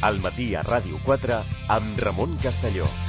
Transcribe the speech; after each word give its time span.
al 0.00 0.20
matí 0.22 0.54
a 0.54 0.62
Ràdio 0.62 1.00
4 1.04 1.42
amb 1.74 2.02
Ramon 2.06 2.38
Castelló. 2.42 3.07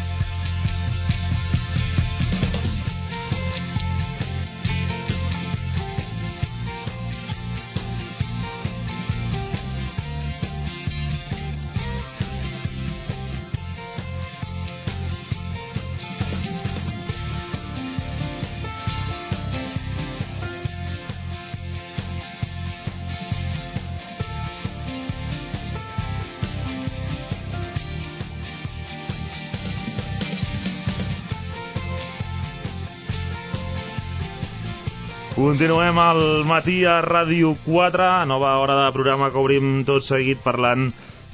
Continuem 35.60 35.98
al 36.00 36.22
matí 36.48 36.86
a 36.88 37.02
Ràdio 37.04 37.50
4, 37.66 38.06
nova 38.30 38.54
hora 38.62 38.78
de 38.78 38.94
programa 38.96 39.28
que 39.28 39.42
obrim 39.42 39.82
tot 39.84 40.08
seguit 40.08 40.40
parlant 40.40 40.86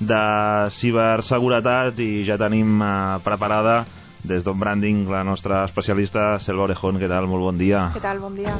de 0.01 0.21
ciberseguretat 0.79 2.01
i 2.01 2.25
ja 2.25 2.39
tenim 2.41 2.81
eh, 2.81 2.89
preparada 3.21 3.77
des 4.25 4.41
d'on 4.41 4.57
branding 4.57 5.05
la 5.13 5.21
nostra 5.21 5.61
especialista 5.69 6.39
Selva 6.41 6.65
Orejón. 6.65 6.97
Què 6.97 7.13
tal? 7.13 7.29
Molt 7.29 7.51
bon 7.51 7.61
dia. 7.61 7.91
Què 7.93 8.01
tal? 8.01 8.25
Bon 8.25 8.33
dia. 8.33 8.57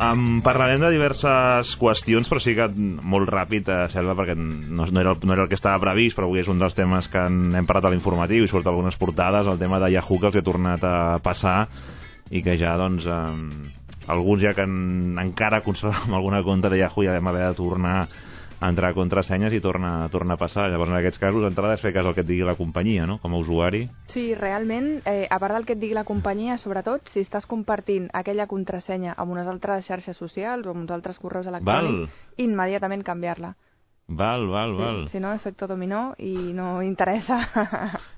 Um, 0.00 0.38
parlarem 0.40 0.80
de 0.80 0.88
diverses 0.94 1.74
qüestions, 1.76 2.28
però 2.30 2.40
sí 2.40 2.54
que 2.56 2.64
molt 2.72 3.28
ràpid, 3.28 3.66
eh, 3.68 3.88
Selva, 3.92 4.14
perquè 4.16 4.32
no, 4.32 4.86
no, 4.86 5.00
era 5.02 5.12
el, 5.12 5.18
no 5.28 5.34
era 5.34 5.44
el 5.44 5.50
que 5.50 5.58
estava 5.58 5.82
previst, 5.82 6.16
però 6.16 6.24
avui 6.24 6.40
és 6.40 6.48
un 6.48 6.62
dels 6.62 6.72
temes 6.78 7.04
que 7.12 7.20
en, 7.20 7.50
hem 7.58 7.68
parlat 7.68 7.90
a 7.90 7.92
l'informatiu 7.92 8.46
i 8.46 8.48
surt 8.48 8.70
algunes 8.70 8.96
portades, 8.96 9.44
el 9.44 9.60
tema 9.60 9.76
de 9.82 9.90
Yahoo 9.92 10.16
que 10.22 10.30
els 10.30 10.38
ha 10.40 10.44
tornat 10.46 10.86
a 10.88 10.94
passar 11.20 11.58
i 12.32 12.40
que 12.40 12.56
ja, 12.56 12.78
doncs, 12.80 13.04
eh, 13.04 14.08
alguns 14.08 14.40
ja 14.40 14.54
que 14.56 14.64
en, 14.64 15.18
encara 15.20 15.60
conservàvem 15.66 16.16
alguna 16.16 16.40
compte 16.48 16.72
de 16.72 16.80
Yahoo 16.80 17.04
ja 17.04 17.18
vam 17.18 17.28
haver 17.34 17.50
de 17.50 17.60
tornar 17.60 17.98
entrar 18.60 18.90
a 18.90 18.94
contrasenyes 18.94 19.52
i 19.56 19.60
torna, 19.60 20.08
torna 20.12 20.34
a 20.34 20.36
passar. 20.36 20.68
Llavors, 20.70 20.90
en 20.90 20.96
aquests 20.98 21.18
casos, 21.18 21.40
l'entrada 21.42 21.74
és 21.78 21.80
fer 21.80 21.92
cas 21.94 22.04
al 22.06 22.14
que 22.14 22.20
et 22.20 22.26
digui 22.28 22.44
la 22.44 22.56
companyia, 22.58 23.06
no?, 23.06 23.18
com 23.22 23.32
a 23.34 23.38
usuari. 23.40 23.86
Sí, 24.12 24.34
realment, 24.34 25.00
eh, 25.06 25.26
a 25.30 25.38
part 25.38 25.54
del 25.56 25.64
que 25.64 25.72
et 25.72 25.80
digui 25.80 25.94
la 25.94 26.04
companyia, 26.04 26.58
sobretot, 26.58 27.08
si 27.14 27.20
estàs 27.24 27.46
compartint 27.48 28.10
aquella 28.12 28.46
contrasenya 28.46 29.14
amb 29.16 29.32
unes 29.32 29.48
altres 29.48 29.86
xarxes 29.86 30.16
socials 30.16 30.66
o 30.66 30.70
amb 30.74 30.82
uns 30.84 30.90
altres 30.90 31.18
correus 31.18 31.46
electrònics, 31.46 32.10
Val. 32.10 32.36
immediatament 32.36 33.02
canviar-la. 33.02 33.54
Val, 34.12 34.48
val, 34.50 34.72
Sí, 34.74 34.82
val. 34.82 35.08
si 35.12 35.20
no, 35.20 35.32
efecte 35.32 35.66
dominó 35.70 36.14
i 36.18 36.52
no 36.52 36.82
interessa. 36.82 37.38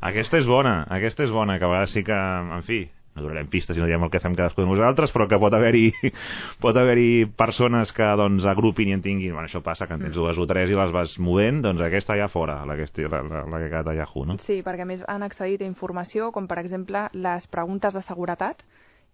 Aquesta 0.00 0.38
és 0.38 0.46
bona, 0.46 0.86
aquesta 0.88 1.22
és 1.22 1.30
bona, 1.30 1.58
que 1.58 1.66
a 1.66 1.68
vegades 1.68 1.90
sí 1.92 2.02
que, 2.02 2.12
en 2.16 2.62
fi, 2.64 2.90
no 3.14 3.22
donarem 3.22 3.48
pistes 3.52 3.76
i 3.76 3.80
no 3.80 3.86
direm 3.88 4.02
el 4.06 4.10
que 4.10 4.20
fem 4.22 4.34
cadascú 4.34 4.62
de 4.64 4.68
nosaltres, 4.70 5.12
però 5.12 5.26
que 5.28 5.38
pot 5.40 5.52
haver-hi 5.54 5.90
pot 6.64 6.76
haver-hi 6.76 7.26
persones 7.36 7.92
que 7.92 8.06
doncs 8.16 8.46
agrupin 8.48 8.88
i 8.88 8.96
en 8.96 9.02
tinguin, 9.04 9.32
bueno, 9.34 9.48
això 9.48 9.60
passa 9.62 9.86
que 9.86 9.94
en 9.98 10.06
tens 10.06 10.16
dues 10.16 10.38
o 10.38 10.46
tres 10.48 10.70
i 10.72 10.78
les 10.78 10.92
vas 10.94 11.18
movent, 11.20 11.60
doncs 11.64 11.82
aquesta 11.84 12.16
ja 12.16 12.28
fora, 12.32 12.62
la 12.66 12.76
que, 12.78 12.86
esti- 12.88 13.08
la, 13.08 13.22
la, 13.22 13.44
la 13.46 13.58
que 13.60 13.68
ha 13.68 13.72
quedat 13.74 13.92
a 13.92 13.98
Yahoo, 14.00 14.24
no? 14.32 14.38
Sí, 14.46 14.62
perquè 14.64 14.86
a 14.86 14.88
més 14.88 15.04
han 15.08 15.22
accedit 15.26 15.60
a 15.62 15.68
informació 15.68 16.32
com 16.32 16.48
per 16.48 16.58
exemple 16.62 17.08
les 17.12 17.46
preguntes 17.52 17.92
de 17.94 18.02
seguretat 18.08 18.64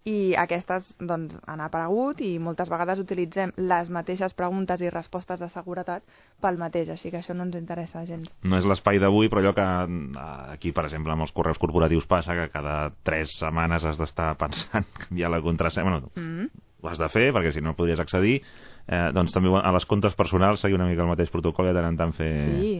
i 0.08 0.34
aquestes 0.40 0.86
doncs, 1.00 1.34
han 1.50 1.60
aparegut 1.60 2.20
i 2.24 2.30
moltes 2.40 2.70
vegades 2.72 3.00
utilitzem 3.02 3.52
les 3.60 3.90
mateixes 3.92 4.32
preguntes 4.38 4.80
i 4.80 4.88
respostes 4.94 5.40
de 5.42 5.48
seguretat 5.52 6.02
pel 6.40 6.56
mateix, 6.60 6.88
així 6.94 7.10
que 7.12 7.18
això 7.20 7.34
no 7.36 7.44
ens 7.48 7.58
interessa 7.58 8.04
gens. 8.08 8.30
No 8.42 8.56
és 8.60 8.64
l'espai 8.68 9.00
d'avui, 9.02 9.28
però 9.28 9.42
allò 9.42 9.52
que 9.56 9.66
eh, 9.66 10.54
aquí, 10.54 10.72
per 10.72 10.86
exemple, 10.88 11.12
amb 11.12 11.26
els 11.26 11.34
correus 11.36 11.58
corporatius 11.60 12.06
passa 12.08 12.36
que 12.38 12.48
cada 12.54 12.78
tres 13.04 13.36
setmanes 13.40 13.84
has 13.84 13.98
d'estar 14.00 14.32
pensant 14.42 14.86
canviar 15.04 15.30
la 15.34 15.42
contrasenya. 15.44 15.90
Bueno, 15.90 16.10
Mm. 16.18 16.48
ho 16.82 16.88
has 16.88 16.98
de 16.98 17.08
fer, 17.10 17.32
perquè 17.34 17.50
si 17.52 17.60
no 17.60 17.74
podries 17.74 17.98
accedir. 18.00 18.40
Eh, 18.88 19.10
doncs 19.12 19.34
també 19.34 19.50
a 19.52 19.72
les 19.74 19.84
comptes 19.84 20.14
personals 20.16 20.62
seguir 20.62 20.78
una 20.78 20.86
mica 20.88 21.02
el 21.02 21.10
mateix 21.10 21.28
protocol 21.28 21.66
i 21.66 21.72
de 21.74 21.74
tant 21.76 21.90
en 21.92 21.96
tant 21.98 22.14
fer... 22.16 22.30
Sí, 22.60 22.70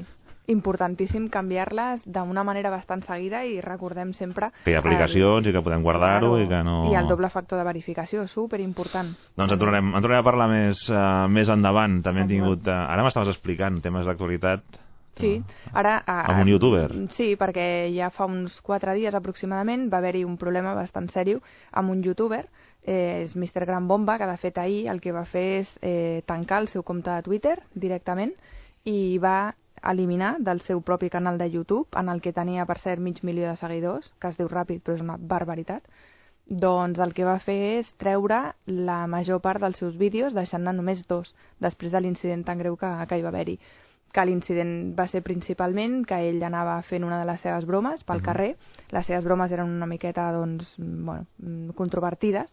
importantíssim 0.49 1.29
canviar-les 1.29 2.03
d'una 2.09 2.43
manera 2.45 2.73
bastant 2.73 3.05
seguida 3.07 3.45
i 3.45 3.61
recordem 3.61 4.15
sempre... 4.17 4.51
que 4.65 4.73
hi 4.73 4.77
ha 4.79 4.81
aplicacions 4.83 5.47
i 5.47 5.53
que 5.53 5.63
podem 5.63 5.85
guardar-ho 5.85 6.33
Claro. 6.33 6.43
i 6.43 6.49
que 6.49 6.63
no... 6.65 6.77
I 6.91 6.97
el 6.99 7.09
doble 7.09 7.29
factor 7.31 7.61
de 7.61 7.69
verificació, 7.69 8.27
super 8.27 8.61
important. 8.65 9.13
Doncs 9.37 9.55
en 9.55 9.61
tornarem, 9.61 9.95
en 9.95 10.03
tornarem 10.03 10.25
a 10.25 10.27
parlar 10.27 10.49
més, 10.51 10.83
uh, 10.91 11.29
més 11.31 11.53
endavant. 11.53 12.01
També 12.05 12.25
hem 12.25 12.33
tingut... 12.33 12.67
Uh, 12.67 12.79
ara 12.89 13.05
m'estaves 13.05 13.33
explicant 13.35 13.81
temes 13.85 14.09
d'actualitat. 14.09 14.81
Sí, 15.19 15.35
ara... 15.75 15.99
A, 16.07 16.21
Amb 16.31 16.45
un 16.45 16.53
youtuber. 16.55 16.89
Sí, 17.17 17.33
perquè 17.39 17.89
ja 17.95 18.09
fa 18.15 18.29
uns 18.31 18.61
4 18.65 18.95
dies 18.97 19.15
aproximadament 19.19 19.89
va 19.93 19.99
haver-hi 19.99 20.25
un 20.25 20.39
problema 20.41 20.77
bastant 20.79 21.11
sèrio 21.13 21.43
amb 21.73 21.91
un 21.91 22.05
youtuber, 22.07 22.45
eh, 22.87 23.25
és 23.25 23.35
Mr. 23.37 23.67
Gran 23.67 23.89
Bomba, 23.91 24.17
que 24.19 24.29
de 24.31 24.37
fet 24.39 24.59
ahir 24.63 24.87
el 24.89 25.03
que 25.03 25.13
va 25.13 25.27
fer 25.27 25.47
és 25.61 25.73
eh, 25.83 26.23
tancar 26.27 26.63
el 26.63 26.71
seu 26.73 26.87
compte 26.87 27.11
de 27.11 27.27
Twitter 27.27 27.59
directament 27.75 28.33
i 28.89 29.19
va 29.19 29.55
eliminar 29.83 30.37
del 30.41 30.61
seu 30.67 30.81
propi 30.83 31.11
canal 31.11 31.39
de 31.39 31.51
YouTube, 31.51 31.89
en 31.97 32.09
el 32.09 32.21
que 32.21 32.33
tenia, 32.33 32.67
per 32.67 32.79
cert, 32.79 33.01
mig 33.01 33.23
milió 33.23 33.49
de 33.49 33.57
seguidors, 33.57 34.13
que 34.21 34.31
es 34.33 34.39
diu 34.39 34.49
ràpid, 34.49 34.83
però 34.83 34.97
és 34.99 35.05
una 35.05 35.19
barbaritat, 35.19 35.85
doncs 36.49 36.99
el 37.05 37.13
que 37.13 37.27
va 37.29 37.39
fer 37.45 37.59
és 37.79 37.91
treure 38.01 38.55
la 38.67 39.03
major 39.07 39.43
part 39.45 39.61
dels 39.61 39.77
seus 39.77 39.99
vídeos, 40.01 40.33
deixant-ne 40.35 40.73
només 40.73 41.05
dos, 41.07 41.35
després 41.61 41.93
de 41.93 42.01
l'incident 42.01 42.45
tan 42.45 42.59
greu 42.59 42.77
que, 42.81 42.89
que 43.09 43.19
hi 43.19 43.27
va 43.27 43.35
haver-hi 43.35 43.59
que 44.13 44.25
l'incident 44.25 44.95
va 44.97 45.07
ser 45.13 45.21
principalment 45.25 46.01
que 46.09 46.19
ell 46.31 46.41
anava 46.47 46.79
fent 46.89 47.05
una 47.05 47.19
de 47.21 47.27
les 47.29 47.43
seves 47.45 47.67
bromes 47.69 48.05
pel 48.09 48.23
carrer, 48.25 48.55
les 48.95 49.07
seves 49.07 49.25
bromes 49.27 49.53
eren 49.53 49.69
una 49.69 49.89
miqueta 49.91 50.31
doncs, 50.33 50.71
mm, 50.79 51.05
bueno, 51.05 51.27
mm, 51.39 51.77
controvertides 51.77 52.49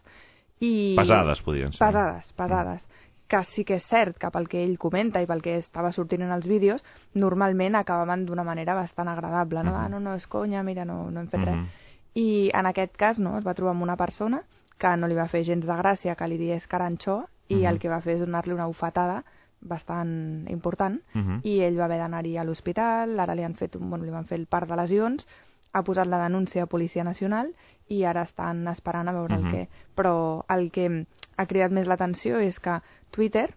i... 0.60 0.94
Pesades, 0.98 1.40
podrien 1.44 1.72
ser. 1.72 1.80
Pesades, 1.80 2.32
pesades. 2.36 2.84
Que 3.28 3.42
sí 3.54 3.64
que 3.64 3.74
és 3.80 3.86
cert 3.90 4.18
que 4.18 4.30
pel 4.30 4.46
que 4.48 4.62
ell 4.62 4.78
comenta 4.78 5.20
i 5.20 5.26
pel 5.26 5.42
que 5.42 5.56
estava 5.58 5.90
sortint 5.92 6.22
en 6.22 6.30
els 6.30 6.46
vídeos, 6.46 6.84
normalment 7.14 7.74
acabaven 7.74 8.24
d'una 8.26 8.44
manera 8.44 8.74
bastant 8.74 9.08
agradable, 9.08 9.64
no? 9.64 9.72
Mhm. 9.72 9.76
Ah, 9.80 9.88
no, 9.88 9.98
no, 10.00 10.14
és 10.14 10.26
conya, 10.26 10.62
mira, 10.62 10.84
no, 10.84 11.10
no 11.10 11.20
hem 11.20 11.26
fet 11.28 11.40
Mhm. 11.40 11.46
res. 11.46 11.70
I 12.14 12.50
en 12.54 12.66
aquest 12.66 12.96
cas, 12.96 13.18
no, 13.18 13.36
es 13.38 13.44
va 13.46 13.54
trobar 13.54 13.72
amb 13.72 13.82
una 13.82 13.96
persona 13.96 14.42
que 14.78 14.96
no 14.96 15.08
li 15.08 15.14
va 15.14 15.26
fer 15.28 15.42
gens 15.44 15.66
de 15.66 15.72
gràcia 15.72 16.14
que 16.16 16.28
li 16.28 16.38
digués 16.38 16.66
caranxó 16.68 17.24
i 17.48 17.56
Mhm. 17.56 17.66
el 17.66 17.78
que 17.78 17.88
va 17.88 18.00
fer 18.00 18.14
és 18.14 18.20
donar-li 18.20 18.52
una 18.52 18.66
bufetada 18.66 19.24
bastant 19.60 20.46
important 20.50 21.00
Mhm. 21.14 21.40
i 21.42 21.60
ell 21.62 21.78
va 21.78 21.84
haver 21.86 21.98
d'anar-hi 21.98 22.36
a 22.38 22.44
l'hospital, 22.44 23.18
ara 23.18 23.34
li 23.34 23.42
han 23.42 23.54
fet 23.54 23.76
un, 23.76 23.88
bueno, 23.90 24.04
li 24.04 24.10
van 24.10 24.24
fer 24.26 24.38
el 24.38 24.46
part 24.46 24.68
de 24.68 24.76
lesions, 24.76 25.26
ha 25.72 25.82
posat 25.82 26.06
la 26.06 26.22
denúncia 26.22 26.62
a 26.62 26.66
Policia 26.66 27.04
Nacional 27.04 27.52
i 27.88 28.04
ara 28.04 28.22
estan 28.22 28.66
esperant 28.68 29.08
a 29.08 29.12
veure 29.12 29.36
Mhm. 29.36 29.44
el 29.44 29.50
que... 29.50 29.68
Però 29.96 30.44
el 30.48 30.70
que 30.70 31.06
ha 31.36 31.46
cridat 31.46 31.72
més 31.72 31.86
l'atenció 31.86 32.38
és 32.40 32.58
que 32.60 32.80
Twitter 33.10 33.48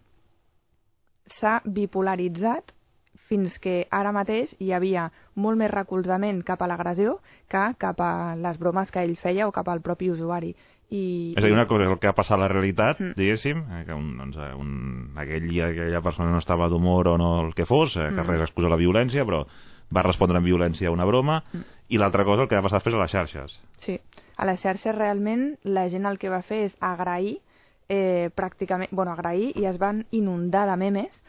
s'ha 1.40 1.60
bipolaritzat 1.66 2.74
fins 3.30 3.60
que 3.62 3.84
ara 3.94 4.12
mateix 4.16 4.56
hi 4.60 4.72
havia 4.74 5.10
molt 5.38 5.60
més 5.60 5.70
recolzament 5.72 6.42
cap 6.46 6.62
a 6.66 6.68
l'agressió 6.72 7.20
que 7.52 7.62
cap 7.78 8.02
a 8.02 8.36
les 8.40 8.58
bromes 8.58 8.90
que 8.92 9.04
ell 9.06 9.16
feia 9.22 9.48
o 9.48 9.52
cap 9.54 9.68
al 9.70 9.82
propi 9.86 10.10
usuari. 10.10 10.56
I, 10.90 11.36
És 11.38 11.44
a 11.44 11.46
dir, 11.46 11.54
una 11.54 11.68
cosa 11.70 11.86
és 11.86 11.92
el 11.94 12.00
que 12.02 12.10
ha 12.10 12.16
passat 12.18 12.34
a 12.40 12.42
la 12.42 12.48
realitat, 12.50 12.98
Mm. 13.00 13.14
diguéssim, 13.16 13.58
eh, 13.60 13.84
que 13.86 13.94
un, 13.94 14.18
doncs, 14.18 14.38
eh, 14.38 14.54
un, 14.58 15.14
aquell 15.22 15.48
dia 15.48 15.68
aquella 15.68 16.02
persona 16.02 16.32
no 16.32 16.40
estava 16.40 16.68
d'humor 16.68 17.08
o 17.10 17.18
no 17.20 17.46
el 17.46 17.54
que 17.54 17.68
fos, 17.68 17.96
eh, 17.96 18.08
que 18.10 18.24
Mm. 18.24 18.28
res 18.28 18.42
excusa 18.42 18.70
la 18.70 18.76
violència, 18.76 19.24
però 19.24 19.46
va 19.96 20.02
respondre 20.02 20.38
amb 20.38 20.48
violència 20.48 20.88
a 20.88 20.92
una 20.92 21.06
broma, 21.06 21.44
Mm. 21.54 21.60
i 21.90 21.98
l'altra 22.00 22.24
cosa 22.26 22.42
el 22.42 22.48
que 22.50 22.56
va 22.56 22.64
passar 22.64 22.78
després 22.80 22.96
a 22.96 23.02
les 23.04 23.12
xarxes. 23.12 23.60
Sí, 23.78 24.00
a 24.38 24.46
les 24.46 24.60
xarxes 24.62 24.96
realment 24.96 25.58
la 25.64 25.88
gent 25.90 26.08
el 26.08 26.18
que 26.18 26.30
va 26.30 26.42
fer 26.42 26.64
és 26.66 26.78
agrair 26.80 27.38
eh, 27.90 28.30
pràcticament, 28.36 28.94
bueno, 28.94 29.12
agrair 29.12 29.52
i 29.58 29.66
es 29.66 29.78
van 29.82 30.06
inundar 30.12 30.68
de 30.70 30.78
memes 30.78 31.20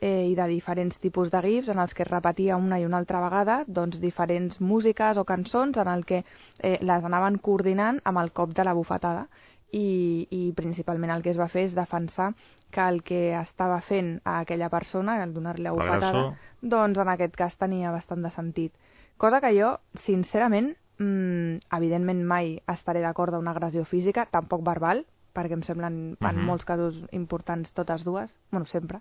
eh, 0.00 0.28
i 0.28 0.34
de 0.36 0.46
diferents 0.48 0.98
tipus 1.00 1.30
de 1.32 1.40
gifs 1.44 1.68
en 1.72 1.80
els 1.80 1.94
que 1.94 2.04
es 2.04 2.10
repetia 2.10 2.56
una 2.60 2.78
i 2.80 2.86
una 2.86 3.00
altra 3.00 3.20
vegada 3.24 3.62
doncs, 3.66 4.00
diferents 4.00 4.60
músiques 4.60 5.16
o 5.16 5.24
cançons 5.24 5.76
en 5.80 5.88
el 5.88 6.04
que 6.04 6.22
eh, 6.58 6.78
les 6.80 7.04
anaven 7.04 7.38
coordinant 7.38 8.00
amb 8.04 8.20
el 8.22 8.32
cop 8.32 8.54
de 8.54 8.64
la 8.64 8.76
bufetada 8.76 9.26
i, 9.72 10.26
i 10.30 10.52
principalment 10.56 11.12
el 11.14 11.22
que 11.22 11.32
es 11.32 11.38
va 11.40 11.48
fer 11.48 11.68
és 11.68 11.76
defensar 11.76 12.32
que 12.70 12.86
el 12.86 13.02
que 13.02 13.20
estava 13.34 13.80
fent 13.82 14.20
a 14.24 14.40
aquella 14.40 14.68
persona, 14.70 15.16
el 15.24 15.32
donar-li 15.34 15.64
la 15.66 15.72
bufetada, 15.74 16.36
doncs 16.62 17.00
en 17.02 17.08
aquest 17.10 17.34
cas 17.38 17.56
tenia 17.58 17.90
bastant 17.90 18.22
de 18.22 18.30
sentit. 18.30 18.74
Cosa 19.18 19.40
que 19.42 19.50
jo, 19.56 19.72
sincerament, 20.06 20.76
mm, 20.98 21.66
evidentment 21.76 22.22
mai 22.24 22.60
estaré 22.70 23.02
d'acord 23.02 23.34
amb 23.34 23.42
una 23.42 23.56
agressió 23.56 23.84
física, 23.84 24.28
tampoc 24.30 24.62
verbal, 24.62 25.04
perquè 25.34 25.52
em 25.52 25.62
semblen 25.62 26.16
en 26.20 26.36
Mhm. 26.36 26.44
molts 26.46 26.64
casos 26.64 26.94
importants 27.12 27.72
totes 27.72 28.04
dues, 28.04 28.34
bueno, 28.50 28.66
sempre, 28.66 29.00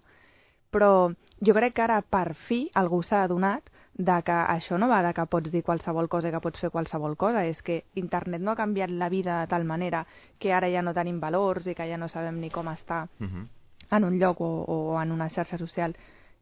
però 0.71 1.13
jo 1.41 1.53
crec 1.53 1.73
que 1.73 1.81
ara 1.81 2.01
per 2.01 2.35
fi 2.47 2.69
algú 2.75 3.01
s'ha 3.03 3.23
adonat 3.23 3.63
de 3.95 4.21
que 4.23 4.31
això 4.31 4.77
no 4.79 4.87
va 4.87 5.01
de 5.03 5.13
que 5.13 5.25
pots 5.25 5.51
dir 5.51 5.63
qualsevol 5.63 6.07
cosa 6.07 6.29
i 6.29 6.31
que 6.31 6.39
pots 6.39 6.59
fer 6.59 6.69
qualsevol 6.69 7.17
cosa, 7.17 7.45
és 7.45 7.61
que 7.61 7.83
internet 7.95 8.41
no 8.41 8.51
ha 8.51 8.55
canviat 8.55 8.89
la 8.89 9.09
vida 9.09 9.41
de 9.41 9.47
tal 9.47 9.65
manera 9.65 10.05
que 10.37 10.53
ara 10.53 10.69
ja 10.69 10.81
no 10.81 10.93
tenim 10.93 11.19
valors 11.19 11.65
i 11.67 11.75
que 11.75 11.87
ja 11.89 11.97
no 11.97 12.07
sabem 12.07 12.39
ni 12.39 12.49
com 12.49 12.67
està 12.67 13.07
Uh 13.19 13.25
-huh. 13.25 13.47
en 13.91 14.03
un 14.03 14.19
lloc 14.19 14.39
o, 14.41 14.63
o 14.67 15.01
en 15.01 15.11
una 15.11 15.29
xarxa 15.29 15.57
social. 15.57 15.95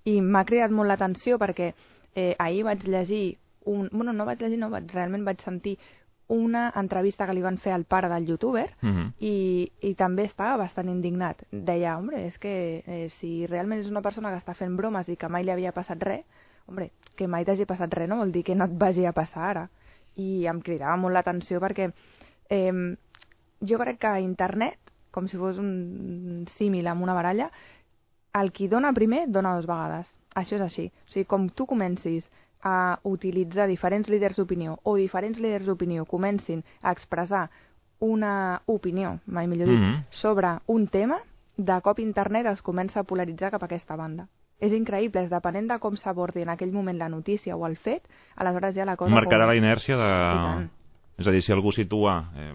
I 0.03 0.21
m'ha 0.21 0.45
cridat 0.45 0.71
molt 0.71 0.87
l'atenció 0.89 1.37
perquè 1.39 1.73
eh, 2.15 2.35
ahir 2.37 2.63
vaig 2.63 2.83
llegir, 2.83 3.37
un, 3.65 3.89
bueno, 3.91 4.13
no 4.13 4.25
vaig 4.25 4.39
llegir, 4.41 4.57
no, 4.59 4.69
vaig, 4.69 4.91
realment 4.93 5.23
vaig 5.25 5.41
sentir 5.41 5.77
una 6.27 6.73
entrevista 6.75 7.25
que 7.25 7.33
li 7.33 7.41
van 7.41 7.57
fer 7.63 7.71
al 7.73 7.85
pare 7.85 8.09
del 8.09 8.25
youtuber 8.27 8.67
Uh 8.81 8.89
-huh. 8.89 9.11
i, 9.19 9.71
i 9.81 9.93
també 9.95 10.23
estava 10.23 10.57
bastant 10.57 10.89
indignat. 10.89 11.43
Deia, 11.51 11.97
hombre, 11.97 12.27
és 12.27 12.37
que 12.37 12.83
eh, 12.85 13.09
si 13.19 13.47
realment 13.47 13.79
és 13.79 13.89
una 13.89 14.01
persona 14.01 14.29
que 14.29 14.37
està 14.37 14.53
fent 14.53 14.75
bromes 14.75 15.07
i 15.09 15.15
que 15.15 15.29
mai 15.29 15.43
li 15.43 15.51
havia 15.51 15.71
passat 15.71 16.03
res, 16.03 16.25
hombre, 16.67 16.91
que 17.15 17.27
mai 17.27 17.45
t'hagi 17.45 17.65
passat 17.65 17.93
res 17.93 18.09
no 18.09 18.17
vol 18.17 18.31
dir 18.31 18.43
que 18.43 18.55
no 18.55 18.65
et 18.65 18.71
vagi 18.77 19.05
a 19.05 19.13
passar 19.13 19.43
ara. 19.49 19.69
I 20.15 20.47
em 20.47 20.61
cridava 20.61 20.97
molt 20.97 21.13
l'atenció 21.13 21.59
perquè 21.59 21.91
eh, 22.49 22.95
jo 23.61 23.77
crec 23.77 23.99
que 23.99 24.19
internet, 24.19 24.77
com 25.11 25.27
si 25.27 25.37
fos 25.37 25.57
un 25.57 26.45
símil 26.57 26.87
amb 26.87 27.03
una 27.03 27.13
baralla, 27.13 27.51
el 28.33 28.51
qui 28.51 28.67
dona 28.67 28.93
primer 28.93 29.27
dona 29.27 29.55
dues 29.55 29.65
vegades. 29.65 30.07
Això 30.35 30.55
és 30.55 30.61
així. 30.61 30.91
O 31.07 31.11
sigui, 31.11 31.25
com 31.25 31.49
tu 31.49 31.65
comencis 31.65 32.27
a 32.63 32.99
utilitzar 33.03 33.67
diferents 33.67 34.09
líders 34.09 34.35
d'opinió 34.37 34.79
o 34.83 34.95
diferents 34.95 35.39
líders 35.39 35.65
d'opinió 35.65 36.05
comencin 36.05 36.63
a 36.81 36.91
expressar 36.91 37.49
una 37.99 38.61
opinió, 38.65 39.19
mai 39.25 39.47
millor 39.47 39.67
dit, 39.69 39.79
Mhm. 39.79 40.03
sobre 40.09 40.47
un 40.67 40.87
tema, 40.87 41.17
de 41.57 41.81
cop 41.81 41.99
internet 41.99 42.45
es 42.47 42.61
comença 42.61 42.99
a 42.99 43.03
polaritzar 43.03 43.49
cap 43.51 43.63
a 43.63 43.65
aquesta 43.65 43.95
banda. 43.95 44.27
És 44.59 44.71
increïble, 44.73 45.23
és 45.23 45.29
depenent 45.29 45.67
de 45.69 45.79
com 45.79 45.95
s'abordi 45.95 46.41
en 46.41 46.49
aquell 46.49 46.71
moment 46.71 46.97
la 46.97 47.09
notícia 47.09 47.55
o 47.55 47.65
el 47.67 47.77
fet, 47.77 48.03
aleshores 48.35 48.75
ja 48.75 48.85
la 48.85 48.95
cosa... 48.95 49.13
Marcarà 49.13 49.45
com... 49.45 49.49
la 49.49 49.55
inèrcia 49.55 49.97
de... 49.97 50.69
És 51.17 51.27
a 51.27 51.31
dir, 51.31 51.41
si 51.41 51.51
algú 51.51 51.71
situa, 51.71 52.31
eh, 52.35 52.53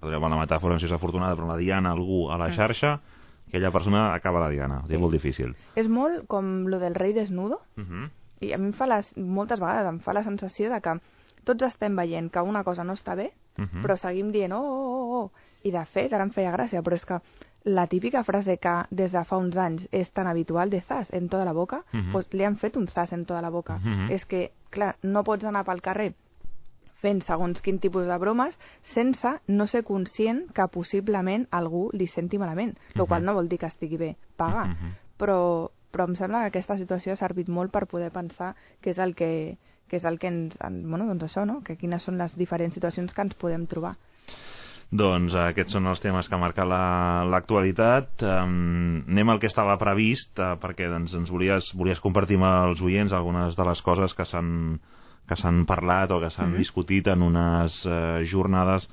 perdoneu 0.00 0.28
la 0.28 0.36
metàfora, 0.46 0.78
si 0.80 0.86
és 0.86 0.92
afortunada, 0.92 1.36
però 1.36 1.46
la 1.46 1.56
diana 1.56 1.92
algú 1.92 2.28
a 2.30 2.36
la 2.38 2.48
Mm. 2.48 2.56
xarxa, 2.56 3.00
aquella 3.48 3.70
persona 3.70 4.14
acaba 4.14 4.40
la 4.40 4.48
diana. 4.48 4.80
És 4.84 4.90
Sí. 4.90 4.96
molt 4.98 5.12
difícil. 5.12 5.54
És 5.76 5.88
molt 5.88 6.26
com 6.26 6.66
lo 6.66 6.78
del 6.80 6.94
rei 6.94 7.12
desnudo, 7.12 7.60
Uh 7.76 7.82
-huh. 7.84 8.10
I 8.40 8.52
a 8.52 8.58
mi 8.58 8.66
em 8.66 8.72
fa 8.72 8.86
la, 8.86 9.02
moltes 9.16 9.60
vegades 9.60 9.86
em 9.88 10.00
fa 10.00 10.12
la 10.12 10.24
sensació 10.24 10.70
de 10.72 10.80
que 10.80 10.98
tots 11.44 11.62
estem 11.62 11.96
veient 11.96 12.30
que 12.32 12.40
una 12.42 12.64
cosa 12.64 12.84
no 12.84 12.92
està 12.94 13.14
bé, 13.16 13.32
Uh 13.56 13.62
-huh. 13.66 13.82
però 13.84 13.96
seguim 13.96 14.32
dient 14.32 14.52
oh, 14.52 14.58
oh, 14.58 15.12
oh, 15.14 15.22
oh, 15.24 15.30
i 15.62 15.70
de 15.70 15.84
fet 15.84 16.12
ara 16.12 16.24
em 16.24 16.30
feia 16.30 16.50
gràcia, 16.52 16.82
però 16.82 16.94
és 16.94 17.04
que 17.06 17.20
la 17.64 17.86
típica 17.86 18.24
frase 18.24 18.58
que 18.58 18.84
des 18.90 19.12
de 19.12 19.24
fa 19.24 19.36
uns 19.36 19.56
anys 19.56 19.86
és 19.92 20.10
tan 20.12 20.26
habitual 20.26 20.70
de 20.70 20.80
zas 20.80 21.08
en 21.12 21.28
tota 21.28 21.44
la 21.44 21.52
boca, 21.52 21.84
Mhm. 21.92 22.12
pues 22.12 22.26
li 22.34 22.44
han 22.44 22.56
fet 22.56 22.76
un 22.76 22.88
zas 22.88 23.12
en 23.12 23.24
tota 23.24 23.40
la 23.40 23.50
boca. 23.50 23.78
Mhm. 23.78 24.10
És 24.10 24.26
que, 24.26 24.50
clar, 24.70 24.96
no 25.02 25.22
pots 25.22 25.44
anar 25.44 25.64
pel 25.64 25.80
carrer 25.80 26.14
fent 27.00 27.22
segons 27.22 27.60
quin 27.62 27.78
tipus 27.78 28.06
de 28.06 28.18
bromes 28.18 28.58
sense 28.94 29.28
no 29.46 29.66
ser 29.66 29.84
conscient 29.84 30.50
que 30.52 30.66
possiblement 30.68 31.46
algú 31.50 31.90
li 31.92 32.06
senti 32.06 32.38
malament, 32.38 32.76
el 32.94 33.02
Mhm. 33.02 33.06
qual 33.06 33.24
no 33.24 33.34
vol 33.34 33.48
dir 33.48 33.58
que 33.58 33.66
estigui 33.66 33.96
bé 33.98 34.16
pagar, 34.36 34.68
Mhm. 34.68 34.94
però, 35.18 35.70
però 35.94 36.08
em 36.10 36.16
sembla 36.18 36.42
que 36.42 36.50
aquesta 36.58 36.76
situació 36.80 37.14
ha 37.14 37.20
servit 37.20 37.48
molt 37.48 37.70
per 37.72 37.86
poder 37.86 38.10
pensar 38.10 38.52
què 38.82 38.90
és 38.90 38.98
el 38.98 39.14
que, 39.14 39.30
què 39.88 40.00
és 40.02 40.04
el 40.10 40.18
que 40.18 40.26
ens... 40.32 40.58
en- 40.60 40.82
Bueno, 40.90 41.06
doncs 41.06 41.28
això, 41.30 41.46
no? 41.46 41.60
Que 41.62 41.76
quines 41.78 42.02
són 42.02 42.18
les 42.18 42.34
diferents 42.36 42.74
situacions 42.74 43.14
que 43.14 43.22
ens 43.22 43.34
podem 43.38 43.68
trobar. 43.70 43.94
Doncs 44.94 45.32
eh, 45.34 45.46
aquests 45.50 45.72
són 45.74 45.86
els 45.90 46.00
temes 46.02 46.28
que 46.30 46.38
marca 46.38 46.64
la- 46.68 47.24
l'actualitat. 47.30 48.20
Um, 48.22 49.02
anem 49.08 49.30
al 49.32 49.40
que 49.42 49.48
estava 49.50 49.78
previst, 49.80 50.38
uh, 50.38 50.54
perquè 50.60 50.86
doncs, 50.92 51.14
ens 51.18 51.30
volies, 51.32 51.70
volies 51.74 52.02
compartir 52.04 52.36
amb 52.38 52.46
els 52.50 52.82
oients 52.84 53.12
algunes 53.16 53.56
de 53.56 53.64
les 53.70 53.82
coses 53.82 54.14
que 54.14 54.26
s'han 54.28 54.80
que 55.26 55.38
s'han 55.40 55.62
parlat 55.64 56.10
o 56.12 56.18
que 56.20 56.28
s'han 56.28 56.50
Mhm. 56.52 56.58
discutit 56.60 57.06
en 57.08 57.22
unes 57.24 57.78
uh, 57.86 58.20
jornades 58.28 58.84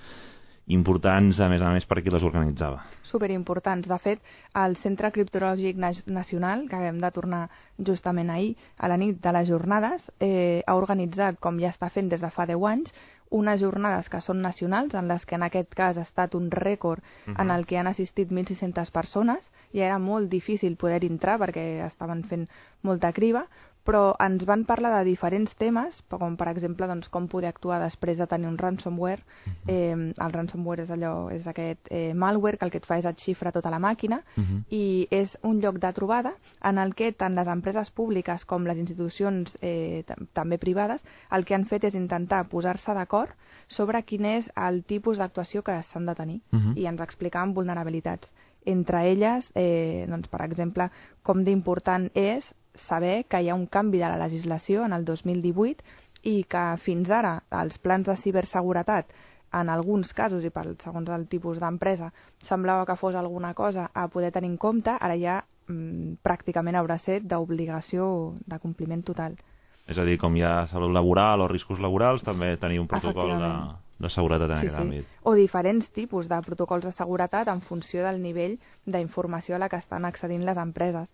importants, 0.68 1.40
a 1.40 1.50
més 1.50 1.62
a 1.62 1.70
més, 1.74 1.86
per 1.86 2.02
qui 2.04 2.10
les 2.10 2.24
organitzava. 2.24 2.84
superimportants. 3.12 3.88
De 3.90 3.98
fet, 4.00 4.22
el 4.56 4.78
Centre 4.78 5.12
Criptològic 5.12 5.76
Na- 5.76 5.92
Nacional, 6.06 6.70
que 6.70 6.78
hem 6.88 7.00
de 7.02 7.12
tornar 7.12 7.50
justament 7.78 8.30
ahir, 8.30 8.56
a 8.78 8.88
la 8.88 8.96
nit 8.98 9.20
de 9.22 9.32
les 9.34 9.50
jornades, 9.50 10.02
eh, 10.20 10.64
ha 10.66 10.76
organitzat, 10.76 11.38
com 11.40 11.60
ja 11.60 11.70
està 11.74 11.90
fent 11.92 12.08
des 12.10 12.22
de 12.22 12.30
fa 12.32 12.46
10 12.46 12.64
anys, 12.64 12.94
unes 13.30 13.60
jornades 13.60 14.08
que 14.10 14.22
són 14.22 14.42
nacionals, 14.42 14.94
en 14.94 15.08
les 15.08 15.26
que 15.26 15.36
en 15.36 15.44
aquest 15.44 15.74
cas 15.74 15.98
ha 15.98 16.02
estat 16.02 16.36
un 16.36 16.50
rècord 16.52 17.02
Mhm. 17.28 17.36
en 17.42 17.52
el 17.52 17.66
que 17.66 17.78
han 17.78 17.88
assistit 17.88 18.30
1.600 18.32 18.92
persones, 18.92 19.40
i 19.74 19.80
era 19.82 20.00
molt 20.00 20.30
difícil 20.30 20.76
poder 20.78 21.04
entrar 21.04 21.38
perquè 21.40 21.86
estaven 21.86 22.24
fent 22.24 22.48
molta 22.82 23.12
criba, 23.14 23.48
però 23.84 24.16
ens 24.20 24.44
van 24.46 24.64
parlar 24.66 24.92
de 25.00 25.06
diferents 25.10 25.56
temes, 25.58 25.96
com 26.10 26.36
per 26.38 26.48
exemple 26.52 26.86
doncs, 26.88 27.10
com 27.10 27.28
poder 27.28 27.50
actuar 27.50 27.80
després 27.82 28.18
de 28.18 28.28
tenir 28.28 28.48
un 28.48 28.58
ransomware. 28.58 29.24
Eh, 29.68 29.92
el 30.18 30.32
ransomware 30.34 30.84
és 30.84 30.90
allò, 30.92 31.32
és 31.34 31.48
aquest 31.48 31.88
eh, 31.90 32.14
malware 32.14 32.58
que 32.58 32.66
el 32.66 32.72
que 32.72 32.78
et 32.78 32.86
fa 32.86 32.98
és 33.00 33.06
et 33.06 33.18
xifra 33.18 33.52
tota 33.52 33.70
la 33.72 33.80
màquina 33.80 34.22
Mhm. 34.38 34.64
i 34.70 35.08
és 35.12 35.36
un 35.44 35.60
lloc 35.62 35.80
de 35.80 35.92
trobada 35.94 36.34
en 36.64 36.78
el 36.78 36.94
que 36.96 37.12
tant 37.14 37.36
les 37.36 37.48
empreses 37.48 37.90
públiques 37.92 38.46
com 38.46 38.64
les 38.66 38.78
institucions 38.78 39.58
eh, 39.62 40.04
tam- 40.08 40.28
també 40.34 40.58
privades 40.58 41.04
el 41.32 41.44
que 41.46 41.56
han 41.56 41.66
fet 41.66 41.84
és 41.86 41.96
intentar 41.96 42.48
posar-se 42.50 42.94
d'acord 42.94 43.32
sobre 43.68 44.04
quin 44.04 44.26
és 44.26 44.50
el 44.56 44.84
tipus 44.84 45.18
d'actuació 45.18 45.64
que 45.64 45.82
s'han 45.84 46.06
de 46.06 46.16
tenir 46.16 46.42
Mhm. 46.52 46.78
i 46.78 46.86
ens 46.86 47.02
explicaven 47.02 47.54
vulnerabilitats. 47.54 48.30
Entre 48.64 49.10
elles, 49.12 49.50
eh, 49.56 50.06
doncs, 50.08 50.28
per 50.28 50.42
exemple, 50.44 50.90
com 51.24 51.44
d'important 51.44 52.12
és 52.14 52.46
saber 52.88 53.26
que 53.26 53.42
hi 53.42 53.50
ha 53.50 53.56
un 53.56 53.68
canvi 53.68 54.00
de 54.00 54.10
la 54.10 54.18
legislació 54.22 54.86
en 54.86 54.94
el 54.94 55.06
2018 55.06 55.84
i 56.24 56.44
que 56.44 56.64
fins 56.86 57.10
ara 57.10 57.42
els 57.64 57.78
plans 57.80 58.08
de 58.08 58.16
ciberseguretat 58.24 59.12
en 59.54 59.70
alguns 59.70 60.14
casos, 60.14 60.46
i 60.48 60.50
pel, 60.50 60.76
segons 60.84 61.10
el 61.12 61.28
tipus 61.28 61.60
d'empresa, 61.60 62.12
semblava 62.48 62.86
que 62.88 62.96
fos 62.96 63.16
alguna 63.16 63.54
cosa 63.54 63.90
a 63.94 64.08
poder 64.08 64.32
tenir 64.32 64.52
en 64.54 64.58
compte, 64.58 64.94
ara 64.96 65.18
ja 65.20 65.42
mm, 65.68 66.22
pràcticament 66.24 66.78
haurà 66.80 66.98
ser 67.04 67.20
d'obligació 67.28 68.38
de 68.48 68.60
compliment 68.64 69.04
total. 69.04 69.36
És 69.92 69.98
a 70.00 70.06
dir, 70.08 70.18
com 70.22 70.36
hi 70.38 70.44
ha 70.46 70.68
salut 70.72 70.94
laboral 70.96 71.42
o 71.44 71.50
riscos 71.52 71.82
laborals, 71.84 72.24
també 72.24 72.56
tenir 72.62 72.80
un 72.80 72.88
protocol 72.88 73.34
de, 73.42 73.52
de 74.00 74.10
seguretat 74.14 74.54
en 74.54 74.62
Sí, 74.62 74.68
aquest 74.68 74.78
sí. 74.78 74.84
àmbit. 74.86 75.16
O 75.24 75.34
diferents 75.36 75.90
tipus 75.92 76.30
de 76.30 76.40
protocols 76.46 76.86
de 76.86 76.94
seguretat 76.96 77.50
en 77.52 77.62
funció 77.62 78.06
del 78.06 78.22
nivell 78.24 78.58
d'informació 78.86 79.58
a 79.58 79.60
la 79.60 79.70
que 79.70 79.82
estan 79.82 80.06
accedint 80.06 80.46
les 80.48 80.58
empreses. 80.58 81.10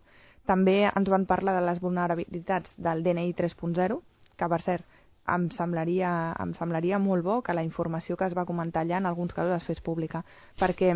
També 0.47 0.85
ens 0.87 1.09
van 1.11 1.25
parlar 1.27 1.57
de 1.59 1.65
les 1.67 1.79
vulnerabilitats 1.83 2.71
del 2.77 3.03
DNI 3.03 3.33
3.0, 3.35 3.99
que 4.37 4.47
per 4.47 4.61
cert, 4.63 4.85
em 5.27 5.49
semblaria, 5.51 6.09
em 6.39 6.53
semblaria 6.55 6.97
molt 7.03 7.25
bo 7.25 7.41
que 7.43 7.53
la 7.53 7.63
informació 7.67 8.15
que 8.15 8.29
es 8.29 8.35
va 8.37 8.45
comentar 8.47 8.85
allà 8.85 9.01
en 9.01 9.05
alguns 9.09 9.33
casos 9.35 9.57
es 9.57 9.65
fes 9.67 9.81
pública, 9.83 10.23
perquè 10.57 10.93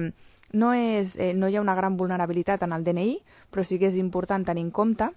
no, 0.53 0.73
és, 0.73 1.11
eh, 1.19 1.33
no 1.35 1.49
hi 1.49 1.57
ha 1.57 1.61
una 1.63 1.75
gran 1.75 1.97
vulnerabilitat 1.99 2.63
en 2.63 2.71
el 2.71 2.85
DNI, 2.85 3.17
però 3.51 3.65
sí 3.67 3.77
que 3.79 3.89
és 3.91 3.97
important 3.99 4.45
tenir 4.47 4.63
en 4.63 4.71
compte 4.71 5.09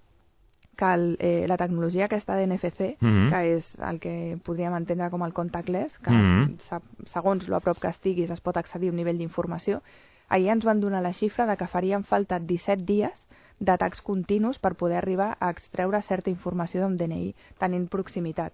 que 0.76 0.88
el, 0.92 1.16
eh, 1.20 1.46
la 1.46 1.56
tecnologia 1.56 2.06
aquesta 2.06 2.34
d'NFC, 2.34 2.96
Mhm. 3.00 3.28
que 3.30 3.40
és 3.58 3.64
el 3.78 4.00
que 4.00 4.36
podríem 4.42 4.74
entendre 4.74 5.10
com 5.10 5.22
el 5.22 5.32
contactless, 5.32 5.96
que 6.00 6.10
Mhm. 6.10 6.58
se- 6.68 7.10
segons 7.12 7.46
lo 7.48 7.54
a 7.56 7.60
prop 7.60 7.78
que 7.78 7.88
estiguis 7.88 8.30
es 8.30 8.40
pot 8.40 8.56
accedir 8.56 8.88
a 8.88 8.90
un 8.90 8.96
nivell 8.96 9.18
d'informació, 9.18 9.82
ahir 10.28 10.48
ens 10.50 10.64
van 10.64 10.80
donar 10.80 11.02
la 11.02 11.12
xifra 11.12 11.46
de 11.46 11.56
que 11.56 11.68
farien 11.68 12.02
falta 12.02 12.40
17 12.40 12.82
dies 12.84 13.12
d'atacs 13.60 14.00
continus 14.02 14.58
per 14.58 14.74
poder 14.74 14.98
arribar 14.98 15.36
a 15.40 15.50
extreure 15.50 16.00
certa 16.02 16.30
informació 16.30 16.82
d'un 16.82 16.96
DNI, 16.96 17.34
tenint 17.58 17.86
proximitat. 17.88 18.52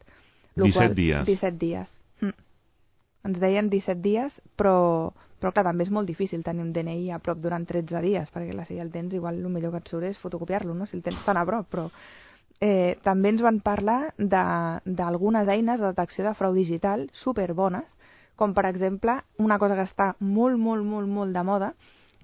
Lo 0.56 0.64
17 0.64 0.94
dies. 0.94 1.26
17 1.26 1.58
dies. 1.58 1.88
Mm. 2.20 2.36
Ens 3.30 3.40
deien 3.40 3.68
17 3.70 4.00
dies, 4.02 4.40
però, 4.56 5.12
però 5.40 5.52
clar, 5.52 5.64
també 5.70 5.84
és 5.84 5.92
molt 5.92 6.08
difícil 6.08 6.44
tenir 6.44 6.62
un 6.62 6.72
DNI 6.72 7.10
a 7.12 7.18
prop 7.18 7.38
durant 7.40 7.66
13 7.66 8.02
dies, 8.04 8.32
perquè 8.32 8.52
clar, 8.52 8.66
si 8.68 8.76
ja 8.76 8.82
el 8.86 8.92
tens, 8.92 9.14
igual 9.14 9.38
el 9.40 9.48
millor 9.48 9.72
que 9.72 9.84
et 9.84 9.92
surt 9.92 10.08
és 10.10 10.18
fotocopiar-lo, 10.18 10.74
no? 10.74 10.86
si 10.86 10.96
el 10.96 11.02
tens 11.06 11.22
tan 11.26 11.40
a 11.40 11.46
prop, 11.46 11.68
però... 11.70 11.88
Eh, 12.60 12.98
també 13.00 13.30
ens 13.32 13.40
van 13.40 13.62
parlar 13.64 14.12
de- 14.18 14.80
d'algunes 14.84 15.48
eines 15.48 15.80
de 15.80 15.86
detecció 15.86 16.26
de 16.26 16.34
frau 16.36 16.52
digital 16.52 17.06
superbones, 17.16 17.86
com 18.36 18.52
per 18.52 18.66
exemple 18.68 19.14
una 19.38 19.56
cosa 19.58 19.78
que 19.78 19.86
està 19.88 20.10
molt, 20.20 20.58
molt, 20.60 20.84
molt, 20.84 21.08
molt 21.08 21.32
de 21.32 21.42
moda, 21.42 21.70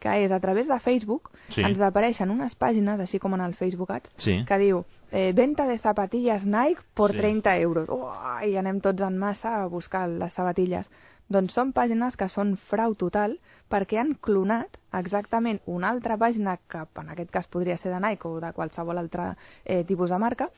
que 0.00 0.24
és 0.24 0.32
a 0.32 0.40
través 0.40 0.66
de 0.68 0.78
Facebook 0.80 1.30
Sí. 1.48 1.62
ens 1.62 1.80
apareixen 1.80 2.30
unes 2.30 2.54
pàgines, 2.58 3.00
així 3.00 3.18
com 3.18 3.34
en 3.34 3.40
el 3.40 3.54
Facebook 3.54 3.90
Ads, 3.92 4.14
Sí. 4.18 4.44
que 4.46 4.58
diu 4.58 4.84
eh, 5.12 5.32
venta 5.32 5.66
de 5.66 5.78
zapatillas 5.78 6.44
Nike 6.44 6.82
por 6.94 7.12
Sí. 7.12 7.18
30 7.18 7.56
euros. 7.58 7.88
Uah, 7.88 8.44
I 8.44 8.56
anem 8.56 8.80
tots 8.80 9.00
en 9.02 9.16
massa 9.18 9.62
a 9.62 9.66
buscar 9.66 10.08
les 10.08 10.32
sabatilles. 10.32 10.90
Doncs 11.28 11.54
són 11.54 11.72
pàgines 11.72 12.16
que 12.16 12.28
són 12.28 12.56
frau 12.56 12.94
total 12.94 13.38
perquè 13.68 13.98
han 13.98 14.14
clonat 14.14 14.76
exactament 14.92 15.60
una 15.66 15.88
altra 15.90 16.16
pàgina 16.16 16.58
que 16.68 16.84
en 17.00 17.08
aquest 17.08 17.30
cas 17.30 17.48
podria 17.48 17.76
ser 17.78 17.92
de 17.92 17.98
Nike 18.00 18.28
o 18.28 18.40
de 18.40 18.52
qualsevol 18.52 18.98
altre 18.98 19.34
eh, 19.64 19.82
tipus 19.84 20.10
de 20.10 20.18
marca, 20.18 20.50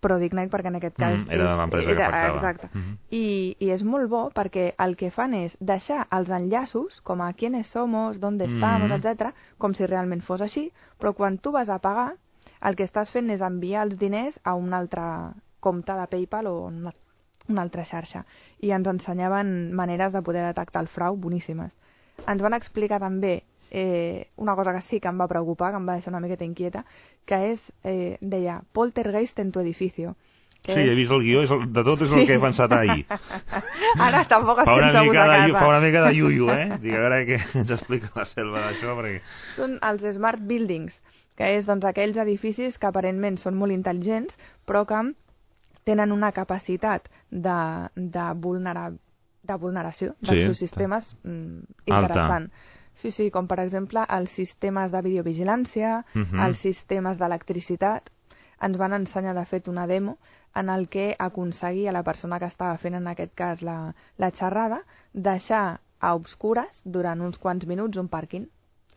però 0.00 0.18
perquè 0.50 0.68
en 0.68 0.76
aquest 0.76 0.96
cas... 0.96 1.18
Mm, 1.18 1.30
era 1.30 1.50
de 1.50 1.56
l'empresa 1.58 1.96
que 1.96 2.02
afectava. 2.02 2.36
Exacte. 2.36 2.68
Mhm. 2.72 2.96
I, 3.10 3.56
I 3.58 3.70
és 3.70 3.82
molt 3.82 4.08
bo 4.08 4.30
perquè 4.30 4.74
el 4.78 4.96
que 4.96 5.10
fan 5.10 5.34
és 5.34 5.56
deixar 5.60 6.06
els 6.10 6.28
enllaços, 6.28 7.00
com 7.02 7.20
a 7.20 7.32
quiénes 7.32 7.66
somos, 7.68 8.20
dónde 8.20 8.44
estamos, 8.44 8.90
Mhm. 8.90 9.00
etc, 9.02 9.34
com 9.58 9.74
si 9.74 9.86
realment 9.86 10.22
fos 10.22 10.40
així, 10.40 10.72
però 11.00 11.14
quan 11.14 11.38
tu 11.38 11.52
vas 11.52 11.68
a 11.68 11.78
pagar, 11.78 12.14
el 12.62 12.76
que 12.76 12.84
estàs 12.84 13.10
fent 13.10 13.30
és 13.30 13.40
enviar 13.40 13.84
els 13.86 13.98
diners 13.98 14.38
a 14.44 14.54
un 14.54 14.72
altre 14.74 15.02
compte 15.60 15.92
de 15.92 16.06
PayPal 16.06 16.46
o 16.46 16.66
una, 16.66 16.92
una 17.48 17.62
altra 17.62 17.84
xarxa. 17.84 18.24
I 18.60 18.70
ens 18.70 18.86
ensenyaven 18.86 19.72
maneres 19.74 20.12
de 20.12 20.22
poder 20.22 20.44
detectar 20.46 20.82
el 20.82 20.88
frau 20.88 21.16
boníssimes. 21.16 21.76
Ens 22.26 22.42
van 22.42 22.54
explicar 22.54 22.98
també 23.00 23.44
eh, 23.70 24.28
una 24.36 24.54
cosa 24.56 24.72
que 24.74 24.80
sí 24.88 25.00
que 25.00 25.08
em 25.08 25.20
va 25.20 25.28
preocupar, 25.28 25.72
que 25.72 25.78
em 25.80 25.88
va 25.88 25.94
deixar 25.98 26.12
una 26.12 26.20
miqueta 26.20 26.44
inquieta, 26.44 26.84
que 27.24 27.52
és, 27.52 27.60
eh, 27.84 28.16
deia, 28.20 28.62
poltergeist 28.72 29.38
en 29.38 29.52
tu 29.52 29.60
edificio. 29.60 30.16
Que 30.62 30.74
Sí, 30.74 30.80
és- 30.80 30.90
he 30.90 30.94
vist 30.96 31.12
el 31.12 31.20
guió, 31.22 31.42
és 31.44 31.50
el, 31.54 31.72
de 31.72 31.84
tot 31.84 32.00
és 32.02 32.10
el 32.10 32.26
que 32.26 32.34
he 32.34 32.40
pensat 32.42 32.72
ahir. 32.72 33.04
Ara 33.98 34.24
tampoc 34.28 34.58
estem 34.64 34.90
segurs 34.90 35.18
a 35.18 35.26
casa. 35.28 35.58
fa 35.58 35.68
una 35.68 35.80
mica 35.80 36.02
de 36.04 36.14
iuiu, 36.16 36.48
eh? 36.50 36.78
Dic, 36.82 36.94
a 36.94 36.98
veure 37.04 37.20
què 37.28 37.38
ens 37.60 37.70
explica 37.70 38.10
la 38.16 38.24
selva 38.26 38.64
d'això, 38.66 38.96
perquè... 38.98 39.20
Són 39.56 39.78
els 39.82 40.02
smart 40.16 40.40
buildings, 40.40 40.96
que 41.38 41.52
és 41.58 41.66
doncs, 41.68 41.84
aquells 41.86 42.16
edificis 42.18 42.78
que 42.78 42.86
aparentment 42.90 43.38
són 43.38 43.54
molt 43.54 43.72
intel·ligents, 43.72 44.34
però 44.66 44.84
que 44.84 44.98
tenen 45.84 46.10
una 46.12 46.32
capacitat 46.32 47.06
de, 47.30 47.58
de, 47.94 48.24
vulnera, 48.34 48.90
de 49.48 49.54
vulneració 49.56 50.16
dels 50.20 50.34
Sí, 50.36 50.44
seus 50.48 50.58
sistemes 50.58 51.06
mm, 51.22 51.62
Alta. 51.86 52.50
Sí, 52.98 53.10
sí, 53.14 53.30
com 53.30 53.46
per 53.46 53.60
exemple 53.62 54.02
els 54.10 54.30
sistemes 54.34 54.90
de 54.90 55.00
videovigilància, 55.06 56.04
Mhm. 56.14 56.40
els 56.46 56.58
sistemes 56.58 57.18
d'electricitat. 57.18 58.10
Ens 58.60 58.76
van 58.76 58.92
ensenyar, 58.92 59.34
de 59.36 59.44
fet, 59.46 59.68
una 59.68 59.86
demo 59.86 60.16
en 60.54 60.68
el 60.68 60.88
que 60.88 61.14
aconseguia 61.18 61.92
la 61.92 62.02
persona 62.02 62.40
que 62.40 62.46
estava 62.46 62.76
fent, 62.78 62.94
en 62.96 63.06
aquest 63.06 63.34
cas, 63.34 63.62
la, 63.62 63.94
la 64.16 64.30
xerrada, 64.32 64.82
deixar 65.12 65.80
a 66.00 66.14
obscures 66.14 66.80
durant 66.84 67.20
uns 67.20 67.38
quants 67.38 67.66
minuts 67.66 67.98
un 67.98 68.08
pàrquing. 68.08 68.48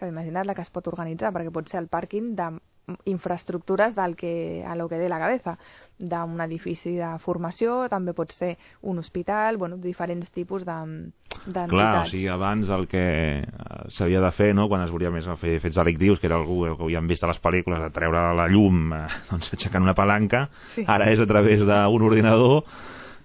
Imagina't 0.02 0.48
la 0.48 0.56
que 0.56 0.62
es 0.64 0.70
pot 0.72 0.88
organitzar, 0.88 1.32
perquè 1.32 1.52
pot 1.52 1.70
ser 1.70 1.78
el 1.80 1.88
pàrquing 1.88 2.34
de 2.36 2.60
infraestructures 3.06 3.96
del 3.96 4.16
que, 4.16 4.64
a 4.68 4.76
lo 4.76 4.90
que 4.90 4.98
dé 4.98 5.08
la 5.10 5.20
cabeza, 5.20 5.58
d'un 6.02 6.40
edifici 6.42 6.96
de 6.98 7.12
formació, 7.22 7.88
també 7.90 8.14
pot 8.18 8.32
ser 8.34 8.56
un 8.82 8.98
hospital, 9.00 9.58
bueno, 9.58 9.78
diferents 9.78 10.32
tipus 10.32 10.66
de- 10.66 11.12
d'entitats. 11.46 11.70
Clar, 11.70 12.06
o 12.06 12.10
sigui, 12.10 12.28
abans 12.28 12.70
el 12.70 12.88
que 12.88 13.04
eh, 13.42 13.46
s'havia 13.90 14.20
de 14.22 14.32
fer, 14.32 14.54
no?, 14.56 14.68
quan 14.68 14.82
es 14.84 14.92
volia 14.92 15.12
més 15.14 15.28
fer 15.40 15.60
fets 15.62 15.76
delictius, 15.78 16.20
que 16.20 16.28
era 16.28 16.36
algú 16.42 16.64
que 16.66 16.84
havíem 16.84 17.08
vist 17.08 17.24
a 17.24 17.28
les 17.30 17.40
pel·lícules, 17.42 17.80
de 17.82 17.92
treure 17.94 18.34
la 18.36 18.48
llum 18.50 18.92
eh, 18.94 19.06
doncs, 19.30 19.54
aixecant 19.54 19.84
una 19.84 19.94
palanca, 19.96 20.50
Sí. 20.76 20.84
ara 20.88 21.12
és 21.12 21.20
a 21.20 21.28
través 21.30 21.60
d'un 21.62 22.02
ordinador 22.02 22.64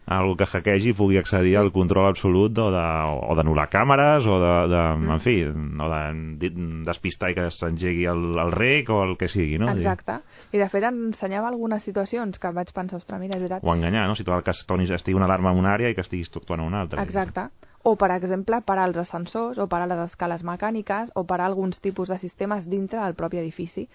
algú 0.06 0.36
que 0.38 0.46
hackeji 0.46 0.92
pugui 0.94 1.18
accedir 1.18 1.56
al 1.58 1.72
control 1.74 2.06
absolut 2.08 2.58
o 2.62 2.68
de, 2.70 2.84
o 3.26 3.34
d'anul·lar 3.34 3.66
càmeres 3.72 4.26
o 4.26 4.38
de, 4.38 4.52
de 4.70 4.82
Mm. 4.96 5.10
en 5.10 5.20
fi, 5.20 5.36
o 5.44 5.88
de 5.90 6.02
de 6.38 6.50
despistar 6.86 7.30
i 7.30 7.34
que 7.34 7.50
s'engegui 7.50 8.06
el, 8.06 8.38
el 8.38 8.52
rec 8.52 8.90
o 8.90 9.02
el 9.02 9.16
que 9.18 9.28
sigui, 9.28 9.58
no? 9.58 9.70
Exacte. 9.74 10.20
I 10.52 10.58
de 10.58 10.68
fet 10.68 10.84
ensenyava 10.84 11.48
algunes 11.48 11.82
situacions 11.82 12.38
que 12.38 12.52
vaig 12.54 12.72
pensar, 12.72 12.98
ostres, 12.98 13.20
mira, 13.20 13.34
és 13.34 13.42
veritat. 13.42 13.64
O 13.64 13.74
enganyar, 13.74 14.06
no? 14.06 14.14
Situar 14.14 14.42
que 14.44 14.54
estigui 14.54 14.92
estigui 14.94 15.16
una 15.16 15.26
alarma 15.26 15.50
en 15.52 15.58
una 15.58 15.74
àrea 15.74 15.90
i 15.90 15.94
que 15.94 16.02
estiguis 16.06 16.30
actuant 16.34 16.60
en 16.60 16.66
una 16.66 16.80
altra. 16.82 17.02
Exacte. 17.02 17.48
O, 17.82 17.96
per 17.96 18.10
exemple, 18.10 18.60
parar 18.66 18.88
els 18.88 18.96
ascensors, 18.98 19.58
o 19.58 19.68
parar 19.68 19.86
les 19.88 20.10
escales 20.10 20.42
mecàniques, 20.42 21.12
o 21.14 21.24
parar 21.24 21.46
alguns 21.46 21.78
tipus 21.80 22.08
de 22.08 22.18
sistemes 22.18 22.66
dintre 22.66 23.00
del 23.00 23.14
propi 23.14 23.38
edifici. 23.38 23.88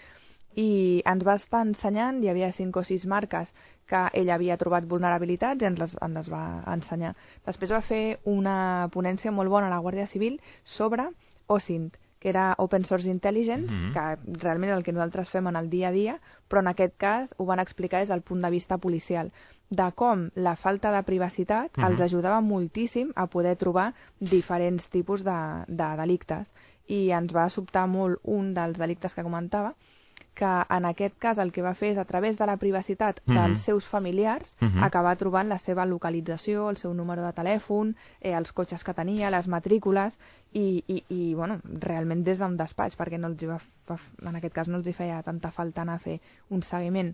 I 0.56 1.01
ens 1.06 1.24
va 1.27 1.36
estar 1.36 1.62
ensenyant, 1.65 2.22
hi 2.24 2.30
havia 2.32 2.51
cinc 2.51 2.75
o 2.75 2.84
sis 2.84 3.06
marques 3.06 3.51
que 3.91 4.05
ell 4.21 4.29
havia 4.31 4.55
trobat 4.57 4.86
vulnerabilitats 4.88 5.62
i 5.62 5.67
ens 5.67 5.79
les, 5.81 5.98
ens 6.01 6.15
les 6.21 6.29
va 6.31 6.43
ensenyar. 6.74 7.12
Després 7.45 7.74
va 7.75 7.81
fer 7.83 8.19
una 8.25 8.88
ponència 8.93 9.31
molt 9.36 9.51
bona 9.51 9.67
a 9.67 9.74
la 9.75 9.81
Guàrdia 9.83 10.07
Civil 10.07 10.39
sobre 10.63 11.10
OSINT, 11.51 11.98
que 12.21 12.29
era 12.29 12.53
Open 12.62 12.86
Source 12.86 13.10
Intelligence, 13.10 13.67
Mhm. 13.74 13.93
que 13.93 14.39
realment 14.45 14.71
és 14.71 14.77
el 14.77 14.83
que 14.86 14.93
nosaltres 14.93 15.29
fem 15.29 15.48
en 15.48 15.55
el 15.57 15.69
dia 15.71 15.88
a 15.89 15.91
dia, 15.91 16.19
però 16.48 16.60
en 16.62 16.67
aquest 16.69 16.95
cas 16.98 17.33
ho 17.38 17.45
van 17.45 17.60
explicar 17.60 18.00
des 18.00 18.10
del 18.10 18.21
punt 18.21 18.41
de 18.45 18.50
vista 18.51 18.77
policial, 18.77 19.31
de 19.71 19.91
com 19.95 20.29
la 20.36 20.55
falta 20.55 20.91
de 20.91 21.01
privacitat 21.03 21.71
Mhm. 21.77 21.86
els 21.86 22.01
ajudava 22.01 22.39
moltíssim 22.41 23.12
a 23.15 23.25
poder 23.27 23.55
trobar 23.57 23.93
diferents 24.19 24.88
tipus 24.89 25.24
de, 25.24 25.63
de 25.67 25.98
delictes. 25.98 26.51
I 26.88 27.10
ens 27.12 27.33
va 27.33 27.50
sobtar 27.50 27.88
molt 27.88 28.19
un 28.24 28.53
dels 28.53 28.77
delictes 28.77 29.13
que 29.15 29.24
comentava, 29.24 29.74
que 30.33 30.45
en 30.69 30.85
aquest 30.85 31.17
cas 31.19 31.38
el 31.38 31.51
que 31.51 31.61
va 31.61 31.73
fer 31.75 31.89
és 31.91 31.97
a 31.97 32.05
través 32.05 32.38
de 32.38 32.45
la 32.45 32.55
privacitat 32.57 33.19
Mhm. 33.25 33.35
dels 33.35 33.63
seus 33.65 33.85
familiars 33.88 34.55
Mhm. 34.61 34.83
acabar 34.83 35.17
trobant 35.17 35.47
la 35.50 35.57
seva 35.59 35.85
localització, 35.85 36.69
el 36.69 36.77
seu 36.77 36.93
número 36.93 37.21
de 37.21 37.33
telèfon, 37.33 37.95
eh, 38.21 38.31
els 38.33 38.51
cotxes 38.53 38.83
que 38.83 38.93
tenia, 38.93 39.29
les 39.29 39.47
matrícules 39.47 40.17
i, 40.53 40.83
i, 40.88 41.03
i 41.09 41.33
bueno, 41.33 41.59
realment 41.63 42.23
des 42.23 42.39
d'un 42.39 42.55
despatx 42.57 42.97
perquè 42.97 43.19
no 43.19 43.27
els 43.27 43.43
va, 43.43 43.59
en 44.21 44.35
aquest 44.35 44.53
cas 44.53 44.67
no 44.67 44.77
els 44.77 44.88
hi 44.88 44.93
feia 44.93 45.21
tanta 45.23 45.51
falta 45.51 45.81
anar 45.81 45.95
a 45.95 46.00
fer 46.00 46.21
un 46.50 46.63
seguiment. 46.63 47.13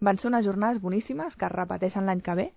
Van 0.00 0.16
ser 0.18 0.28
unes 0.28 0.44
jornades 0.46 0.80
boníssimes 0.80 1.34
que 1.36 1.44
es 1.44 1.52
repeteixen 1.52 2.06
l'any 2.06 2.20
que 2.20 2.34
ve. 2.34 2.52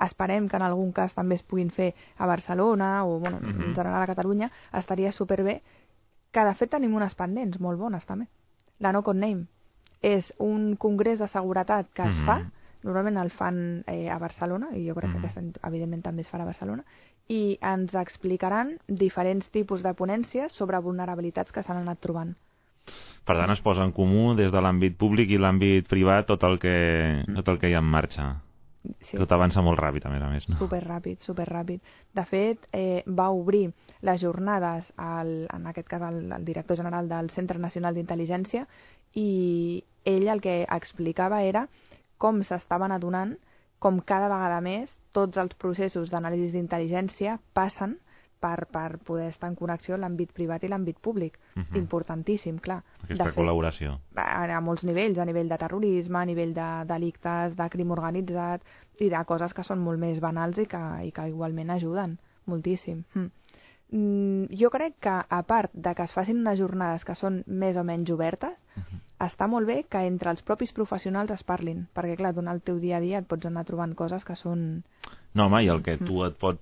Esperem 0.00 0.48
que 0.48 0.56
en 0.56 0.62
algun 0.62 0.92
cas 0.92 1.14
també 1.14 1.34
es 1.34 1.42
puguin 1.42 1.70
fer 1.70 1.94
a 2.18 2.26
Barcelona 2.26 3.04
o 3.04 3.18
bueno, 3.18 3.38
Mhm. 3.40 3.62
en 3.62 3.74
general 3.74 4.02
a 4.02 4.06
Catalunya. 4.06 4.50
Estaria 4.72 5.12
superbé. 5.12 5.62
Que 6.32 6.40
de 6.44 6.54
fet 6.54 6.70
tenim 6.70 6.94
unes 6.94 7.14
pendents 7.14 7.60
molt 7.60 7.78
bones 7.78 8.04
també. 8.06 8.26
La 8.78 8.92
No 8.92 9.02
Code 9.02 9.18
Name 9.20 9.46
és 10.02 10.32
un 10.38 10.76
congrés 10.76 11.18
de 11.18 11.28
seguretat 11.28 11.88
que 11.94 12.02
es 12.02 12.14
Mhm. 12.16 12.26
fa, 12.26 12.40
normalment 12.84 13.16
el 13.18 13.30
fan 13.30 13.84
eh, 13.86 14.08
a 14.10 14.18
Barcelona, 14.18 14.68
i 14.76 14.86
jo 14.86 14.94
crec 14.94 15.10
Mhm. 15.10 15.12
que 15.12 15.26
aquest 15.26 15.38
any 15.38 15.52
evidentment 15.64 16.02
també 16.02 16.22
es 16.22 16.30
farà 16.30 16.42
a 16.42 16.52
Barcelona, 16.52 16.84
i 17.28 17.58
ens 17.60 17.92
explicaran 17.94 18.78
diferents 18.86 19.48
tipus 19.50 19.82
de 19.82 19.94
ponències 19.94 20.52
sobre 20.52 20.78
vulnerabilitats 20.78 21.50
que 21.50 21.62
s'han 21.62 21.78
anat 21.78 21.98
trobant. 21.98 22.36
Per 23.24 23.34
tant, 23.36 23.50
es 23.50 23.60
posa 23.60 23.82
en 23.82 23.90
comú 23.92 24.36
des 24.36 24.52
de 24.52 24.58
l'àmbit 24.60 24.96
públic 24.96 25.30
i 25.30 25.38
l'àmbit 25.38 25.88
privat 25.88 26.26
tot 26.26 26.44
el 26.44 26.60
que, 26.60 27.24
tot 27.34 27.48
el 27.48 27.58
que 27.58 27.68
hi 27.68 27.74
ha 27.74 27.78
en 27.78 27.84
marxa. 27.84 28.40
Sí. 29.08 29.16
Tot 29.18 29.32
avança 29.34 29.62
molt 29.64 29.80
ràpid, 29.80 30.06
a 30.06 30.12
més 30.12 30.22
a 30.22 30.28
més. 30.30 30.48
No? 30.50 30.58
Super 30.60 30.82
ràpid, 30.84 31.22
super 31.26 31.46
ràpid. 31.48 31.82
De 32.14 32.24
fet, 32.28 32.68
eh, 32.72 33.02
va 33.06 33.28
obrir 33.34 33.70
les 34.06 34.20
jornades, 34.20 34.92
al, 34.96 35.48
en 35.52 35.66
aquest 35.72 35.88
cas 35.88 36.04
el, 36.08 36.32
el 36.32 36.44
director 36.44 36.78
general 36.78 37.08
del 37.08 37.30
Centre 37.34 37.58
Nacional 37.62 37.94
d'Intel·ligència, 37.96 38.66
i 39.16 39.82
ell 40.04 40.28
el 40.28 40.42
que 40.44 40.62
explicava 40.70 41.42
era 41.42 41.66
com 42.18 42.42
s'estaven 42.44 42.92
adonant 42.94 43.36
com 43.82 44.00
cada 44.00 44.28
vegada 44.32 44.60
més 44.64 44.92
tots 45.16 45.38
els 45.40 45.54
processos 45.60 46.10
d'anàlisi 46.12 46.52
d'intel·ligència 46.54 47.38
passen 47.56 47.96
per, 48.46 48.68
per 48.70 48.98
poder 49.02 49.26
estar 49.32 49.50
en 49.50 49.56
connexió 49.58 49.98
l'àmbit 49.98 50.30
privat 50.36 50.62
i 50.62 50.70
l'àmbit 50.70 51.00
públic. 51.02 51.38
Mhm. 51.56 51.76
Importantíssim, 51.82 52.58
clar. 52.62 52.78
Aquesta 53.02 53.24
De 53.24 53.30
fet, 53.32 53.40
col·laboració. 53.42 53.98
a, 54.14 54.44
a 54.56 54.60
molts 54.62 54.84
nivells, 54.86 55.18
a 55.18 55.26
nivell 55.26 55.50
de 55.50 55.58
terrorisme, 55.58 56.18
a 56.22 56.24
nivell 56.30 56.54
de 56.54 56.68
delictes, 56.86 57.56
de 57.58 57.68
crim 57.74 57.90
organitzat 57.90 58.62
i 59.00 59.10
de 59.10 59.24
coses 59.26 59.52
que 59.52 59.64
són 59.66 59.82
molt 59.82 59.98
més 59.98 60.20
banals 60.22 60.58
i 60.62 60.66
que, 60.70 60.84
i 61.04 61.10
que 61.12 61.26
igualment 61.28 61.70
ajuden 61.74 62.18
moltíssim. 62.46 63.02
Mm. 63.14 63.30
Mm, 63.88 64.46
jo 64.58 64.68
crec 64.70 64.96
que, 65.00 65.10
a 65.28 65.42
part 65.46 65.70
de 65.72 65.92
que 65.94 66.02
es 66.02 66.12
facin 66.12 66.40
unes 66.42 66.58
jornades 66.58 67.04
que 67.06 67.14
són 67.14 67.42
més 67.46 67.76
o 67.78 67.84
menys 67.86 68.10
obertes, 68.10 68.54
Mhm. 68.76 69.00
està 69.20 69.46
molt 69.48 69.66
bé 69.66 69.84
que 69.88 69.98
entre 70.06 70.30
els 70.30 70.42
propis 70.42 70.72
professionals 70.72 71.30
es 71.30 71.42
parlin, 71.44 71.86
perquè, 71.94 72.16
clar, 72.18 72.34
durant 72.34 72.52
el 72.54 72.60
teu 72.62 72.78
dia 72.78 72.96
a 72.98 73.00
dia 73.00 73.18
et 73.18 73.26
pots 73.26 73.46
anar 73.46 73.64
trobant 73.64 73.94
coses 73.94 74.24
que 74.24 74.34
són... 74.36 74.82
No, 75.34 75.46
home, 75.46 75.62
i 75.64 75.68
el 75.68 75.82
que 75.82 75.96
tu 75.98 76.24
et 76.24 76.34
pot... 76.36 76.58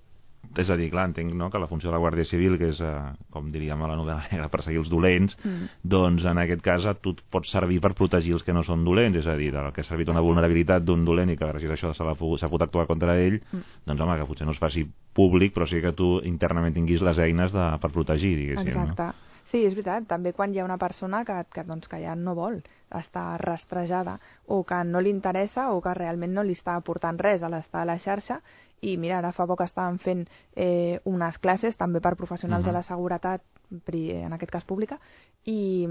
És 0.56 0.70
a 0.70 0.76
dir, 0.76 0.90
clar, 0.90 1.06
entenc 1.08 1.32
no, 1.34 1.50
que 1.50 1.58
la 1.58 1.66
funció 1.66 1.90
de 1.90 1.94
la 1.96 2.00
Guàrdia 2.00 2.24
Civil, 2.24 2.56
que 2.58 2.68
és, 2.68 2.80
eh, 2.80 2.92
com 3.30 3.50
diríem 3.50 3.82
a 3.82 3.88
la 3.88 3.96
novel·la 3.96 4.28
negra, 4.32 4.48
perseguir 4.48 4.78
els 4.78 4.90
dolents, 4.90 5.36
Mm. 5.44 5.68
doncs 5.82 6.24
en 6.24 6.38
aquest 6.38 6.62
cas 6.62 6.82
tu 7.00 7.10
et 7.10 7.20
pot 7.30 7.44
servir 7.46 7.80
per 7.80 7.94
protegir 7.94 8.32
els 8.34 8.42
que 8.44 8.52
no 8.52 8.62
són 8.62 8.84
dolents, 8.84 9.16
és 9.18 9.26
a 9.26 9.36
dir, 9.36 9.54
el 9.54 9.72
que 9.72 9.80
ha 9.80 9.84
servit 9.84 10.08
una 10.08 10.20
vulnerabilitat 10.20 10.82
d'un 10.84 11.04
dolent 11.04 11.30
i 11.30 11.36
que 11.36 11.44
gràcies 11.46 11.70
a 11.70 11.74
això 11.74 11.94
s'ha 11.94 12.14
pogut- 12.14 12.40
pogut 12.40 12.62
actuar 12.62 12.86
contra 12.86 13.18
ell, 13.18 13.40
Mm. 13.52 13.62
doncs 13.86 14.00
home, 14.00 14.16
que 14.18 14.26
potser 14.26 14.46
no 14.46 14.52
es 14.52 14.58
faci 14.58 14.86
públic, 15.12 15.54
però 15.54 15.66
sí 15.68 15.80
que 15.80 15.92
tu 15.92 16.20
internament 16.24 16.74
tinguis 16.74 17.00
les 17.02 17.18
eines 17.18 17.52
de, 17.52 17.78
per 17.80 17.90
protegir, 17.90 18.36
diguéssim. 18.36 18.68
Exacte. 18.68 19.12
Sí, 19.44 19.58
és 19.64 19.74
veritat, 19.74 20.06
també 20.08 20.32
quan 20.32 20.52
hi 20.54 20.58
ha 20.58 20.64
una 20.64 20.78
persona 20.78 21.24
que, 21.24 21.44
que, 21.52 21.62
doncs, 21.62 21.86
que 21.86 22.00
ja 22.02 22.14
no 22.16 22.34
vol 22.34 22.62
estar 22.90 23.38
rastrejada 23.40 24.18
o 24.46 24.64
que 24.64 24.82
no 24.84 25.00
li 25.00 25.10
interessa 25.10 25.70
o 25.72 25.80
que 25.82 25.92
realment 25.94 26.32
no 26.32 26.42
li 26.42 26.54
està 26.54 26.74
aportant 26.76 27.18
res 27.18 27.42
a 27.42 27.48
l'estar 27.48 27.82
a 27.82 27.84
la 27.84 27.98
xarxa 27.98 28.40
i 28.80 28.96
mira, 28.96 29.18
ara 29.18 29.32
fa 29.32 29.46
poc 29.46 29.60
estàvem 29.64 29.98
fent 29.98 30.26
eh, 30.56 31.00
unes 31.04 31.38
classes 31.38 31.76
també 31.76 32.00
per 32.00 32.16
professionals 32.16 32.62
Mhm. 32.64 32.66
de 32.68 32.72
la 32.72 32.82
seguretat, 32.82 33.42
en 33.86 34.32
aquest 34.32 34.52
cas 34.52 34.64
pública, 34.64 34.98
i, 35.46 35.86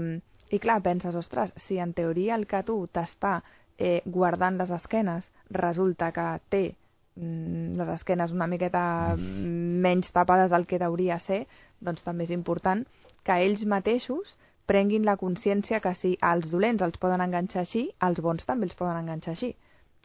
i 0.50 0.58
clar, 0.58 0.80
penses, 0.82 1.14
ostres, 1.14 1.52
si 1.66 1.78
en 1.78 1.92
teoria 1.92 2.34
el 2.34 2.46
que 2.46 2.62
tu 2.62 2.86
t'està 2.86 3.42
eh, 3.78 4.02
guardant 4.06 4.56
les 4.58 4.70
esquenes 4.70 5.24
resulta 5.50 6.12
que 6.12 6.40
té 6.48 6.74
mm, 7.16 7.76
les 7.76 7.88
esquenes 7.88 8.32
una 8.32 8.46
miqueta 8.46 9.14
menys 9.16 10.10
tapades 10.12 10.50
del 10.50 10.66
que 10.66 10.82
hauria 10.82 11.18
ser, 11.18 11.46
doncs 11.80 12.02
també 12.02 12.24
és 12.24 12.30
important 12.30 12.86
que 13.24 13.38
ells 13.44 13.64
mateixos 13.64 14.38
prenguin 14.66 15.04
la 15.04 15.16
consciència 15.16 15.80
que 15.80 15.94
si 15.94 16.16
els 16.22 16.50
dolents 16.50 16.82
els 16.82 16.96
poden 16.98 17.20
enganxar 17.20 17.60
així, 17.60 17.90
els 18.00 18.20
bons 18.20 18.44
també 18.46 18.66
els 18.66 18.74
poden 18.74 18.96
enganxar 18.96 19.32
així. 19.32 19.54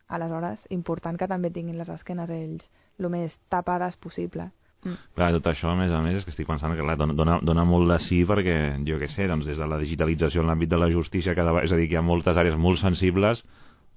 Aleshores, 0.10 0.66
important 0.74 1.18
que 1.20 1.28
també 1.30 1.51
tinguin 1.54 1.78
les 1.78 1.89
esquenes 1.94 2.32
ells 2.34 2.66
el 3.00 3.10
més 3.13 3.36
tapades 3.54 3.96
possible. 4.01 4.50
Mm. 4.84 4.96
Clar, 5.16 5.32
tot 5.36 5.48
això, 5.51 5.70
a 5.72 5.78
més 5.78 5.92
a 5.92 6.00
més, 6.01 6.18
és 6.20 6.25
que 6.25 6.32
estic 6.32 6.48
pensant 6.48 6.74
que 6.75 6.84
clar, 6.84 6.96
dona, 7.00 7.16
dona, 7.16 7.39
dona 7.44 7.66
molt 7.68 7.92
de 7.92 7.98
sí 8.04 8.22
perquè, 8.28 8.58
jo 8.88 9.00
què 9.00 9.10
sé, 9.12 9.28
doncs 9.28 9.48
des 9.50 9.60
de 9.60 9.68
la 9.68 9.80
digitalització 9.82 10.44
en 10.44 10.51
l'àmbit 10.51 10.72
de 10.72 10.80
la 10.80 10.92
justícia, 10.92 11.36
cada, 11.36 11.56
és 11.63 11.74
a 11.74 11.80
dir, 11.80 11.89
que 11.89 11.98
hi 11.98 12.00
ha 12.00 12.06
moltes 12.06 12.39
àrees 12.39 12.56
molt 12.58 12.80
sensibles 12.82 13.44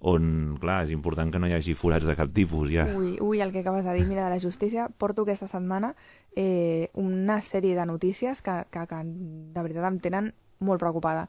on, 0.02 0.56
clar, 0.58 0.80
és 0.84 0.90
important 0.90 1.30
que 1.30 1.38
no 1.38 1.46
hi 1.46 1.54
hagi 1.54 1.76
forats 1.78 2.06
de 2.06 2.16
cap 2.18 2.32
tipus, 2.34 2.66
ja. 2.74 2.88
Ui, 2.98 3.14
ui, 3.22 3.40
el 3.40 3.52
que 3.54 3.62
acabes 3.62 3.86
de 3.86 3.94
dir, 3.94 4.08
mira, 4.08 4.26
de 4.26 4.34
la 4.34 4.42
justícia, 4.42 4.88
porto 4.98 5.22
aquesta 5.22 5.46
setmana 5.52 5.92
eh, 6.34 6.90
una 6.98 7.38
sèrie 7.52 7.78
de 7.78 7.86
notícies 7.86 8.42
que, 8.42 8.64
que, 8.74 8.82
que 8.90 9.00
de 9.06 9.62
veritat 9.62 9.86
em 9.86 10.00
tenen 10.02 10.32
molt 10.58 10.82
preocupada. 10.82 11.28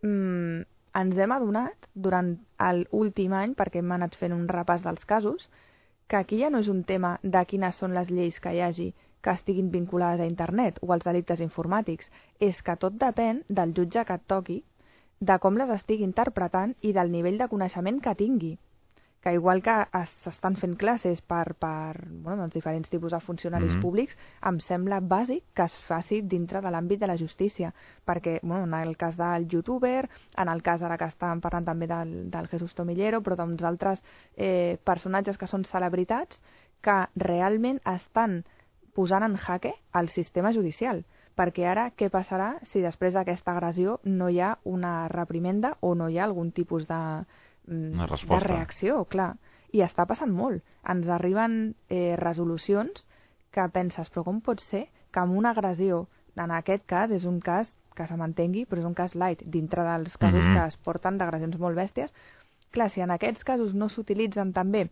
Mm, 0.00 0.64
ens 1.00 1.18
hem 1.18 1.32
adonat 1.34 1.88
durant 2.06 2.30
l'últim 2.76 3.34
any, 3.40 3.54
perquè 3.58 3.82
hem 3.82 3.92
anat 3.96 4.16
fent 4.20 4.34
un 4.36 4.46
repàs 4.50 4.84
dels 4.86 5.04
casos, 5.12 5.48
que 6.08 6.16
aquí 6.16 6.38
ja 6.40 6.50
no 6.50 6.62
és 6.64 6.70
un 6.72 6.82
tema 6.90 7.18
de 7.22 7.44
quines 7.50 7.76
són 7.82 7.94
les 7.94 8.10
lleis 8.10 8.40
que 8.40 8.54
hi 8.54 8.62
hagi 8.64 8.88
que 9.22 9.34
estiguin 9.34 9.70
vinculades 9.70 10.20
a 10.24 10.30
internet 10.30 10.78
o 10.82 10.92
als 10.94 11.04
delictes 11.04 11.42
informàtics, 11.44 12.08
és 12.40 12.62
que 12.62 12.76
tot 12.84 12.96
depèn 13.02 13.42
del 13.48 13.74
jutge 13.76 14.04
que 14.08 14.16
et 14.20 14.26
toqui 14.32 14.58
de 15.20 15.36
com 15.42 15.56
les 15.58 15.70
estigui 15.74 16.06
interpretant 16.06 16.74
i 16.80 16.92
del 16.96 17.10
nivell 17.10 17.38
de 17.38 17.48
coneixement 17.52 18.00
que 18.00 18.14
tingui. 18.14 18.52
Que 19.22 19.32
igual 19.34 19.62
que 19.66 19.74
s'estan 20.22 20.54
fent 20.60 20.76
classes 20.78 21.20
per, 21.26 21.56
per 21.58 22.06
bueno, 22.08 22.44
els 22.44 22.54
diferents 22.54 22.88
tipus 22.88 23.12
de 23.12 23.20
funcionaris 23.20 23.72
mm 23.72 23.76
-hmm. 23.76 23.82
públics, 23.82 24.16
em 24.46 24.60
sembla 24.60 25.00
bàsic 25.00 25.42
que 25.54 25.64
es 25.64 25.74
faci 25.88 26.22
dintre 26.22 26.60
de 26.60 26.70
l'àmbit 26.70 27.00
de 27.00 27.06
la 27.06 27.16
justícia. 27.16 27.74
Perquè, 28.06 28.38
bueno, 28.42 28.64
en 28.64 28.88
el 28.88 28.96
cas 28.96 29.16
del 29.16 29.48
youtuber, 29.48 30.08
en 30.36 30.48
el 30.48 30.62
cas 30.62 30.82
ara 30.82 30.96
que 30.96 31.06
estàvem 31.06 31.40
parlant 31.40 31.64
també 31.64 31.86
del, 31.86 32.30
del 32.30 32.46
Jesús 32.48 32.74
Tomillero, 32.74 33.20
però 33.20 33.36
d'uns 33.36 33.62
altres 33.62 34.02
eh, 34.36 34.78
personatges 34.84 35.36
que 35.36 35.46
són 35.46 35.64
celebritats, 35.64 36.38
que 36.80 37.08
realment 37.16 37.80
estan 37.84 38.44
posant 38.94 39.22
en 39.22 39.36
jaque 39.36 39.74
el 39.94 40.08
sistema 40.08 40.52
judicial 40.52 41.04
perquè 41.38 41.68
ara 41.70 41.90
què 41.94 42.08
passarà 42.10 42.56
si 42.72 42.82
després 42.82 43.14
d'aquesta 43.14 43.52
agressió 43.54 44.00
no 44.04 44.28
hi 44.28 44.40
ha 44.42 44.56
una 44.64 45.08
reprimenda 45.12 45.76
o 45.80 45.94
no 45.94 46.08
hi 46.08 46.18
ha 46.18 46.24
algun 46.24 46.50
tipus 46.56 46.88
de, 46.88 46.98
mm, 47.68 48.28
de 48.28 48.40
reacció, 48.44 49.04
clar. 49.04 49.36
I 49.72 49.82
està 49.84 50.06
passant 50.08 50.32
molt. 50.32 50.62
Ens 50.88 51.08
arriben 51.12 51.74
eh, 51.88 52.16
resolucions 52.16 53.04
que 53.52 53.66
penses, 53.74 54.08
però 54.10 54.24
com 54.24 54.40
pot 54.40 54.62
ser 54.70 54.86
que 55.12 55.20
amb 55.20 55.36
una 55.36 55.52
agressió, 55.52 56.06
en 56.36 56.52
aquest 56.54 56.86
cas 56.86 57.10
és 57.12 57.24
un 57.28 57.40
cas 57.40 57.68
que 57.96 58.06
se 58.06 58.16
mantengui, 58.16 58.64
però 58.64 58.80
és 58.80 58.86
un 58.86 58.94
cas 58.94 59.14
light, 59.18 59.42
dintre 59.44 59.84
dels 59.84 60.16
casos 60.16 60.44
mm 60.44 60.48
-hmm. 60.48 60.62
que 60.62 60.66
es 60.68 60.76
porten 60.76 61.18
d'agressions 61.18 61.58
molt 61.58 61.76
bèsties, 61.76 62.12
clar, 62.70 62.90
si 62.90 63.00
en 63.00 63.10
aquests 63.10 63.44
casos 63.44 63.74
no 63.74 63.88
s'utilitzen 63.88 64.52
també 64.52 64.88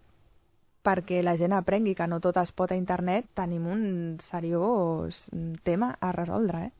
perquè 0.86 1.22
la 1.22 1.36
gent 1.36 1.52
aprengui 1.52 1.96
que 1.98 2.06
no 2.06 2.20
tot 2.20 2.36
es 2.36 2.52
pot 2.52 2.70
a 2.70 2.76
internet, 2.76 3.26
tenim 3.34 3.66
un 3.66 4.18
seriós 4.30 5.18
tema 5.64 5.96
a 6.00 6.12
resoldre, 6.12 6.66
eh? 6.66 6.72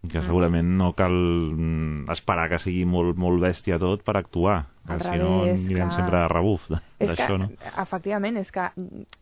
Que 0.00 0.22
segurament 0.24 0.64
no 0.78 0.94
cal 0.96 1.12
mm, 1.12 2.08
esperar 2.14 2.46
que 2.48 2.58
sigui 2.62 2.86
molt, 2.88 3.18
molt 3.20 3.42
bèstia 3.42 3.76
tot 3.78 4.00
per 4.06 4.14
actuar. 4.16 4.62
Que 4.88 4.96
si 5.02 5.18
no 5.20 5.42
anirem 5.42 5.90
que... 5.90 5.96
sempre 5.98 6.22
a 6.22 6.30
rebuf 6.32 6.64
d'això, 6.70 7.36
no? 7.42 7.50
Efectivament, 7.82 8.40
és 8.40 8.48
que 8.54 8.70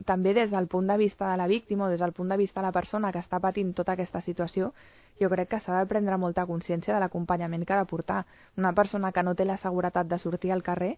també 0.07 0.37
des 0.39 0.55
del 0.55 0.71
punt 0.71 0.87
de 0.87 0.97
vista 1.01 1.33
de 1.33 1.41
la 1.41 1.49
víctima 1.51 1.89
o 1.89 1.91
des 1.91 2.01
del 2.01 2.15
punt 2.15 2.31
de 2.31 2.39
vista 2.39 2.63
de 2.63 2.69
la 2.69 2.73
persona 2.73 3.11
que 3.13 3.19
està 3.19 3.43
patint 3.43 3.75
tota 3.75 3.99
aquesta 3.99 4.23
situació, 4.23 4.71
jo 5.19 5.29
crec 5.35 5.51
que 5.51 5.61
s'ha 5.65 5.83
de 5.83 5.91
prendre 5.91 6.17
molta 6.17 6.47
consciència 6.47 6.95
de 6.95 7.03
l'acompanyament 7.03 7.67
que 7.67 7.75
ha 7.75 7.83
de 7.83 7.91
portar. 7.91 8.25
Una 8.57 8.73
persona 8.73 9.11
que 9.13 9.27
no 9.27 9.35
té 9.35 9.45
la 9.45 9.59
seguretat 9.59 10.07
de 10.07 10.23
sortir 10.23 10.55
al 10.55 10.63
carrer 10.63 10.95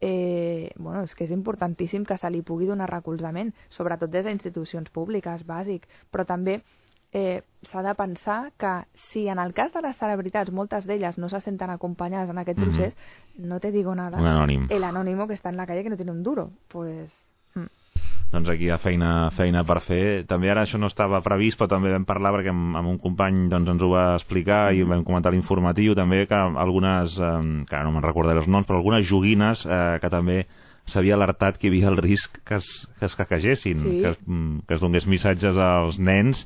eh, 0.00 0.70
bueno, 0.76 1.02
és 1.02 1.14
que 1.14 1.26
és 1.26 1.34
importantíssim 1.34 2.04
que 2.06 2.16
se 2.16 2.30
li 2.30 2.42
pugui 2.46 2.68
donar 2.70 2.88
recolzament, 2.90 3.50
sobretot 3.74 4.10
des 4.10 4.26
d'institucions 4.26 4.90
públiques, 4.94 5.42
bàsic, 5.46 5.88
però 6.12 6.24
també 6.24 6.60
eh, 7.12 7.42
s'ha 7.62 7.82
de 7.82 7.94
pensar 7.94 8.52
que 8.58 8.72
si 9.10 9.28
en 9.28 9.38
el 9.38 9.54
cas 9.54 9.72
de 9.72 9.82
les 9.82 9.96
celebritats 9.96 10.52
moltes 10.52 10.86
d'elles 10.86 11.18
no 11.18 11.28
se 11.28 11.40
senten 11.40 11.70
acompanyades 11.70 12.30
en 12.30 12.38
aquest 12.38 12.58
procés, 12.58 12.96
mm 12.96 13.42
-hmm. 13.42 13.48
no 13.48 13.60
te 13.60 13.72
digo 13.72 13.94
nada. 13.94 14.18
Un 14.18 14.26
anònim. 14.26 14.66
El 14.70 14.84
anónimo 14.84 15.26
que 15.26 15.34
està 15.34 15.48
en 15.50 15.56
la 15.56 15.66
calle 15.66 15.82
que 15.82 15.90
no 15.90 15.96
tiene 15.96 16.12
un 16.12 16.22
duro, 16.22 16.50
pues 16.68 17.12
doncs 18.28 18.50
aquí 18.52 18.66
hi 18.66 18.72
ha 18.74 18.76
feina, 18.76 19.30
feina 19.32 19.62
per 19.64 19.78
fer. 19.86 20.26
També 20.28 20.50
ara 20.52 20.66
això 20.66 20.78
no 20.80 20.90
estava 20.90 21.22
previst, 21.24 21.56
però 21.58 21.70
també 21.72 21.92
vam 21.94 22.04
parlar 22.08 22.34
perquè 22.34 22.52
amb, 22.52 22.76
amb 22.76 22.90
un 22.90 22.98
company 23.00 23.46
doncs, 23.48 23.70
ens 23.72 23.84
ho 23.84 23.88
va 23.88 24.04
explicar 24.18 24.74
i 24.76 24.84
vam 24.84 25.04
comentar 25.06 25.32
l'informatiu 25.32 25.96
també 25.96 26.26
que 26.28 26.36
algunes, 26.36 27.16
eh, 27.16 27.64
que 27.70 27.82
no 27.84 27.94
me'n 27.94 28.04
recordaré 28.04 28.42
els 28.42 28.50
noms, 28.50 28.68
però 28.68 28.82
algunes 28.82 29.08
joguines 29.08 29.64
eh, 29.64 29.96
que 30.02 30.12
també 30.12 30.42
s'havia 30.88 31.16
alertat 31.16 31.56
que 31.56 31.68
hi 31.68 31.72
havia 31.72 31.88
el 31.88 31.96
risc 32.00 32.40
que 32.44 32.60
es, 32.60 32.68
que 32.98 33.08
es 33.08 33.16
caquegessin, 33.16 33.80
sí. 33.80 33.96
que, 34.02 34.12
es, 34.12 34.20
mm, 34.26 34.66
que 34.68 34.76
es 34.76 34.84
donés 34.84 35.08
missatges 35.08 35.56
als 35.56 35.98
nens 35.98 36.44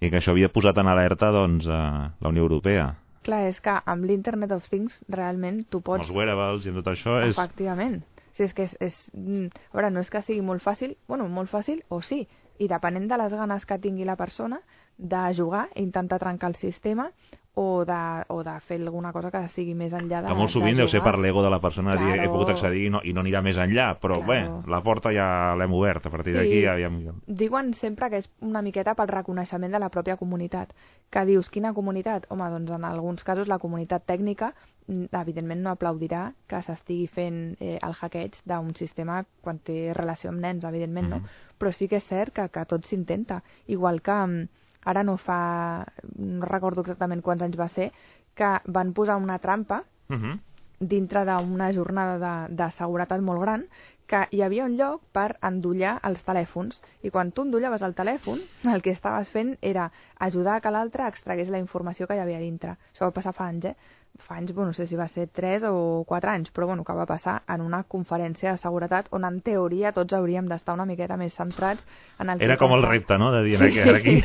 i 0.00 0.10
que 0.10 0.20
això 0.20 0.34
havia 0.34 0.52
posat 0.52 0.78
en 0.82 0.90
alerta 0.92 1.30
doncs, 1.34 1.68
a 1.68 2.12
la 2.20 2.32
Unió 2.32 2.44
Europea. 2.44 2.90
Clar, 3.26 3.46
és 3.50 3.58
que 3.60 3.74
amb 3.90 4.06
l'Internet 4.06 4.52
of 4.54 4.68
Things 4.70 5.00
realment 5.10 5.64
tu 5.70 5.80
pots... 5.82 6.06
Els 6.06 6.14
wearables 6.14 6.68
i 6.68 6.74
tot 6.76 6.92
això 6.92 7.18
és... 7.24 7.34
Efectivament 7.34 8.02
si 8.36 8.44
és 8.44 8.52
que 8.52 8.66
és, 8.68 8.76
és... 8.84 8.96
Mm, 9.16 9.48
a 9.72 9.78
veure, 9.78 9.90
no 9.94 10.02
és 10.04 10.10
que 10.12 10.20
sigui 10.24 10.44
molt 10.44 10.62
fàcil, 10.64 10.96
bueno, 11.08 11.28
molt 11.32 11.50
fàcil 11.50 11.80
o 11.88 12.02
sí, 12.04 12.26
i 12.60 12.68
depenent 12.68 13.08
de 13.08 13.18
les 13.20 13.32
ganes 13.32 13.64
que 13.68 13.78
tingui 13.80 14.04
la 14.08 14.16
persona 14.16 14.60
de 14.96 15.22
jugar, 15.36 15.66
intentar 15.76 16.20
trencar 16.20 16.52
el 16.52 16.60
sistema 16.60 17.10
o 17.58 17.86
de, 17.86 18.24
o 18.28 18.42
de 18.44 18.60
fer 18.68 18.76
alguna 18.82 19.14
cosa 19.16 19.30
que 19.32 19.40
sigui 19.54 19.72
més 19.72 19.94
enllà 19.96 20.18
de 20.20 20.28
Que 20.28 20.36
molt 20.36 20.52
sovint 20.52 20.76
deu 20.76 20.90
ser 20.92 21.00
per 21.00 21.14
l'ego 21.16 21.40
de 21.40 21.48
la 21.48 21.58
persona 21.64 21.94
claro. 21.96 22.10
dir 22.12 22.20
he 22.20 22.28
pogut 22.28 22.50
accedir 22.52 22.82
i 22.84 22.90
no, 22.92 23.00
i 23.00 23.14
no 23.16 23.22
anirà 23.22 23.40
més 23.40 23.56
enllà, 23.56 23.86
però 24.02 24.18
claro. 24.20 24.58
bé, 24.60 24.68
la 24.74 24.82
porta 24.84 25.08
ja 25.16 25.28
l'hem 25.56 25.72
obert, 25.72 26.04
a 26.04 26.12
partir 26.12 26.34
d'aquí 26.36 26.58
sí. 26.58 26.66
ja, 26.66 26.74
ja... 26.76 27.14
Diuen 27.40 27.72
sempre 27.80 28.10
que 28.12 28.20
és 28.20 28.28
una 28.44 28.60
miqueta 28.60 28.92
pel 28.98 29.08
reconeixement 29.08 29.72
de 29.72 29.80
la 29.80 29.88
pròpia 29.94 30.18
comunitat, 30.20 30.74
que 31.08 31.22
dius, 31.24 31.48
quina 31.48 31.72
comunitat? 31.72 32.28
Home, 32.28 32.50
doncs 32.58 32.76
en 32.76 32.84
alguns 32.84 33.24
casos 33.24 33.48
la 33.48 33.58
comunitat 33.62 34.04
tècnica 34.04 34.52
mm, 34.52 35.08
evidentment 35.22 35.64
no 35.64 35.72
aplaudirà 35.72 36.26
que 36.52 36.60
s'estigui 36.60 37.08
fent 37.08 37.40
eh, 37.56 37.78
el 37.80 37.96
hackeig 37.96 38.36
d'un 38.44 38.74
sistema 38.76 39.22
quan 39.40 39.64
té 39.64 39.94
relació 39.96 40.28
amb 40.28 40.44
nens, 40.44 40.68
evidentment, 40.68 41.08
mm 41.08 41.12
-hmm. 41.14 41.32
no? 41.32 41.56
Però 41.56 41.72
sí 41.72 41.88
que 41.88 42.04
és 42.04 42.04
cert 42.04 42.34
que, 42.34 42.50
que 42.50 42.68
tot 42.68 42.84
s'intenta. 42.84 43.42
Igual 43.66 44.02
que 44.02 44.12
mm, 44.12 44.48
ara 44.86 45.02
no 45.02 45.16
fa, 45.18 45.84
no 46.16 46.46
recordo 46.46 46.84
exactament 46.84 47.22
quants 47.26 47.42
anys 47.42 47.58
va 47.58 47.68
ser, 47.74 47.90
que 48.36 48.52
van 48.66 48.92
posar 48.92 49.16
una 49.16 49.38
trampa 49.38 49.82
uh 50.08 50.14
mhm. 50.14 50.24
-huh. 50.24 50.38
dintre 50.78 51.24
d'una 51.24 51.72
jornada 51.72 52.18
de, 52.18 52.54
de 52.54 52.70
seguretat 52.78 53.20
molt 53.20 53.40
gran 53.40 53.64
que 54.06 54.22
hi 54.30 54.42
havia 54.42 54.64
un 54.64 54.76
lloc 54.78 55.02
per 55.12 55.36
endollar 55.42 55.96
els 56.06 56.22
telèfons 56.26 56.78
i 57.02 57.10
quan 57.10 57.32
tu 57.34 57.46
endollaves 57.46 57.82
el 57.82 57.94
telèfon 57.98 58.40
el 58.72 58.82
que 58.82 58.94
estaves 58.94 59.30
fent 59.34 59.56
era 59.60 59.90
ajudar 60.28 60.60
que 60.62 60.70
l'altre 60.70 61.08
extragués 61.10 61.50
la 61.50 61.62
informació 61.62 62.06
que 62.06 62.16
hi 62.16 62.22
havia 62.22 62.42
dintre. 62.42 62.76
Això 62.92 63.08
va 63.08 63.16
passar 63.16 63.34
fa 63.36 63.50
anys, 63.50 63.72
eh? 63.72 63.76
fa 64.22 64.36
anys, 64.36 64.52
bueno, 64.54 64.70
no 64.70 64.74
sé 64.74 64.86
si 64.86 64.96
va 64.96 65.08
ser 65.08 65.28
3 65.28 65.64
o 65.68 66.04
4 66.06 66.30
anys, 66.30 66.50
però 66.50 66.66
bueno, 66.66 66.84
que 66.84 66.94
va 66.96 67.06
passar 67.06 67.42
en 67.52 67.60
una 67.60 67.82
conferència 67.84 68.52
de 68.52 68.58
seguretat 68.62 69.08
on 69.10 69.26
en 69.28 69.40
teoria 69.44 69.92
tots 69.92 70.16
hauríem 70.16 70.48
d'estar 70.48 70.74
una 70.74 70.86
miqueta 70.88 71.18
més 71.20 71.34
centrats 71.36 71.84
en 72.18 72.30
el 72.30 72.42
Era 72.42 72.56
com 72.56 72.72
el 72.72 72.86
repte, 72.86 73.18
no?, 73.18 73.32
de 73.32 73.42
dir 73.44 73.58
sí. 73.58 73.80
aquí... 73.80 74.16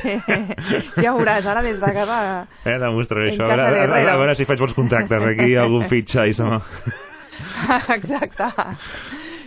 ja 1.03 1.15
veuràs, 1.17 1.45
ara 1.45 1.63
des 1.65 1.79
de 1.81 1.93
casa... 1.99 2.21
Eh, 2.65 2.77
demostraré 2.79 3.33
això, 3.33 3.49
a, 3.49 3.57
a, 3.57 3.87
a, 3.87 4.05
a, 4.13 4.19
veure 4.23 4.37
si 4.39 4.47
faig 4.49 4.63
bons 4.63 4.77
contactes 4.77 5.27
aquí, 5.33 5.55
algun 5.55 5.89
fitxa 5.91 6.27
i 6.27 6.37
som... 6.37 6.61
Exacte. 7.97 8.49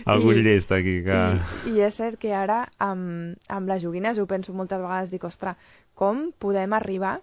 Algun 0.05 0.37
I, 0.37 0.43
llest 0.45 0.71
aquí 0.71 0.99
que... 1.05 1.21
I, 1.65 1.73
I 1.73 1.85
és 1.87 1.95
cert 1.97 2.19
que 2.21 2.33
ara 2.35 2.65
amb, 2.77 3.39
amb 3.49 3.71
les 3.71 3.81
joguines 3.81 4.19
ho 4.21 4.27
penso 4.29 4.53
moltes 4.53 4.81
vegades, 4.81 5.09
dic, 5.13 5.25
ostres, 5.25 5.57
com 5.97 6.27
podem 6.39 6.75
arribar 6.77 7.17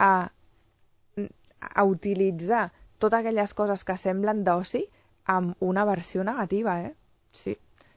a 0.00 0.12
a 1.60 1.84
utilitzar 1.84 2.72
totes 2.98 3.20
aquelles 3.20 3.52
coses 3.54 3.84
que 3.84 3.96
semblen 4.00 4.44
d'oci 4.44 4.86
amb 5.26 5.56
una 5.60 5.84
versió 5.84 6.24
negativa, 6.24 6.80
eh? 6.80 6.92
Sí. 7.42 7.56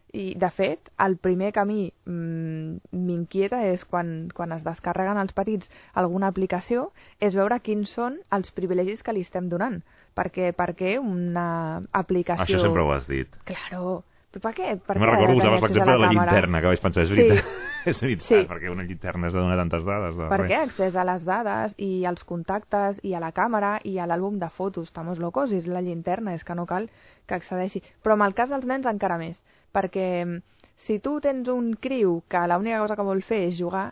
I, 0.09 0.33
de 0.41 0.49
fet, 0.49 0.89
el 1.05 1.19
primer 1.21 1.51
camí 1.53 1.91
mm, 2.09 2.97
m'inquieta 2.97 3.61
és 3.69 3.83
quan, 3.85 4.31
quan 4.33 4.55
es 4.55 4.63
descarreguen 4.65 5.19
els 5.21 5.35
petits 5.37 5.69
alguna 5.93 6.31
aplicació, 6.33 6.87
és 7.21 7.37
veure 7.37 7.59
quins 7.61 7.93
són 7.93 8.17
els 8.33 8.49
privilegis 8.57 9.03
que 9.05 9.13
li 9.13 9.21
estem 9.21 9.51
donant. 9.53 9.83
Perquè, 10.17 10.49
perquè 10.57 10.97
una 10.97 11.83
aplicació... 11.93 12.47
Això 12.57 12.63
sempre 12.65 12.81
ho 12.81 12.89
has 12.95 13.05
dit. 13.07 13.37
Claro. 13.45 13.99
Però 14.29 14.43
per 14.43 14.53
què? 14.57 14.75
Per 14.85 14.95
no 14.97 15.07
què 15.07 15.15
recordo, 15.15 15.39
usaves 15.39 15.63
l'exemple 15.65 15.95
de 15.95 16.01
la 16.03 16.11
llinterna, 16.13 16.61
que 16.61 16.71
vaig 16.71 16.83
pensar, 16.83 17.05
és 17.05 17.13
veritat. 17.13 17.47
Sí. 17.49 17.65
és 17.89 18.01
veritat, 18.03 18.27
sí. 18.27 18.41
perquè 18.49 18.69
una 18.69 18.83
llinterna 18.85 19.29
has 19.29 19.33
de 19.33 19.39
donar 19.39 19.57
tantes 19.57 19.85
dades. 19.87 20.17
De 20.19 20.27
per 20.29 20.39
què 20.51 20.59
accés 20.59 20.97
a 20.99 21.05
les 21.07 21.23
dades 21.25 21.73
i 21.81 21.89
als 22.05 22.25
contactes 22.29 22.99
i 23.07 23.15
a 23.15 23.21
la 23.23 23.31
càmera 23.35 23.77
i 23.87 23.95
a 23.97 24.05
l'àlbum 24.09 24.37
de 24.41 24.49
fotos? 24.53 24.91
Estamos 24.91 25.21
locos, 25.23 25.53
és 25.55 25.65
la 25.65 25.81
llinterna, 25.85 26.35
és 26.37 26.45
que 26.45 26.57
no 26.57 26.67
cal 26.69 26.89
que 27.25 27.39
accedeixi. 27.39 27.81
Però 28.03 28.19
en 28.19 28.25
el 28.27 28.35
cas 28.37 28.51
dels 28.53 28.67
nens 28.69 28.89
encara 28.91 29.17
més, 29.21 29.39
perquè 29.73 30.09
mm, 30.25 30.59
si 30.85 30.99
tu 30.99 31.17
tens 31.23 31.49
un 31.49 31.73
criu 31.81 32.19
que 32.29 32.43
l'única 32.51 32.83
cosa 32.83 32.99
que 32.99 33.07
vol 33.07 33.23
fer 33.25 33.47
és 33.47 33.57
jugar, 33.57 33.87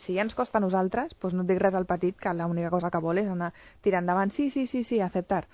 si 0.00 0.16
ja 0.16 0.24
ens 0.24 0.34
costa 0.34 0.56
a 0.56 0.64
nosaltres, 0.64 1.12
doncs 1.20 1.36
no 1.36 1.44
et 1.44 1.50
dic 1.52 1.60
res 1.60 1.76
al 1.76 1.88
petit 1.90 2.16
que 2.16 2.32
l'única 2.32 2.70
cosa 2.72 2.90
que 2.90 3.02
vol 3.02 3.20
és 3.20 3.28
anar 3.28 3.52
tirant 3.84 4.06
endavant, 4.06 4.32
sí, 4.32 4.48
sí, 4.50 4.66
sí, 4.66 4.84
sí, 4.88 5.00
acceptar. 5.04 5.44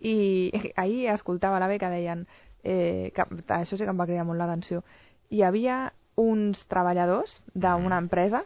I 0.00 0.50
ahir 0.82 1.12
escoltava 1.14 1.60
la 1.62 1.70
que 1.78 1.92
deien 1.92 2.26
eh, 2.64 3.12
que 3.14 3.26
això 3.54 3.76
sí 3.76 3.84
que 3.84 3.92
em 3.92 4.00
va 4.00 4.08
cridar 4.08 4.24
molt 4.26 4.40
l'atenció. 4.40 4.82
Hi 5.30 5.44
havia 5.44 5.92
uns 6.16 6.64
treballadors 6.70 7.42
d'una 7.54 7.98
empresa 8.00 8.44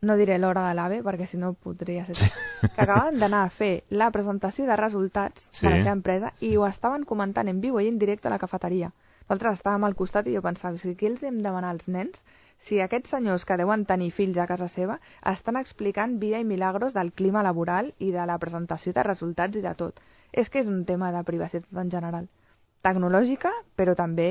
no 0.00 0.16
diré 0.16 0.38
l'hora 0.38 0.68
de 0.68 0.74
l'AVE 0.78 1.02
perquè 1.02 1.26
si 1.26 1.38
no 1.38 1.52
podria 1.54 2.04
ser 2.06 2.16
sí. 2.16 2.28
que 2.60 2.82
acabaven 2.84 3.18
d'anar 3.18 3.44
a 3.44 3.50
fer 3.50 3.84
la 3.90 4.10
presentació 4.14 4.66
de 4.66 4.76
resultats 4.78 5.42
sí. 5.50 5.66
de 5.66 5.72
la 5.72 5.78
seva 5.82 5.96
empresa 5.96 6.32
i 6.40 6.54
ho 6.56 6.66
estaven 6.66 7.04
comentant 7.04 7.50
en 7.50 7.60
viu 7.60 7.80
i 7.80 7.88
en 7.90 7.98
directe 7.98 8.28
a 8.28 8.34
la 8.34 8.38
cafeteria. 8.38 8.92
Nosaltres 9.28 9.58
estàvem 9.58 9.84
al 9.84 9.96
costat 9.98 10.28
i 10.28 10.36
jo 10.36 10.42
pensava, 10.42 10.78
si 10.78 10.94
què 10.94 11.10
els 11.10 11.22
hem 11.22 11.42
de 11.42 11.48
demanar 11.48 11.74
als 11.74 11.88
nens 11.88 12.20
si 12.66 12.80
aquests 12.82 13.10
senyors 13.14 13.44
que 13.48 13.56
deuen 13.58 13.84
tenir 13.86 14.10
fills 14.14 14.38
a 14.38 14.46
casa 14.46 14.68
seva 14.68 14.98
estan 15.32 15.58
explicant 15.60 16.18
vida 16.22 16.38
i 16.38 16.46
milagros 16.46 16.94
del 16.94 17.12
clima 17.12 17.42
laboral 17.42 17.92
i 17.98 18.10
de 18.14 18.24
la 18.26 18.38
presentació 18.38 18.94
de 18.94 19.04
resultats 19.06 19.56
i 19.56 19.62
de 19.64 19.74
tot. 19.74 20.00
És 20.32 20.50
que 20.50 20.60
és 20.60 20.68
un 20.68 20.84
tema 20.84 21.10
de 21.12 21.22
privacitat 21.24 21.82
en 21.82 21.90
general. 21.90 22.28
Tecnològica, 22.84 23.52
però 23.76 23.94
també 23.98 24.30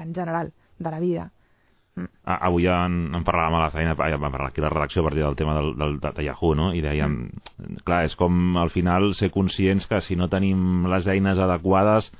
en 0.00 0.14
general, 0.16 0.52
de 0.78 0.90
la 0.90 1.00
vida. 1.00 1.28
Mm. 1.94 2.08
Avui 2.24 2.64
ja 2.64 2.78
en, 2.88 3.12
en 3.14 3.24
parlàvem 3.26 3.58
a 3.58 3.62
la 3.66 3.70
feina, 3.74 3.94
vam 3.94 4.32
parlar 4.32 4.48
aquí 4.48 4.64
la 4.64 4.70
redacció 4.72 5.02
a 5.02 5.08
partir 5.10 5.22
del 5.22 5.36
tema 5.36 5.54
del, 5.58 5.74
del, 5.76 5.98
de 6.00 6.24
Yahoo, 6.24 6.54
no? 6.56 6.72
I 6.72 6.80
dèiem, 6.84 7.18
mm. 7.28 7.84
clar, 7.84 8.02
és 8.08 8.16
com 8.16 8.56
al 8.60 8.72
final 8.72 9.12
ser 9.18 9.30
conscients 9.34 9.86
que 9.90 10.00
si 10.00 10.16
no 10.16 10.30
tenim 10.32 10.88
les 10.88 11.06
eines 11.06 11.38
adequades, 11.38 12.10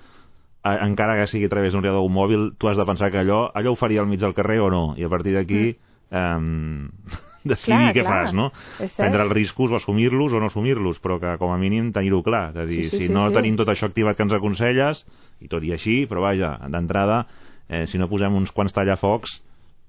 a, 0.63 0.77
encara 0.87 1.17
que 1.19 1.27
sigui 1.31 1.49
a 1.49 1.55
través 1.55 1.73
d'un 1.73 1.81
ordinador 1.81 2.09
mòbil, 2.13 2.53
tu 2.59 2.69
has 2.69 2.79
de 2.79 2.87
pensar 2.87 3.11
que 3.11 3.25
allò, 3.25 3.47
allò 3.55 3.73
ho 3.73 3.81
faria 3.81 4.05
al 4.05 4.11
mig 4.11 4.21
del 4.21 4.37
carrer 4.37 4.61
o 4.61 4.71
no, 4.71 4.87
i 4.97 5.09
a 5.09 5.13
partir 5.13 5.37
d'aquí... 5.39 5.69
Mm. 6.13 6.89
Eh, 7.13 7.29
decidir 7.43 7.79
clar, 7.79 7.93
què 7.97 8.05
clar. 8.05 8.17
fas, 8.17 8.35
no? 8.37 8.49
Prendre 8.97 9.27
els 9.27 9.35
riscos 9.35 9.73
o 9.73 9.79
assumir-los 9.79 10.33
o 10.33 10.41
no 10.43 10.51
assumir-los, 10.53 11.01
però 11.05 11.19
que 11.23 11.37
com 11.41 11.53
a 11.55 11.61
mínim 11.61 11.93
tenir-ho 11.95 12.23
clar. 12.27 12.51
És 12.55 12.63
a 12.63 12.67
dir, 12.69 12.83
sí, 12.85 12.91
sí, 12.91 13.05
si 13.05 13.07
sí, 13.09 13.13
no 13.13 13.29
sí. 13.29 13.37
tenim 13.39 13.57
tot 13.61 13.73
això 13.73 13.91
activat 13.91 14.19
que 14.19 14.27
ens 14.27 14.37
aconselles, 14.37 15.07
i 15.43 15.51
tot 15.53 15.65
i 15.67 15.73
així, 15.75 16.03
però 16.11 16.25
vaja, 16.25 16.57
d'entrada, 16.71 17.25
eh, 17.69 17.87
si 17.91 17.99
no 17.99 18.11
posem 18.11 18.35
uns 18.39 18.53
quants 18.55 18.75
tallafocs, 18.77 19.41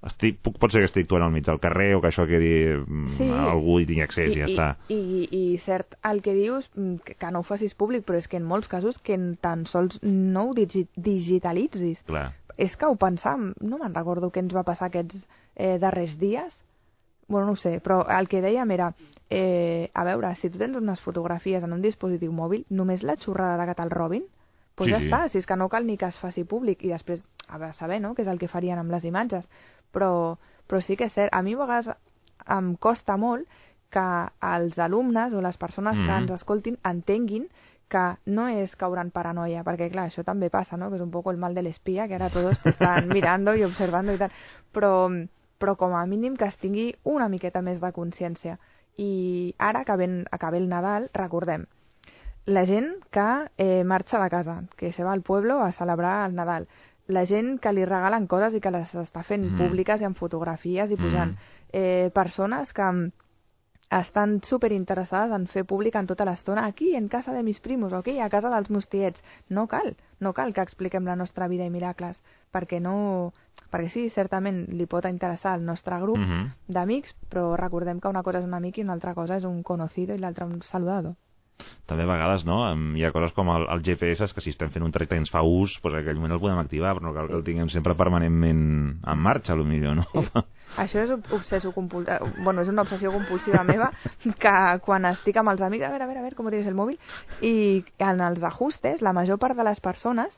estic, 0.04 0.40
puc, 0.44 0.58
pot 0.60 0.74
ser 0.74 0.82
que 0.84 0.90
estic 0.90 1.06
actuant 1.06 1.26
al 1.28 1.32
mig 1.32 1.46
del 1.48 1.62
carrer 1.64 1.94
o 1.96 2.02
que 2.04 2.10
això 2.10 2.26
quedi 2.28 2.54
mm, 2.76 3.14
sí. 3.18 3.28
algú 3.32 3.78
i 3.80 3.88
tingui 3.88 4.04
accés 4.04 4.34
i, 4.34 4.36
i 4.36 4.42
ja 4.42 4.48
i, 4.48 4.52
està. 4.52 4.68
I, 4.92 5.00
i, 5.30 5.44
cert, 5.64 5.98
el 6.10 6.20
que 6.26 6.36
dius, 6.36 6.68
mm, 6.76 6.98
que, 7.08 7.16
que 7.20 7.32
no 7.32 7.44
ho 7.44 7.48
facis 7.48 7.76
públic, 7.80 8.04
però 8.08 8.20
és 8.20 8.28
que 8.28 8.40
en 8.40 8.48
molts 8.48 8.72
casos 8.72 9.00
que 9.04 9.18
tan 9.44 9.66
sols 9.70 10.00
no 10.04 10.50
ho 10.50 10.58
digi 10.58 10.86
digitalitzis. 10.96 12.04
Clar. 12.10 12.32
És 12.60 12.76
que 12.78 12.90
ho 12.90 12.98
pensam, 13.00 13.52
no 13.64 13.80
me'n 13.80 13.96
recordo 13.96 14.30
què 14.30 14.44
ens 14.44 14.54
va 14.54 14.66
passar 14.68 14.92
aquests 14.92 15.24
eh, 15.56 15.78
darrers 15.82 16.18
dies, 16.22 16.52
bueno, 17.28 17.48
no 17.48 17.54
ho 17.54 17.56
sé, 17.56 17.80
però 17.80 18.04
el 18.10 18.28
que 18.28 18.42
dèiem 18.42 18.72
era, 18.72 18.94
eh, 19.30 19.90
a 19.94 20.04
veure, 20.04 20.36
si 20.36 20.50
tu 20.50 20.60
tens 20.62 20.78
unes 20.78 21.02
fotografies 21.02 21.64
en 21.64 21.74
un 21.74 21.82
dispositiu 21.82 22.32
mòbil, 22.32 22.66
només 22.70 23.04
la 23.04 23.18
xorrada 23.18 23.58
de 23.62 23.70
que 23.70 23.78
te'l 23.80 23.92
robin, 23.94 24.24
doncs 24.24 24.76
pues 24.76 24.88
sí, 24.90 24.94
ja 24.94 25.00
sí. 25.00 25.08
està, 25.08 25.22
si 25.30 25.38
és 25.38 25.46
que 25.46 25.58
no 25.58 25.70
cal 25.70 25.86
ni 25.86 25.98
que 25.98 26.10
es 26.10 26.18
faci 26.18 26.44
públic, 26.44 26.84
i 26.84 26.90
després, 26.90 27.22
a 27.48 27.58
veure, 27.58 27.74
saber, 27.78 28.02
no?, 28.02 28.16
què 28.16 28.24
és 28.26 28.32
el 28.32 28.40
que 28.42 28.50
farien 28.50 28.80
amb 28.82 28.92
les 28.92 29.06
imatges, 29.06 29.46
però, 29.94 30.38
però 30.68 30.82
sí 30.82 30.98
que 30.98 31.06
és 31.06 31.14
cert. 31.14 31.34
A 31.34 31.44
mi 31.46 31.54
a 31.54 31.62
vegades 31.62 31.92
em 32.50 32.74
costa 32.76 33.18
molt 33.18 33.48
que 33.94 34.06
els 34.42 34.80
alumnes 34.82 35.34
o 35.34 35.42
les 35.42 35.58
persones 35.58 35.96
mm 35.96 36.02
-hmm. 36.02 36.08
que 36.08 36.18
ens 36.24 36.32
escoltin 36.32 36.78
entenguin 36.84 37.48
que 37.88 38.18
no 38.26 38.48
és 38.48 38.76
caure 38.76 39.02
en 39.02 39.12
paranoia, 39.12 39.64
perquè 39.64 39.92
clar, 39.92 40.08
això 40.10 40.24
també 40.24 40.50
passa, 40.50 40.78
no? 40.78 40.90
que 40.90 40.96
és 40.96 41.02
un 41.02 41.12
poc 41.12 41.28
el 41.28 41.38
mal 41.38 41.54
de 41.54 41.62
l'espia, 41.62 42.08
que 42.08 42.16
ara 42.16 42.32
tots 42.34 42.66
estan 42.66 43.08
mirando 43.16 43.54
i 43.56 43.64
observando 43.64 44.14
i 44.14 44.18
tal, 44.18 44.32
però, 44.74 45.10
però 45.64 45.78
com 45.80 45.96
a 45.96 46.04
mínim 46.06 46.36
que 46.36 46.50
es 46.52 46.58
tingui 46.60 46.90
una 47.08 47.30
miqueta 47.32 47.62
més 47.64 47.80
de 47.80 47.94
consciència. 47.96 48.58
I 49.00 49.56
ara, 49.58 49.86
acabent, 49.88 50.26
acabé 50.36 50.60
el 50.60 50.68
Nadal, 50.68 51.08
recordem, 51.16 51.64
la 52.46 52.66
gent 52.68 52.90
que 53.16 53.28
eh, 53.56 53.84
marxa 53.88 54.20
de 54.20 54.30
casa, 54.30 54.58
que 54.76 54.92
se 54.92 55.06
va 55.08 55.14
al 55.14 55.24
pueblo 55.24 55.62
a 55.64 55.72
celebrar 55.72 56.28
el 56.28 56.36
Nadal, 56.36 56.68
la 57.08 57.24
gent 57.26 57.58
que 57.64 57.72
li 57.72 57.86
regalen 57.88 58.28
coses 58.28 58.58
i 58.58 58.62
que 58.64 58.72
les 58.76 58.92
està 58.92 59.24
fent 59.24 59.46
mm. 59.54 59.62
públiques 59.62 60.04
i 60.04 60.08
amb 60.08 60.20
fotografies 60.20 60.92
i 60.92 61.00
pujant. 61.00 61.32
Mm. 61.32 61.60
Eh, 61.72 62.12
persones 62.14 62.76
que 62.76 62.90
estan 64.02 64.42
super 64.44 64.72
interessades 64.76 65.32
en 65.32 65.48
fer 65.48 65.64
públic 65.70 65.96
en 65.96 66.08
tota 66.12 66.28
l'estona 66.28 66.68
aquí, 66.68 66.94
en 67.00 67.08
casa 67.08 67.32
de 67.32 67.44
mis 67.44 67.60
primos, 67.64 67.94
o 67.94 68.04
aquí, 68.04 68.20
a 68.20 68.30
casa 68.30 68.52
dels 68.52 68.70
meus 68.70 68.90
tiets. 68.90 69.24
No 69.48 69.68
cal, 69.68 69.96
no 70.20 70.34
cal 70.34 70.54
que 70.54 70.64
expliquem 70.66 71.08
la 71.08 71.16
nostra 71.16 71.48
vida 71.48 71.64
i 71.64 71.72
miracles, 71.72 72.20
perquè 72.54 72.80
no... 72.82 73.34
Perquè 73.74 73.90
sí, 73.90 74.04
certament 74.14 74.64
li 74.78 74.86
pot 74.90 75.06
interessar 75.10 75.56
al 75.58 75.66
nostre 75.66 75.98
grup 76.02 76.18
mm 76.18 76.30
-hmm. 76.30 76.50
d'amics, 76.68 77.16
però 77.30 77.56
recordem 77.58 78.00
que 78.00 78.08
una 78.08 78.24
cosa 78.24 78.40
és 78.40 78.46
un 78.46 78.54
amic 78.54 78.78
i 78.78 78.84
una 78.84 78.94
altra 78.94 79.14
cosa 79.14 79.38
és 79.38 79.44
un 79.44 79.64
conocido 79.64 80.14
i 80.14 80.20
l'altra 80.20 80.46
un 80.46 80.62
saludado 80.62 81.16
també 81.86 82.06
a 82.06 82.10
vegades 82.10 82.46
no, 82.48 82.58
hi 82.98 83.04
ha 83.04 83.12
coses 83.16 83.34
com 83.36 83.50
el, 83.54 83.66
el 83.74 83.84
GPS 83.86 84.32
que 84.34 84.42
si 84.44 84.54
estem 84.54 84.72
fent 84.74 84.86
un 84.86 84.94
tracte 84.96 85.18
i 85.18 85.22
ens 85.22 85.32
fa 85.34 85.44
ús 85.44 85.76
doncs 85.84 85.94
en 85.94 86.00
aquell 86.00 86.20
moment 86.20 86.36
el 86.38 86.42
podem 86.44 86.62
activar 86.62 86.96
però 86.96 87.08
no 87.08 87.14
cal 87.16 87.30
que 87.30 87.38
el 87.40 87.44
tinguem 87.48 87.70
sempre 87.74 87.96
permanentment 88.00 88.64
en 89.04 89.24
marxa 89.28 89.56
millor, 89.56 89.98
no? 90.00 90.08
Sí. 90.12 90.24
Això 90.84 91.04
és 91.04 91.12
obsesso 91.14 91.74
bueno, 91.76 92.64
és 92.64 92.70
una 92.72 92.82
obsessió 92.82 93.12
compulsiva 93.14 93.64
meva 93.68 93.92
que 94.24 94.56
quan 94.86 95.06
estic 95.06 95.38
amb 95.38 95.54
els 95.54 95.62
amics 95.62 95.86
a 95.86 95.92
veure, 95.92 96.08
a 96.08 96.08
veure, 96.08 96.24
a 96.24 96.26
veure 96.26 96.40
com 96.40 96.50
tens 96.50 96.70
el 96.72 96.80
mòbil 96.80 96.98
i 97.46 97.84
en 98.00 98.24
els 98.26 98.44
ajustes 98.44 99.04
la 99.06 99.14
major 99.14 99.38
part 99.38 99.60
de 99.60 99.68
les 99.68 99.84
persones 99.84 100.34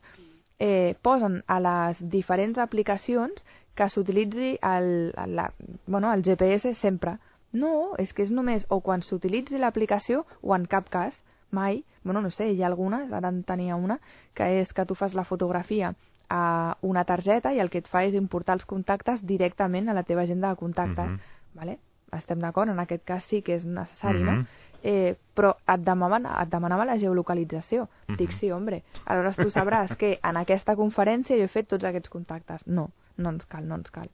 eh, 0.60 0.96
posen 1.02 1.44
a 1.48 1.60
les 1.60 2.00
diferents 2.00 2.58
aplicacions 2.58 3.44
que 3.76 3.90
s'utilitzi 3.92 4.58
el, 4.64 5.14
el, 5.18 5.36
la, 5.36 5.52
bueno, 5.88 6.14
el 6.14 6.24
GPS 6.24 6.76
sempre 6.82 7.18
no, 7.56 7.96
és 8.00 8.12
que 8.14 8.26
és 8.26 8.32
només 8.32 8.66
o 8.70 8.82
quan 8.84 9.04
s'utilitzi 9.04 9.60
l'aplicació 9.60 10.26
o 10.42 10.56
en 10.56 10.66
cap 10.68 10.90
cas, 10.92 11.16
mai, 11.56 11.84
bueno, 12.04 12.22
no 12.22 12.32
sé, 12.32 12.50
hi 12.52 12.62
ha 12.64 12.68
algunes, 12.68 13.12
ara 13.14 13.32
en 13.32 13.44
tenia 13.48 13.78
una, 13.80 14.00
que 14.36 14.48
és 14.60 14.74
que 14.76 14.86
tu 14.86 14.96
fas 14.96 15.16
la 15.16 15.24
fotografia 15.24 15.94
a 16.30 16.76
una 16.82 17.06
targeta 17.06 17.54
i 17.54 17.62
el 17.64 17.70
que 17.70 17.80
et 17.84 17.88
fa 17.88 18.04
és 18.04 18.16
importar 18.18 18.58
els 18.58 18.66
contactes 18.68 19.24
directament 19.24 19.90
a 19.90 19.96
la 19.96 20.04
teva 20.04 20.26
agenda 20.26 20.50
de 20.50 20.60
contactes. 20.60 21.06
Uh 21.06 21.16
-huh. 21.16 21.56
vale? 21.56 21.80
Estem 22.12 22.40
d'acord, 22.40 22.70
en 22.70 22.80
aquest 22.80 23.04
cas 23.04 23.24
sí 23.30 23.42
que 23.42 23.56
és 23.56 23.66
necessari, 23.66 24.24
uh 24.24 24.28
-huh. 24.28 24.38
no? 24.38 24.48
Eh, 24.86 25.16
però 25.34 25.56
et 25.74 25.82
demanaven, 25.82 26.28
et 26.30 26.52
demanava 26.52 26.86
la 26.86 27.00
geolocalització. 27.02 27.84
Uh 27.84 27.90
-huh. 28.08 28.18
Dic, 28.18 28.32
sí, 28.38 28.52
hombre, 28.52 28.84
aleshores 29.06 29.36
tu 29.36 29.50
sabràs 29.50 29.96
que 29.98 30.20
en 30.24 30.38
aquesta 30.38 30.76
conferència 30.76 31.38
jo 31.38 31.44
he 31.44 31.48
fet 31.48 31.68
tots 31.68 31.84
aquests 31.84 32.10
contactes. 32.10 32.68
No, 32.68 32.92
no 33.18 33.30
ens 33.30 33.46
cal, 33.46 33.68
no 33.68 33.76
ens 33.76 33.90
cal. 33.90 34.10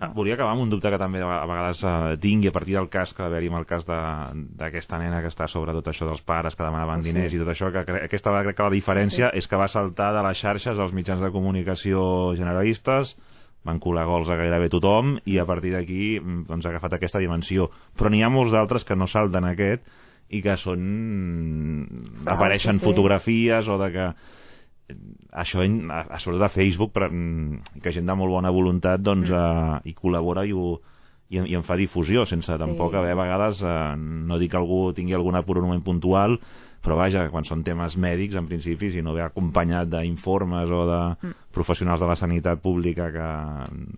Ah, 0.00 0.08
volia 0.08 0.34
acabar 0.34 0.52
amb 0.52 0.62
un 0.62 0.70
dubte 0.70 0.90
que 0.90 0.98
també 0.98 1.20
a 1.22 1.46
vegades 1.46 1.82
eh, 1.84 2.16
tinc 2.18 2.44
i 2.44 2.48
a 2.48 2.52
partir 2.52 2.74
del 2.74 2.88
cas 2.88 3.12
que 3.14 3.22
va 3.22 3.28
haver-hi 3.28 3.46
amb 3.46 3.60
el 3.60 3.66
cas 3.66 3.84
d'aquesta 3.86 4.98
nena 4.98 5.20
que 5.22 5.30
està 5.30 5.46
sobre 5.46 5.72
tot 5.72 5.86
això 5.86 6.08
dels 6.08 6.22
pares 6.22 6.56
que 6.56 6.64
demanaven 6.64 7.02
sí. 7.02 7.12
diners 7.12 7.34
i 7.34 7.38
tot 7.38 7.48
això, 7.48 7.70
que 7.70 7.84
aquesta 8.02 8.30
vegada 8.30 8.48
crec 8.48 8.56
que 8.56 8.62
la 8.64 8.74
diferència 8.74 9.30
sí. 9.30 9.38
és 9.38 9.46
que 9.46 9.56
va 9.56 9.68
saltar 9.68 10.12
de 10.12 10.22
les 10.26 10.40
xarxes 10.40 10.78
als 10.78 10.92
mitjans 10.92 11.22
de 11.22 11.30
comunicació 11.30 12.34
generalistes 12.34 13.14
van 13.64 13.78
colar 13.80 14.04
gols 14.04 14.28
a 14.28 14.36
gairebé 14.36 14.68
tothom 14.68 15.14
i 15.30 15.38
a 15.38 15.46
partir 15.46 15.72
d'aquí 15.76 16.18
mm, 16.18 16.46
doncs, 16.48 16.66
ha 16.66 16.74
agafat 16.74 16.98
aquesta 16.98 17.22
dimensió. 17.22 17.70
Però 17.96 18.10
n'hi 18.10 18.24
ha 18.24 18.32
molts 18.34 18.52
d'altres 18.52 18.84
que 18.84 18.98
no 18.98 19.06
salten 19.06 19.46
aquest 19.46 19.86
i 20.30 20.40
que 20.44 20.56
són... 20.60 20.80
Ah, 22.24 22.34
apareixen 22.36 22.80
sí, 22.80 22.86
fotografies 22.86 23.68
o 23.68 23.78
de 23.80 23.90
que 23.94 24.08
això 25.32 25.62
a, 25.64 26.00
a 26.14 26.18
sobretot 26.20 26.46
a 26.46 26.52
Facebook 26.52 26.92
per, 26.92 27.08
mm, 27.10 27.80
que 27.82 27.92
gent 27.92 28.06
de 28.08 28.16
molt 28.16 28.32
bona 28.32 28.52
voluntat 28.52 29.00
doncs, 29.00 29.30
mm. 29.30 29.80
eh, 29.84 29.90
hi 29.90 29.94
col·labora 29.96 30.44
i, 30.44 30.52
ho, 30.52 30.74
i, 31.32 31.40
i 31.40 31.56
en 31.56 31.64
fa 31.64 31.78
difusió 31.80 32.26
sense 32.28 32.58
tampoc 32.60 32.92
sí. 32.92 33.00
haver 33.00 33.14
a 33.16 33.22
vegades 33.22 33.62
eh, 33.64 33.96
no 33.96 34.38
dic 34.40 34.52
que 34.52 34.60
algú 34.60 34.92
tingui 34.96 35.16
algun 35.16 35.40
apurament 35.40 35.82
puntual 35.84 36.38
però 36.84 36.98
vaja, 37.00 37.24
quan 37.32 37.46
són 37.48 37.62
temes 37.64 37.96
mèdics 37.96 38.36
en 38.36 38.44
principi 38.44 38.90
si 38.92 39.00
no 39.00 39.14
ve 39.16 39.22
acompanyat 39.24 39.88
d'informes 39.88 40.68
o 40.68 40.84
de 40.90 41.00
mm. 41.14 41.36
professionals 41.56 42.04
de 42.04 42.10
la 42.10 42.18
sanitat 42.20 42.60
pública 42.60 43.08
que 43.14 43.28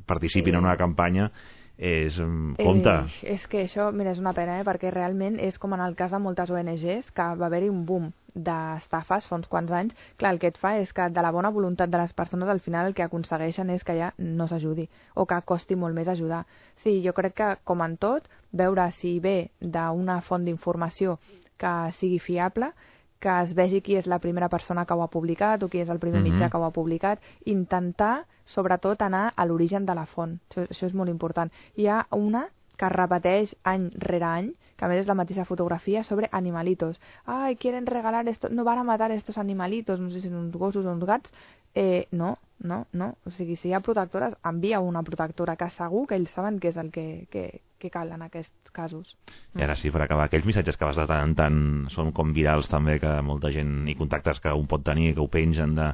participin 0.06 0.54
sí. 0.54 0.58
en 0.58 0.64
una 0.64 0.78
campanya 0.78 1.32
és... 1.78 2.18
Mm, 2.18 2.56
compte. 2.60 2.94
Eh, 3.22 3.34
és 3.36 3.46
que 3.50 3.64
això, 3.64 3.90
mira, 3.92 4.12
és 4.16 4.20
una 4.22 4.34
pena, 4.36 4.60
eh? 4.60 4.66
perquè 4.66 4.92
realment 4.92 5.40
és 5.42 5.58
com 5.58 5.74
en 5.76 5.82
el 5.84 5.96
cas 5.98 6.14
de 6.14 6.20
moltes 6.22 6.50
ONGs, 6.50 7.10
que 7.12 7.26
va 7.36 7.50
haver-hi 7.50 7.68
un 7.72 7.84
boom 7.88 8.12
d'estafes 8.36 9.26
fa 9.26 9.38
uns 9.38 9.48
quants 9.48 9.72
anys. 9.72 9.96
Clar, 10.20 10.34
el 10.34 10.40
que 10.40 10.50
et 10.52 10.58
fa 10.60 10.74
és 10.80 10.92
que 10.92 11.08
de 11.08 11.24
la 11.24 11.32
bona 11.32 11.50
voluntat 11.50 11.90
de 11.92 12.00
les 12.00 12.12
persones 12.12 12.48
al 12.52 12.60
final 12.60 12.90
el 12.90 12.96
que 12.96 13.04
aconsegueixen 13.06 13.70
és 13.72 13.84
que 13.84 13.96
ja 13.96 14.12
no 14.18 14.48
s'ajudi 14.48 14.88
o 15.14 15.24
que 15.26 15.40
costi 15.48 15.76
molt 15.76 15.96
més 15.96 16.08
ajudar. 16.08 16.44
Sí, 16.82 17.00
jo 17.04 17.14
crec 17.16 17.36
que, 17.40 17.48
com 17.64 17.82
en 17.84 17.96
tot, 17.96 18.28
veure 18.52 18.90
si 19.00 19.18
ve 19.20 19.50
d'una 19.60 20.20
font 20.20 20.44
d'informació 20.44 21.16
que 21.56 21.72
sigui 21.96 22.20
fiable, 22.20 22.72
que 23.18 23.32
es 23.42 23.54
vegi 23.54 23.80
qui 23.80 23.96
és 23.96 24.06
la 24.06 24.18
primera 24.18 24.48
persona 24.48 24.84
que 24.84 24.94
ho 24.94 25.02
ha 25.02 25.10
publicat 25.12 25.62
o 25.62 25.68
qui 25.68 25.80
és 25.80 25.88
el 25.88 25.98
primer 25.98 26.20
mm 26.20 26.26
-hmm. 26.26 26.32
mitjà 26.32 26.50
que 26.50 26.58
ho 26.58 26.64
ha 26.64 26.70
publicat, 26.70 27.20
intentar 27.44 28.26
sobretot 28.44 29.02
anar 29.02 29.32
a 29.36 29.46
l'origen 29.46 29.86
de 29.86 29.94
la 29.94 30.06
font. 30.06 30.38
Això, 30.50 30.68
això 30.68 30.86
és 30.86 30.94
molt 30.94 31.10
important. 31.10 31.50
Hi 31.76 31.86
ha 31.86 32.06
una 32.10 32.48
que 32.76 32.88
repeteix 32.88 33.54
any 33.64 33.90
rere 33.96 34.24
any, 34.24 34.54
que 34.76 34.84
a 34.84 34.88
més 34.88 35.00
és 35.00 35.06
la 35.06 35.14
mateixa 35.14 35.46
fotografia 35.48 36.02
sobre 36.04 36.28
animalitos. 36.32 37.00
Ai, 37.24 37.56
quieren 37.56 37.86
regalar 37.86 38.28
esto, 38.28 38.48
no 38.50 38.64
van 38.64 38.78
a 38.78 38.84
matar 38.84 39.10
estos 39.10 39.38
animalitos, 39.38 40.00
no 40.00 40.10
sé 40.10 40.20
si 40.20 40.28
són 40.28 40.44
uns 40.44 40.56
gossos 40.56 40.84
o 40.84 40.92
uns 40.92 41.04
gats. 41.04 41.32
Eh, 41.74 42.06
no, 42.10 42.38
no, 42.58 42.86
no. 42.92 43.14
O 43.24 43.30
sigui, 43.30 43.56
si 43.56 43.68
hi 43.68 43.74
ha 43.76 43.80
protectores, 43.80 44.36
envia 44.44 44.80
una 44.80 45.02
protectora, 45.02 45.56
que 45.56 45.70
segur 45.76 46.06
que 46.06 46.16
ells 46.16 46.32
saben 46.36 46.60
què 46.60 46.72
és 46.72 46.78
el 46.80 46.90
que, 46.92 47.26
que, 47.32 47.60
que 47.86 47.94
cal 47.94 48.10
en 48.12 48.26
aquests 48.26 48.74
casos. 48.74 49.14
I 49.54 49.64
ara 49.64 49.78
sí, 49.78 49.94
per 49.94 50.02
acabar, 50.04 50.26
aquells 50.26 50.46
missatges 50.48 50.76
que 50.76 50.88
vas 50.88 50.98
de 50.98 51.06
tant 51.06 51.30
en 51.30 51.34
tant 51.38 51.58
són 51.94 52.12
com 52.16 52.34
virals 52.34 52.68
també, 52.72 52.98
que 53.02 53.16
molta 53.22 53.54
gent 53.54 53.86
i 53.88 53.96
contactes 53.98 54.42
que 54.42 54.52
un 54.52 54.66
pot 54.70 54.84
tenir, 54.84 55.14
que 55.14 55.22
ho 55.22 55.30
pengen 55.30 55.78
de 55.78 55.92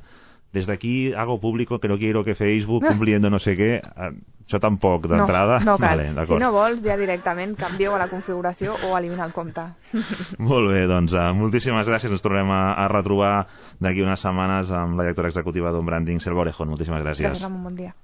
desde 0.53 0.73
aquí 0.73 1.15
hago 1.15 1.41
público 1.41 1.79
que 1.79 1.89
no 1.89 1.99
quiero 1.99 2.25
que 2.25 2.35
Facebook 2.35 2.85
cumpliendo 2.89 3.31
no 3.31 3.39
sé 3.41 3.57
què, 3.57 3.71
eh, 3.81 4.11
això 4.45 4.61
tampoc 4.61 5.07
d'entrada. 5.09 5.59
No, 5.61 5.73
no 5.73 5.79
cal. 5.81 5.97
Vale, 5.97 6.11
si 6.11 6.17
d'acord. 6.19 6.43
no 6.43 6.53
vols, 6.53 6.83
ja 6.85 6.97
directament 7.01 7.57
canvieu 7.57 7.97
a 7.97 8.01
la 8.03 8.11
configuració 8.13 8.77
o 8.85 8.93
elimina 8.99 9.25
el 9.25 9.33
compte. 9.33 9.65
Molt 10.51 10.69
bé, 10.75 10.85
doncs 10.91 11.17
uh, 11.17 11.31
moltíssimes 11.37 11.89
gràcies. 11.89 12.13
Ens 12.13 12.25
tornem 12.25 12.53
a, 12.53 12.63
a 12.85 12.89
retrobar 12.93 13.35
d'aquí 13.81 14.05
unes 14.05 14.21
setmanes 14.21 14.71
amb 14.77 15.01
la 15.01 15.09
directora 15.09 15.33
executiva 15.33 15.73
d'un 15.73 15.89
branding, 15.89 16.21
Selva 16.21 16.45
Orejón. 16.45 16.69
Moltíssimes 16.75 17.01
gràcies. 17.01 17.31
Gràcies, 17.31 17.49
Ramon, 17.49 17.71
bon 17.71 17.79
dia. 17.81 17.97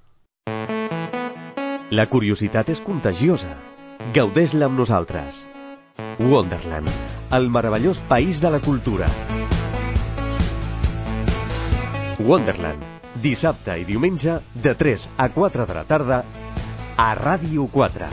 La 1.93 2.09
curiositat 2.09 2.69
és 2.73 2.81
contagiosa. 2.85 3.68
Gaudeix-la 3.99 4.69
amb 4.71 4.79
nosaltres. 4.79 5.41
Wonderland, 6.23 6.89
el 7.35 7.49
meravellós 7.51 7.99
país 8.09 8.39
de 8.41 8.51
la 8.55 8.61
cultura. 8.63 9.09
Wonderland, 12.23 12.85
dissabte 13.23 13.75
i 13.83 13.85
diumenge 13.89 14.39
de 14.55 14.75
3 14.79 15.09
a 15.19 15.29
4 15.35 15.67
de 15.67 15.79
la 15.81 15.85
tarda 15.91 16.23
a 16.97 17.11
Ràdio 17.19 17.67
4. 17.75 18.09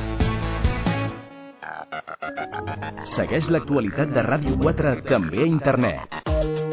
Segueix 3.13 3.53
l'actualitat 3.53 4.09
de 4.17 4.25
Ràdio 4.25 4.57
4 4.65 4.97
també 5.05 5.45
a 5.45 5.49
internet. 5.53 6.64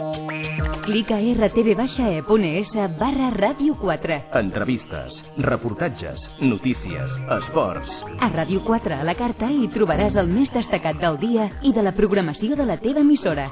Clica 0.82 1.14
a 1.14 1.34
rtv-e.es 1.46 2.70
barra 2.98 3.28
ràdio 3.30 3.76
4. 3.78 4.16
Entrevistes, 4.40 5.20
reportatges, 5.38 6.24
notícies, 6.40 7.14
esports. 7.36 8.00
A 8.18 8.28
Ràdio 8.32 8.64
4 8.66 8.98
a 8.98 9.06
la 9.06 9.14
carta 9.14 9.46
hi 9.46 9.68
trobaràs 9.70 10.18
el 10.18 10.32
més 10.34 10.50
destacat 10.50 10.98
del 10.98 11.20
dia 11.22 11.46
i 11.62 11.72
de 11.72 11.86
la 11.86 11.94
programació 11.94 12.58
de 12.58 12.66
la 12.66 12.80
teva 12.82 13.04
emissora. 13.06 13.46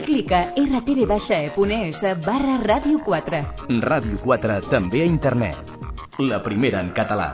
Clica 0.00 0.40
a 0.48 0.64
rtv-e.es 0.64 2.00
barra 2.24 2.56
ràdio 2.64 3.02
4. 3.04 3.42
Ràdio 3.84 4.22
4 4.24 4.60
també 4.72 5.04
a 5.04 5.10
internet. 5.12 5.76
La 6.18 6.40
primera 6.42 6.80
en 6.80 6.94
català. 6.96 7.30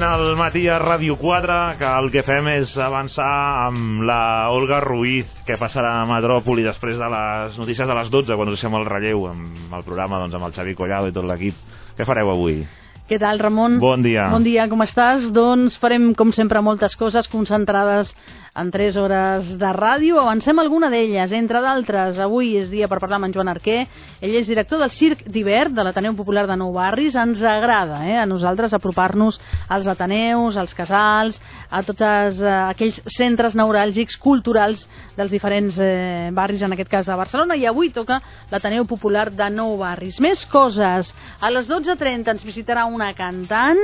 Moment 0.00 0.16
al 0.16 0.36
matí 0.38 0.62
a 0.64 0.78
Ràdio 0.80 1.18
4, 1.20 1.56
que 1.76 1.84
el 1.84 2.06
que 2.08 2.22
fem 2.24 2.46
és 2.54 2.70
avançar 2.80 3.66
amb 3.66 4.00
la 4.08 4.48
Olga 4.48 4.78
Ruiz, 4.80 5.28
que 5.44 5.58
passarà 5.60 5.90
a 5.98 6.06
Metròpoli 6.08 6.64
després 6.64 6.96
de 6.96 7.08
les 7.12 7.58
notícies 7.60 7.84
de 7.84 7.96
les 7.98 8.08
12, 8.08 8.32
quan 8.32 8.48
us 8.48 8.56
deixem 8.56 8.78
el 8.78 8.86
relleu 8.88 9.26
amb 9.28 9.74
el 9.76 9.84
programa, 9.84 10.22
doncs, 10.22 10.38
amb 10.38 10.48
el 10.48 10.54
Xavi 10.56 10.72
Collado 10.78 11.10
i 11.10 11.12
tot 11.12 11.28
l'equip. 11.28 11.58
Què 11.98 12.06
fareu 12.08 12.32
avui? 12.32 12.62
Què 13.10 13.18
tal, 13.20 13.42
Ramon? 13.44 13.76
Bon 13.82 14.00
dia. 14.00 14.30
Bon 14.32 14.46
dia, 14.46 14.70
com 14.72 14.80
estàs? 14.86 15.28
Doncs 15.36 15.76
farem, 15.82 16.14
com 16.16 16.32
sempre, 16.32 16.64
moltes 16.64 16.96
coses 16.96 17.28
concentrades 17.28 18.14
en 18.54 18.70
3 18.70 18.96
hores 18.96 19.50
de 19.58 19.72
ràdio. 19.72 20.18
Avancem 20.20 20.58
alguna 20.58 20.90
d'elles, 20.90 21.32
entre 21.32 21.60
d'altres. 21.62 22.18
Avui 22.18 22.56
és 22.58 22.70
dia 22.70 22.88
per 22.90 22.98
parlar 22.98 23.20
amb 23.20 23.28
en 23.28 23.34
Joan 23.34 23.50
Arquer. 23.52 23.84
Ell 24.20 24.34
és 24.40 24.48
director 24.50 24.80
del 24.82 24.90
Circ 24.90 25.22
d'Hivern 25.30 25.74
de 25.76 25.84
l'Ateneu 25.86 26.16
Popular 26.18 26.46
de 26.48 26.56
Nou 26.58 26.72
Barris. 26.74 27.14
Ens 27.14 27.42
agrada 27.42 28.02
eh, 28.08 28.18
a 28.18 28.26
nosaltres 28.26 28.74
apropar-nos 28.74 29.40
als 29.68 29.86
Ateneus, 29.90 30.56
als 30.56 30.74
casals, 30.74 31.38
a 31.70 31.82
tots 31.86 32.02
eh, 32.02 32.54
aquells 32.70 33.00
centres 33.16 33.54
neuràlgics 33.58 34.18
culturals 34.20 34.86
dels 35.16 35.30
diferents 35.30 35.78
eh, 35.78 36.30
barris, 36.34 36.62
en 36.62 36.74
aquest 36.74 36.90
cas 36.90 37.06
de 37.06 37.18
Barcelona. 37.18 37.56
I 37.56 37.68
avui 37.70 37.92
toca 37.94 38.20
l'Ateneu 38.50 38.86
Popular 38.90 39.28
de 39.30 39.50
Nou 39.54 39.76
Barris. 39.78 40.18
Més 40.20 40.42
coses. 40.50 41.14
A 41.40 41.52
les 41.54 41.70
12.30 41.70 42.34
ens 42.34 42.44
visitarà 42.46 42.86
una 42.90 43.12
cantant 43.14 43.78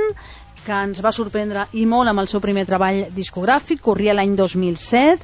que 0.67 0.75
ens 0.75 0.99
va 1.03 1.13
sorprendre 1.15 1.67
i 1.79 1.85
molt 1.87 2.11
amb 2.11 2.19
el 2.23 2.27
seu 2.27 2.43
primer 2.43 2.65
treball 2.67 3.05
discogràfic, 3.15 3.79
corria 3.85 4.15
l'any 4.17 4.35
2007, 4.35 5.23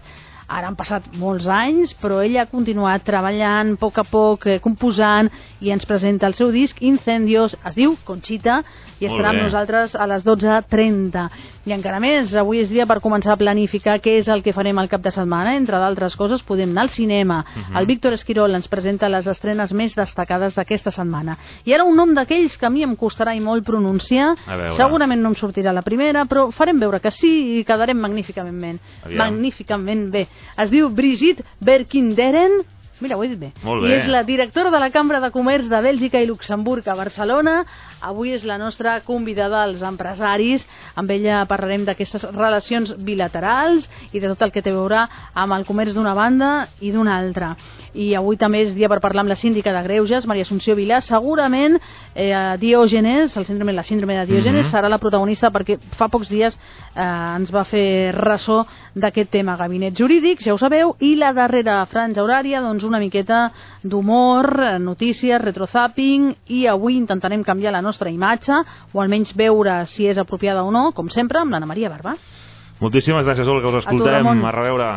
ara 0.57 0.69
han 0.69 0.77
passat 0.79 1.09
molts 1.19 1.47
anys, 1.49 1.93
però 1.99 2.21
ella 2.23 2.43
ha 2.43 2.51
continuat 2.51 3.03
treballant 3.07 3.73
a 3.73 3.79
poc 3.81 3.99
a 3.99 4.05
poc, 4.07 4.47
eh, 4.47 4.59
composant, 4.63 5.31
i 5.63 5.71
ens 5.73 5.85
presenta 5.89 6.27
el 6.27 6.37
seu 6.37 6.51
disc 6.51 6.81
Incendios, 6.81 7.57
es 7.65 7.75
diu 7.75 7.97
Conchita, 8.05 8.61
i 8.99 9.07
estarà 9.09 9.33
amb 9.33 9.43
nosaltres 9.43 9.95
a 9.95 10.07
les 10.07 10.23
12.30. 10.25 11.27
I 11.63 11.71
encara 11.71 11.99
més, 12.03 12.33
avui 12.35 12.59
és 12.59 12.69
dia 12.71 12.85
per 12.87 12.99
començar 13.03 13.33
a 13.33 13.39
planificar 13.39 13.97
què 14.03 14.17
és 14.19 14.27
el 14.31 14.43
que 14.43 14.53
farem 14.55 14.79
al 14.79 14.89
cap 14.91 15.03
de 15.03 15.13
setmana. 15.15 15.55
Entre 15.55 15.79
d'altres 15.79 16.17
coses, 16.19 16.43
podem 16.43 16.71
anar 16.71 16.83
al 16.83 16.91
cinema. 16.91 17.43
Mhm. 17.43 17.77
El 17.79 17.87
Víctor 17.87 18.13
Esquirol 18.13 18.55
ens 18.55 18.67
presenta 18.67 19.09
les 19.09 19.27
estrenes 19.27 19.71
més 19.71 19.95
destacades 19.95 20.55
d'aquesta 20.55 20.91
setmana. 20.91 21.37
I 21.63 21.73
ara 21.73 21.85
un 21.85 21.95
nom 21.95 22.13
d'aquells 22.13 22.57
que 22.57 22.65
a 22.65 22.69
mi 22.69 22.83
em 22.83 22.95
costarà 22.95 23.35
i 23.35 23.39
molt 23.39 23.65
pronunciar. 23.65 24.35
Segurament 24.75 25.21
no 25.21 25.29
em 25.29 25.35
sortirà 25.35 25.73
la 25.73 25.81
primera, 25.81 26.25
però 26.25 26.51
farem 26.51 26.79
veure 26.79 26.99
que 26.99 27.11
sí 27.11 27.59
i 27.59 27.63
quedarem 27.63 27.97
magníficament. 27.97 28.79
Aviam. 29.03 29.17
Magníficament 29.17 30.11
bé. 30.11 30.27
Es 30.57 30.69
diu 30.69 30.89
Brigitte 30.89 31.43
Berkinderen, 31.59 32.61
Mira, 33.01 33.17
ho 33.17 33.23
he 33.25 33.27
dit 33.27 33.39
bé. 33.39 33.49
Molt 33.65 33.83
I 33.83 33.89
bé. 33.89 33.95
és 33.97 34.05
la 34.07 34.21
directora 34.23 34.69
de 34.71 34.79
la 34.79 34.89
Cambra 34.93 35.19
de 35.19 35.29
Comerç 35.33 35.67
de 35.67 35.79
Bèlgica 35.83 36.21
i 36.23 36.27
Luxemburg 36.29 36.87
a 36.87 36.95
Barcelona. 36.95 37.65
Avui 38.03 38.33
és 38.35 38.43
la 38.43 38.57
nostra 38.59 38.97
convidada 39.07 39.61
als 39.63 39.81
empresaris. 39.81 40.65
Amb 40.99 41.09
ella 41.15 41.45
parlarem 41.47 41.85
d'aquestes 41.87 42.25
relacions 42.35 42.91
bilaterals 42.99 43.87
i 44.11 44.19
de 44.19 44.27
tot 44.27 44.41
el 44.43 44.51
que 44.51 44.61
té 44.61 44.73
a 44.73 44.75
veure 44.75 45.05
amb 45.33 45.55
el 45.55 45.63
comerç 45.65 45.95
d'una 45.95 46.13
banda 46.13 46.67
i 46.83 46.91
d'una 46.91 47.15
altra. 47.17 47.53
I 47.93 48.11
avui 48.19 48.35
també 48.41 48.63
és 48.65 48.73
dia 48.75 48.89
per 48.91 48.99
parlar 48.99 49.23
amb 49.23 49.31
la 49.31 49.37
síndica 49.39 49.71
de 49.71 49.83
Greuges, 49.85 50.27
Maria 50.27 50.43
Assumpció 50.43 50.75
Vilà. 50.75 50.99
Segurament 51.01 51.79
eh, 52.13 52.57
Diògenes, 52.59 53.37
el 53.37 53.45
síndrome, 53.45 53.71
la 53.73 53.83
síndrome 53.87 54.17
de 54.19 54.25
Diògenes, 54.25 54.65
Mhm. 54.65 54.71
serà 54.73 54.89
la 54.89 54.97
protagonista 54.99 55.49
perquè 55.51 55.79
fa 55.95 56.09
pocs 56.09 56.27
dies 56.29 56.59
eh, 56.95 57.01
ens 57.37 57.51
va 57.53 57.63
fer 57.63 58.11
ressò 58.15 58.65
d'aquest 58.95 59.31
tema. 59.31 59.55
Gabinet 59.55 59.95
jurídic, 59.97 60.41
ja 60.41 60.53
ho 60.53 60.57
sabeu, 60.57 60.95
i 60.99 61.15
la 61.15 61.31
darrera 61.33 61.85
franja 61.85 62.21
horària, 62.21 62.61
doncs 62.61 62.83
una 62.83 62.99
miqueta 62.99 63.51
d'humor, 63.83 64.79
notícies, 64.79 65.41
retrozapping, 65.41 66.35
i 66.47 66.65
avui 66.67 66.97
intentarem 66.97 67.43
canviar 67.43 67.71
la 67.71 67.81
nostra 67.81 67.92
imatge, 68.11 68.63
o 68.93 69.01
almenys 69.01 69.33
veure 69.35 69.85
si 69.85 70.07
és 70.07 70.17
apropiada 70.17 70.63
o 70.63 70.71
no, 70.71 70.91
com 70.91 71.09
sempre, 71.09 71.39
amb 71.39 71.51
l'Anna 71.51 71.69
Maria 71.69 71.89
Barba. 71.89 72.15
Moltíssimes 72.81 73.25
gràcies, 73.25 73.47
Olga, 73.47 73.69
us 73.69 73.85
tu, 73.85 73.95
escoltem. 73.95 74.23
Ramon. 74.23 74.45
A 74.45 74.51
reveure. 74.51 74.89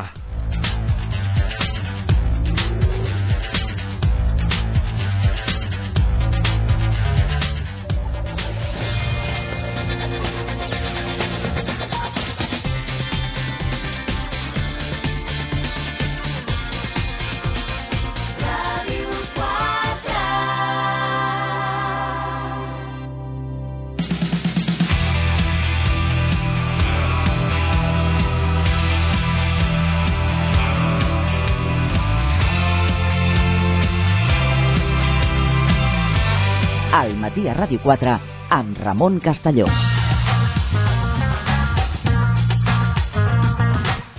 Matí 37.37 37.49
a 37.49 37.55
Ràdio 37.55 37.81
4 37.83 38.19
amb 38.49 38.79
Ramon 38.81 39.21
Castelló. 39.21 39.67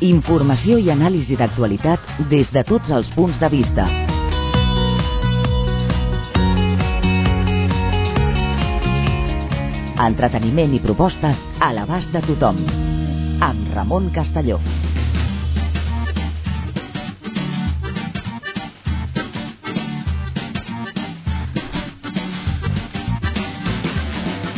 Informació 0.05 0.77
i 0.77 0.91
anàlisi 0.93 1.37
d'actualitat 1.39 1.99
des 2.29 2.51
de 2.53 2.63
tots 2.63 2.91
els 2.93 3.09
punts 3.15 3.39
de 3.41 3.49
vista. 3.49 3.87
Entreteniment 9.97 10.77
i 10.77 10.83
propostes 10.83 11.41
a 11.59 11.73
l'abast 11.73 12.13
de 12.13 12.21
tothom. 12.21 12.61
Amb 13.41 13.73
Ramon 13.73 14.11
Castelló. 14.13 14.61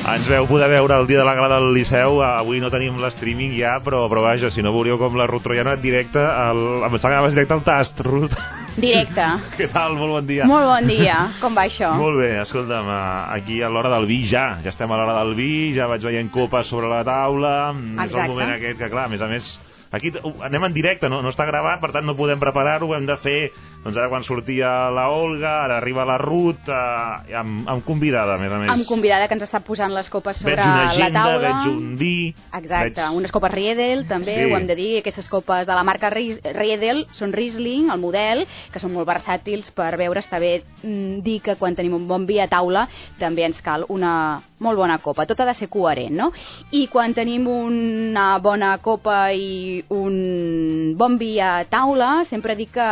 Ens 0.10 0.26
veu 0.26 0.48
poder 0.50 0.70
veure 0.72 0.96
el 0.98 1.06
dia 1.06 1.20
de 1.20 1.26
la 1.28 1.36
gala 1.38 1.60
del 1.60 1.68
Liceu. 1.76 2.22
Avui 2.26 2.58
no 2.64 2.72
tenim 2.74 2.96
l'streaming 2.98 3.52
ja, 3.54 3.76
però, 3.86 4.08
però 4.10 4.24
vaja, 4.26 4.50
si 4.50 4.64
no 4.66 4.72
veuríeu 4.74 4.98
com 4.98 5.14
la 5.20 5.28
Ruth 5.30 5.44
Troiano 5.46 5.76
et 5.76 5.84
directe, 5.84 6.18
el, 6.18 6.62
em 6.82 6.96
sembla 6.96 7.02
que 7.04 7.12
anaves 7.20 7.36
directe 7.36 7.54
al 7.54 7.62
tast, 7.68 8.02
Ruth. 8.08 8.34
Directe. 8.80 9.28
Què 9.60 9.70
tal? 9.70 10.00
Molt 10.00 10.16
bon 10.16 10.30
dia. 10.32 10.50
Molt 10.50 10.66
bon 10.72 10.90
dia. 10.90 11.20
Com 11.44 11.58
va 11.58 11.68
això? 11.70 11.92
Molt 12.00 12.18
bé, 12.24 12.32
escolta'm, 12.42 12.90
eh, 12.90 13.38
aquí 13.38 13.62
a 13.62 13.70
l'hora 13.70 13.94
del 13.94 14.10
vi 14.10 14.24
ja, 14.32 14.48
ja 14.64 14.74
estem 14.74 14.90
a 14.90 14.98
l'hora 14.98 15.20
del 15.22 15.36
vi, 15.38 15.52
ja 15.78 15.90
vaig 15.92 16.06
veient 16.10 16.34
copes 16.34 16.72
sobre 16.74 16.90
la 16.90 17.04
taula, 17.06 17.56
és 17.76 18.08
Exacte. 18.10 18.24
el 18.26 18.34
moment 18.34 18.56
aquest 18.56 18.80
que, 18.82 18.90
clar, 18.90 19.06
a 19.06 19.14
més 19.14 19.22
a 19.22 19.30
més, 19.30 19.52
aquí 19.94 20.14
anem 20.46 20.70
en 20.72 20.74
directe, 20.74 21.10
no, 21.12 21.22
no 21.22 21.30
està 21.30 21.46
gravat, 21.50 21.84
per 21.84 21.94
tant 21.94 22.08
no 22.08 22.18
podem 22.18 22.42
preparar-ho, 22.42 22.90
ho 22.90 22.98
hem 22.98 23.06
de 23.10 23.18
fer, 23.22 23.40
doncs 23.84 23.96
ara 23.98 24.10
quan 24.12 24.24
sortia 24.28 24.90
la 24.92 25.06
Olga, 25.16 25.64
ara 25.64 25.78
arriba 25.78 26.04
la 26.06 26.18
Ruth, 26.20 26.68
eh, 26.68 27.36
amb, 27.40 27.68
amb 27.70 27.86
convidada, 27.88 28.36
a 28.36 28.38
més 28.42 28.52
a 28.52 28.58
més. 28.60 28.72
Amb 28.74 28.86
convidada 28.90 29.28
que 29.28 29.38
ens 29.38 29.46
està 29.48 29.62
posant 29.64 29.94
les 29.96 30.10
copes 30.12 30.38
sobre 30.42 30.56
veig 30.58 30.66
una 30.66 30.84
la 30.84 30.90
agenda, 30.92 31.24
taula. 31.24 31.40
veig 31.46 31.70
un 31.72 31.96
vi... 31.98 32.36
Exacte, 32.54 33.00
veig... 33.02 33.16
unes 33.18 33.32
copes 33.32 33.54
Riedel 33.54 34.06
també, 34.10 34.36
Sí. 34.40 34.52
ho 34.52 34.58
hem 34.58 34.68
de 34.68 34.76
dir, 34.76 34.90
aquestes 35.00 35.30
copes 35.32 35.66
de 35.66 35.74
la 35.74 35.84
marca 35.88 36.10
Riedel 36.12 37.06
són 37.16 37.32
Riesling, 37.34 37.90
el 37.90 38.00
model, 38.04 38.46
que 38.74 38.80
són 38.84 38.94
molt 38.94 39.08
versàtils 39.08 39.72
per 39.72 39.96
veure, 39.98 40.20
està 40.20 40.40
bé 40.44 40.60
mm, 40.84 41.24
dir 41.24 41.40
que 41.42 41.56
quan 41.56 41.76
tenim 41.76 41.96
un 41.96 42.08
bon 42.08 42.28
vi 42.28 42.40
a 42.44 42.50
taula 42.52 42.88
també 43.18 43.48
ens 43.48 43.62
cal 43.64 43.86
una 43.90 44.42
molt 44.60 44.76
bona 44.76 44.98
copa, 45.00 45.24
tot 45.26 45.40
ha 45.40 45.46
de 45.48 45.56
ser 45.56 45.70
coherent, 45.72 46.12
no? 46.20 46.34
I 46.76 46.88
quan 46.92 47.14
tenim 47.16 47.48
una 47.48 48.34
bona 48.44 48.74
copa 48.84 49.32
i 49.32 49.80
un 49.96 50.96
bon 51.00 51.16
vi 51.18 51.38
a 51.40 51.64
taula, 51.72 52.26
sempre 52.28 52.58
dic 52.60 52.74
que 52.76 52.90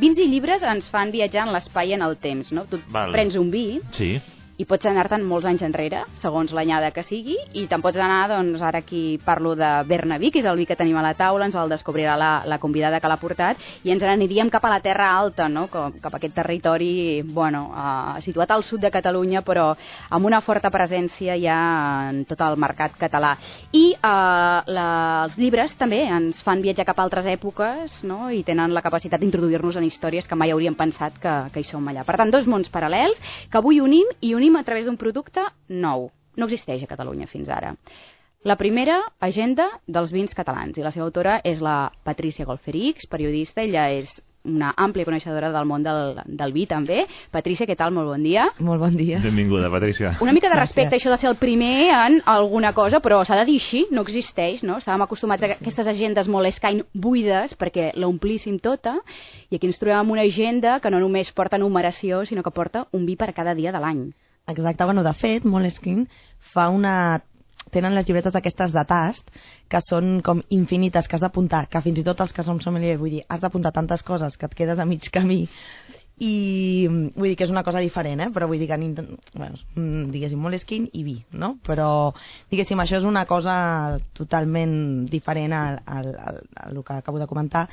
vins 0.00 0.18
i 0.18 0.26
llibres 0.30 0.62
ens 0.66 0.88
fan 0.90 1.12
viatjar 1.12 1.46
en 1.46 1.52
l'espai 1.54 1.92
i 1.92 1.96
en 1.98 2.02
el 2.06 2.16
temps, 2.20 2.52
no? 2.56 2.64
Tu 2.70 2.80
Val. 2.90 3.12
prens 3.12 3.36
un 3.36 3.50
vi 3.52 3.80
Sí, 3.96 4.14
i 4.60 4.66
pots 4.68 4.84
anar-te'n 4.90 5.22
molts 5.24 5.46
anys 5.48 5.62
enrere, 5.64 6.02
segons 6.20 6.52
l'anyada 6.52 6.90
que 6.92 7.04
sigui, 7.06 7.38
i 7.56 7.64
te'n 7.70 7.80
pots 7.80 7.96
anar, 7.96 8.26
doncs, 8.28 8.60
ara 8.60 8.82
aquí 8.84 9.18
parlo 9.24 9.54
de 9.56 9.68
Bernaví, 9.88 10.28
que 10.30 10.42
és 10.42 10.48
el 10.50 10.58
vi 10.60 10.66
que 10.68 10.76
tenim 10.76 10.98
a 11.00 11.04
la 11.04 11.14
taula, 11.16 11.46
ens 11.48 11.56
el 11.56 11.72
descobrirà 11.72 12.16
la, 12.20 12.30
la 12.44 12.58
convidada 12.60 13.00
que 13.00 13.08
l'ha 13.08 13.16
portat, 13.20 13.60
i 13.84 13.92
ens 13.94 14.04
n'aniríem 14.04 14.50
cap 14.52 14.66
a 14.68 14.72
la 14.74 14.80
Terra 14.84 15.08
Alta, 15.16 15.48
no? 15.48 15.66
cap, 15.72 15.96
cap 16.02 16.12
a 16.12 16.20
aquest 16.20 16.36
territori, 16.36 17.22
bueno, 17.24 17.62
uh, 17.72 18.18
situat 18.20 18.52
al 18.52 18.64
sud 18.66 18.84
de 18.84 18.90
Catalunya, 18.92 19.40
però 19.46 19.70
amb 20.10 20.28
una 20.28 20.42
forta 20.44 20.68
presència 20.70 21.38
ja 21.40 21.56
en 22.10 22.26
tot 22.28 22.44
el 22.44 22.58
mercat 22.60 22.98
català. 23.00 23.32
I 23.72 23.94
uh, 23.96 24.60
la, 24.68 24.88
els 25.24 25.40
llibres 25.40 25.72
també 25.80 26.02
ens 26.04 26.44
fan 26.44 26.60
viatjar 26.60 26.88
cap 26.90 27.00
a 27.00 27.08
altres 27.08 27.30
èpoques, 27.32 28.02
no? 28.04 28.28
i 28.28 28.42
tenen 28.44 28.76
la 28.76 28.84
capacitat 28.84 29.24
d'introduir-nos 29.24 29.80
en 29.80 29.88
històries 29.88 30.28
que 30.28 30.36
mai 30.36 30.52
hauríem 30.52 30.76
pensat 30.76 31.16
que, 31.22 31.36
que 31.54 31.64
hi 31.64 31.68
som 31.70 31.88
allà. 31.88 32.04
Per 32.04 32.20
tant, 32.20 32.34
dos 32.34 32.44
mons 32.50 32.68
paral·lels 32.68 33.16
que 33.48 33.60
avui 33.60 33.80
unim 33.80 34.12
i 34.20 34.34
unim 34.36 34.49
a 34.56 34.64
través 34.64 34.86
d'un 34.86 34.98
producte 35.00 35.44
nou. 35.68 36.10
No 36.36 36.46
existeix 36.46 36.82
a 36.82 36.90
Catalunya 36.90 37.28
fins 37.30 37.48
ara. 37.48 37.74
La 38.42 38.56
primera, 38.56 39.02
agenda 39.20 39.66
dels 39.86 40.14
vins 40.16 40.32
catalans, 40.34 40.78
i 40.78 40.84
la 40.84 40.94
seva 40.94 41.04
autora 41.04 41.40
és 41.44 41.60
la 41.60 41.92
Patricia 42.04 42.46
Golferix, 42.48 43.04
periodista, 43.10 43.60
ella 43.60 43.90
és 43.92 44.14
una 44.44 44.70
àmplia 44.80 45.04
coneixedora 45.04 45.50
del 45.52 45.66
món 45.68 45.82
del, 45.84 46.20
del 46.24 46.54
vi 46.54 46.64
també. 46.66 47.02
Patricia, 47.32 47.66
què 47.68 47.76
tal? 47.76 47.92
Molt 47.92 48.08
bon 48.08 48.22
dia. 48.24 48.46
Molt 48.58 48.80
bon 48.80 48.96
dia. 48.96 49.18
benvinguda, 49.20 49.68
Patricia. 49.70 50.14
Una 50.24 50.32
mica 50.32 50.48
de 50.48 50.56
respecte, 50.56 50.96
això 50.96 51.12
de 51.12 51.18
ser 51.20 51.28
el 51.28 51.36
primer 51.36 51.90
en 51.92 52.20
alguna 52.24 52.72
cosa, 52.72 53.02
però 53.04 53.20
s'ha 53.24 53.36
de 53.42 53.44
dir 53.50 53.58
així, 53.60 53.84
no 53.92 54.06
existeix, 54.06 54.64
no? 54.64 54.78
Estàvem 54.80 55.04
acostumats 55.04 55.44
a 55.44 55.52
aquestes 55.58 55.92
agendes 55.92 56.28
molt 56.28 56.48
escain 56.48 56.84
buides 56.94 57.54
perquè 57.60 57.90
l'omplíssim 58.00 58.58
tota, 58.58 58.96
i 59.50 59.60
aquí 59.60 59.68
ens 59.68 59.78
trobem 59.82 60.00
amb 60.00 60.16
una 60.16 60.24
agenda 60.24 60.78
que 60.80 60.90
no 60.90 61.02
només 61.02 61.32
porta 61.36 61.60
numeració, 61.60 62.24
sinó 62.24 62.42
que 62.42 62.56
porta 62.56 62.86
un 62.96 63.04
vi 63.04 63.20
per 63.20 63.34
cada 63.36 63.54
dia 63.54 63.76
de 63.76 63.84
l'any. 63.84 64.08
Exacte, 64.50 64.84
bueno, 64.84 65.04
de 65.06 65.12
fet, 65.14 65.44
Moleskine 65.44 66.06
fa 66.54 66.68
una... 66.68 67.22
tenen 67.70 67.94
les 67.94 68.06
llibretes 68.06 68.34
aquestes 68.34 68.72
de 68.74 68.82
tast 68.88 69.28
que 69.70 69.78
són 69.86 70.16
com 70.26 70.40
infinites, 70.50 71.06
que 71.06 71.14
has 71.14 71.22
d'apuntar, 71.22 71.68
que 71.70 71.82
fins 71.84 72.00
i 72.00 72.04
tot 72.06 72.18
els 72.24 72.32
que 72.34 72.42
som 72.42 72.58
sommelier, 72.58 72.96
vull 72.98 73.12
dir, 73.14 73.20
has 73.30 73.40
d'apuntar 73.44 73.70
tantes 73.76 74.02
coses 74.02 74.34
que 74.36 74.48
et 74.48 74.56
quedes 74.58 74.80
a 74.82 74.86
mig 74.88 75.06
camí 75.14 75.44
i 76.20 76.86
vull 76.90 77.30
dir 77.30 77.36
que 77.38 77.46
és 77.46 77.52
una 77.52 77.62
cosa 77.64 77.80
diferent, 77.80 78.20
eh? 78.20 78.28
però 78.34 78.48
vull 78.48 78.60
dir 78.60 78.68
que 78.68 78.76
bueno, 78.76 79.56
mm, 79.74 80.10
diguéssim 80.12 80.42
Moleskine 80.42 80.90
i 80.92 81.04
vi, 81.04 81.16
no? 81.32 81.54
Però 81.64 82.12
diguéssim 82.50 82.82
això 82.82 82.98
és 82.98 83.08
una 83.08 83.24
cosa 83.24 83.54
totalment 84.12 85.06
diferent 85.08 85.54
al, 85.56 85.80
al, 85.86 86.12
al, 86.20 86.42
al 86.66 86.84
que 86.84 86.98
acabo 86.98 87.18
de 87.18 87.26
comentar. 87.30 87.68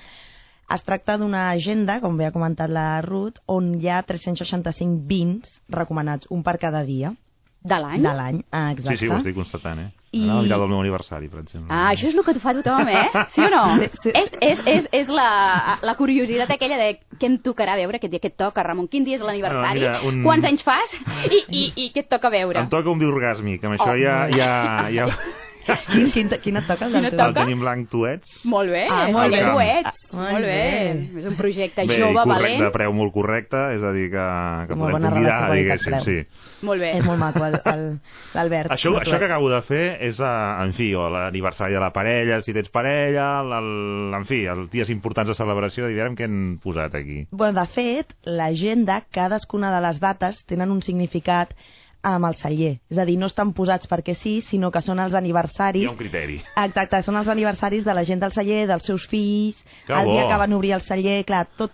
Es 0.76 0.84
tracta 0.84 1.16
d'una 1.18 1.50
agenda, 1.52 2.00
com 2.04 2.18
bé 2.20 2.26
ha 2.28 2.32
comentat 2.36 2.70
la 2.70 3.02
Ruth, 3.02 3.38
on 3.48 3.76
hi 3.80 3.88
ha 3.88 4.02
365 4.04 5.06
vins 5.08 5.48
recomanats, 5.70 6.28
un 6.30 6.44
per 6.44 6.58
cada 6.60 6.84
dia. 6.84 7.14
De 7.68 7.76
l'any? 7.82 8.02
De 8.04 8.12
l'any, 8.16 8.42
ah, 8.52 8.72
exacte. 8.72 8.98
Sí, 8.98 9.06
sí, 9.06 9.08
ho 9.12 9.16
estic 9.18 9.36
constatant, 9.36 9.80
eh? 9.80 9.88
I-. 10.12 10.22
Anava 10.24 10.40
a 10.40 10.44
mirar 10.44 10.58
del 10.62 10.70
meu 10.72 10.80
aniversari, 10.80 11.28
per 11.28 11.40
exemple. 11.42 11.68
Ah, 11.74 11.90
això 11.92 12.08
és 12.08 12.16
el 12.16 12.24
que 12.24 12.34
tu 12.36 12.40
fa 12.44 12.54
tothom, 12.56 12.88
eh? 12.88 13.08
Sí 13.36 13.42
o 13.44 13.50
no? 13.52 13.64
És, 13.82 14.36
és, 14.40 14.62
és, 14.74 14.88
és 15.02 15.10
la, 15.12 15.80
la 15.84 15.96
curiositat 16.00 16.52
aquella 16.54 16.78
de 16.80 16.92
què 17.20 17.28
em 17.32 17.40
tocarà 17.44 17.76
veure, 17.80 17.98
aquest 18.00 18.12
dia 18.14 18.22
què 18.24 18.32
et 18.32 18.38
toca, 18.40 18.64
Ramon, 18.64 18.88
quin 18.92 19.04
dia 19.08 19.18
és 19.20 19.26
l'aniversari, 19.26 19.84
Ah, 19.88 20.00
un- 20.08 20.22
quants 20.24 20.48
anys 20.48 20.64
fas 20.68 20.96
i, 21.32 21.42
i, 21.50 21.66
i 21.76 21.90
què 21.96 22.06
et 22.06 22.10
toca 22.12 22.30
veure. 22.32 22.60
Em 22.64 22.70
toca 22.72 22.92
un 22.92 23.00
vi 23.04 23.08
orgàsmic, 23.10 23.64
amb 23.68 23.80
això 23.80 23.92
Oh, 23.92 24.00
ja, 24.00 24.20
ja, 24.32 24.88
ja, 24.96 25.10
Quin, 25.92 26.12
quin, 26.12 26.30
quin 26.44 26.58
et 26.58 26.68
toca? 26.68 26.86
el 26.88 26.92
Quin 26.94 27.02
del 27.04 27.12
et 27.12 27.18
teu? 27.18 27.26
el 27.28 27.34
tenim 27.36 27.60
blanc 27.64 27.90
tuets. 27.92 28.38
Molt 28.46 28.70
bé, 28.72 28.86
Ah, 28.90 29.08
molt 29.12 29.34
bé, 29.34 29.42
coets, 29.52 29.88
Ah, 29.88 30.16
molt 30.18 30.32
molt 30.32 30.46
bé. 30.46 30.58
bé. 31.14 31.22
És 31.22 31.26
un 31.28 31.36
projecte 31.36 31.86
Bé, 31.88 31.98
jove, 32.00 32.14
correcte, 32.14 32.34
valent. 32.34 32.64
de 32.64 32.72
preu 32.72 32.94
molt 32.94 33.14
correcte, 33.14 33.62
és 33.76 33.84
a 33.84 33.92
dir, 33.92 34.10
que, 34.12 34.26
que 34.70 34.76
Molt 34.76 34.80
podem 34.80 34.98
bona 34.98 35.10
convidar, 35.12 35.38
relació 35.50 35.62
diguéssim, 35.62 36.00
sí. 36.06 36.46
Molt 36.68 36.82
bé. 36.82 36.92
És 36.98 37.04
molt 37.06 37.20
maco, 37.20 37.44
l'Albert. 38.34 38.72
Això, 38.74 38.94
això 39.00 39.20
que 39.20 39.26
acabo 39.28 39.50
de 39.52 39.62
fer 39.68 39.86
és, 40.08 40.20
uh, 40.20 40.62
en 40.64 40.74
fi, 40.78 40.90
o 40.98 41.08
l'aniversari 41.12 41.74
de 41.76 41.80
la 41.84 41.92
parella, 41.94 42.42
si 42.42 42.54
tens 42.56 42.70
parella, 42.74 43.28
el, 43.42 43.54
el, 43.60 44.14
en 44.18 44.26
fi, 44.30 44.44
els 44.50 44.70
dies 44.74 44.90
importants 44.94 45.30
de 45.32 45.38
celebració, 45.38 45.88
direm 45.92 46.16
què 46.18 46.28
han 46.28 46.58
posat 46.64 46.96
aquí. 46.96 47.26
Bueno, 47.32 47.60
de 47.62 47.68
fet, 47.76 48.14
l'agenda, 48.26 49.02
cadascuna 49.12 49.72
de 49.76 49.82
les 49.86 50.00
dates 50.00 50.40
tenen 50.50 50.72
un 50.72 50.82
significat 50.82 51.54
amb 52.16 52.26
el 52.30 52.36
celler. 52.40 52.74
És 52.90 52.98
a 52.98 53.06
dir, 53.06 53.18
no 53.20 53.28
estan 53.28 53.52
posats 53.54 53.88
perquè 53.90 54.16
sí, 54.16 54.42
sinó 54.50 54.72
que 54.72 54.82
són 54.82 55.00
els 55.04 55.14
Hi 55.14 55.18
aniversaris 55.18 55.88
ha 55.88 55.92
un 55.92 55.98
criteri. 56.00 56.40
Exacte, 56.64 57.04
són 57.04 57.18
els 57.20 57.28
aniversaris 57.28 57.84
de 57.86 57.94
la 57.94 58.04
gent 58.08 58.20
del 58.24 58.32
celler, 58.34 58.68
dels 58.68 58.86
seus 58.86 59.08
fills, 59.08 59.58
Que 59.86 59.94
el 59.94 60.12
dia 60.12 60.24
bo. 60.24 60.30
que 60.30 60.38
van 60.38 60.54
obrir 60.54 60.74
el 60.74 60.82
celler, 60.88 61.24
clar, 61.26 61.46
tot... 61.58 61.72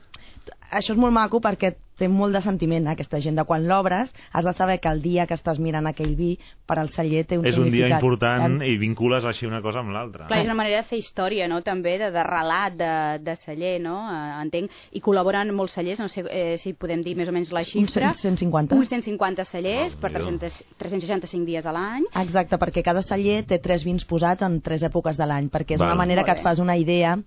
Això 0.73 0.93
és 0.95 0.97
molt 0.97 1.13
maco 1.13 1.39
perquè 1.39 1.75
té 1.99 2.07
molt 2.09 2.33
de 2.33 2.41
sentiment, 2.41 2.87
aquesta 2.87 3.17
agenda. 3.17 3.43
Quan 3.45 3.67
l'obres, 3.67 4.11
has 4.31 4.45
de 4.45 4.53
saber 4.53 4.79
que 4.79 4.89
el 4.89 5.01
dia 5.01 5.27
que 5.27 5.35
estàs 5.37 5.59
mirant 5.59 5.87
aquell 5.87 6.15
vi 6.15 6.37
per 6.65 6.79
al 6.79 6.89
celler 6.89 7.25
té 7.27 7.37
un 7.37 7.45
És 7.45 7.57
un 7.57 7.69
dia 7.71 7.89
important 7.95 8.61
Eh? 8.61 8.71
i 8.73 8.77
vincules 8.77 9.25
així 9.25 9.45
una 9.45 9.61
cosa 9.61 9.79
amb 9.79 9.91
l'altra. 9.93 10.27
Clar, 10.27 10.39
és 10.39 10.45
una 10.45 10.55
manera 10.57 10.81
de 10.81 10.87
fer 10.89 10.97
història, 10.99 11.47
no?, 11.47 11.61
també, 11.61 11.97
de, 11.99 12.09
de 12.11 12.23
relat, 12.23 12.75
de, 12.79 12.91
de 13.23 13.35
celler, 13.43 13.79
no?, 13.81 13.97
eh, 14.09 14.41
entenc. 14.43 14.71
I 14.93 15.01
col·laboren 15.03 15.51
molts 15.53 15.75
cellers, 15.77 15.99
no 15.99 16.07
sé 16.07 16.23
eh, 16.29 16.57
si 16.61 16.73
podem 16.73 17.03
dir 17.03 17.15
més 17.19 17.29
o 17.29 17.35
menys 17.35 17.51
la 17.51 17.63
Uns 17.63 17.73
xifra. 17.73 18.13
150. 18.21 18.75
Uns 18.75 18.89
150 18.89 19.45
cellers 19.51 19.95
per 19.95 20.11
Déu-n'hi-do. 20.13 20.39
300, 20.49 20.77
365 20.79 21.45
dies 21.45 21.65
a 21.65 21.73
l'any. 21.75 22.05
Exacte, 22.23 22.57
perquè 22.61 22.83
cada 22.83 23.03
celler 23.05 23.43
té 23.45 23.59
tres 23.63 23.83
vins 23.83 24.05
posats 24.05 24.41
en 24.43 24.61
tres 24.61 24.83
èpoques 24.83 25.17
de 25.19 25.27
l'any, 25.29 25.49
perquè 25.53 25.75
és 25.77 25.79
Val. 25.83 25.91
una 25.91 25.99
manera 25.99 26.23
que 26.23 26.31
et 26.31 26.41
fas 26.43 26.59
una 26.59 26.77
idea 26.77 27.17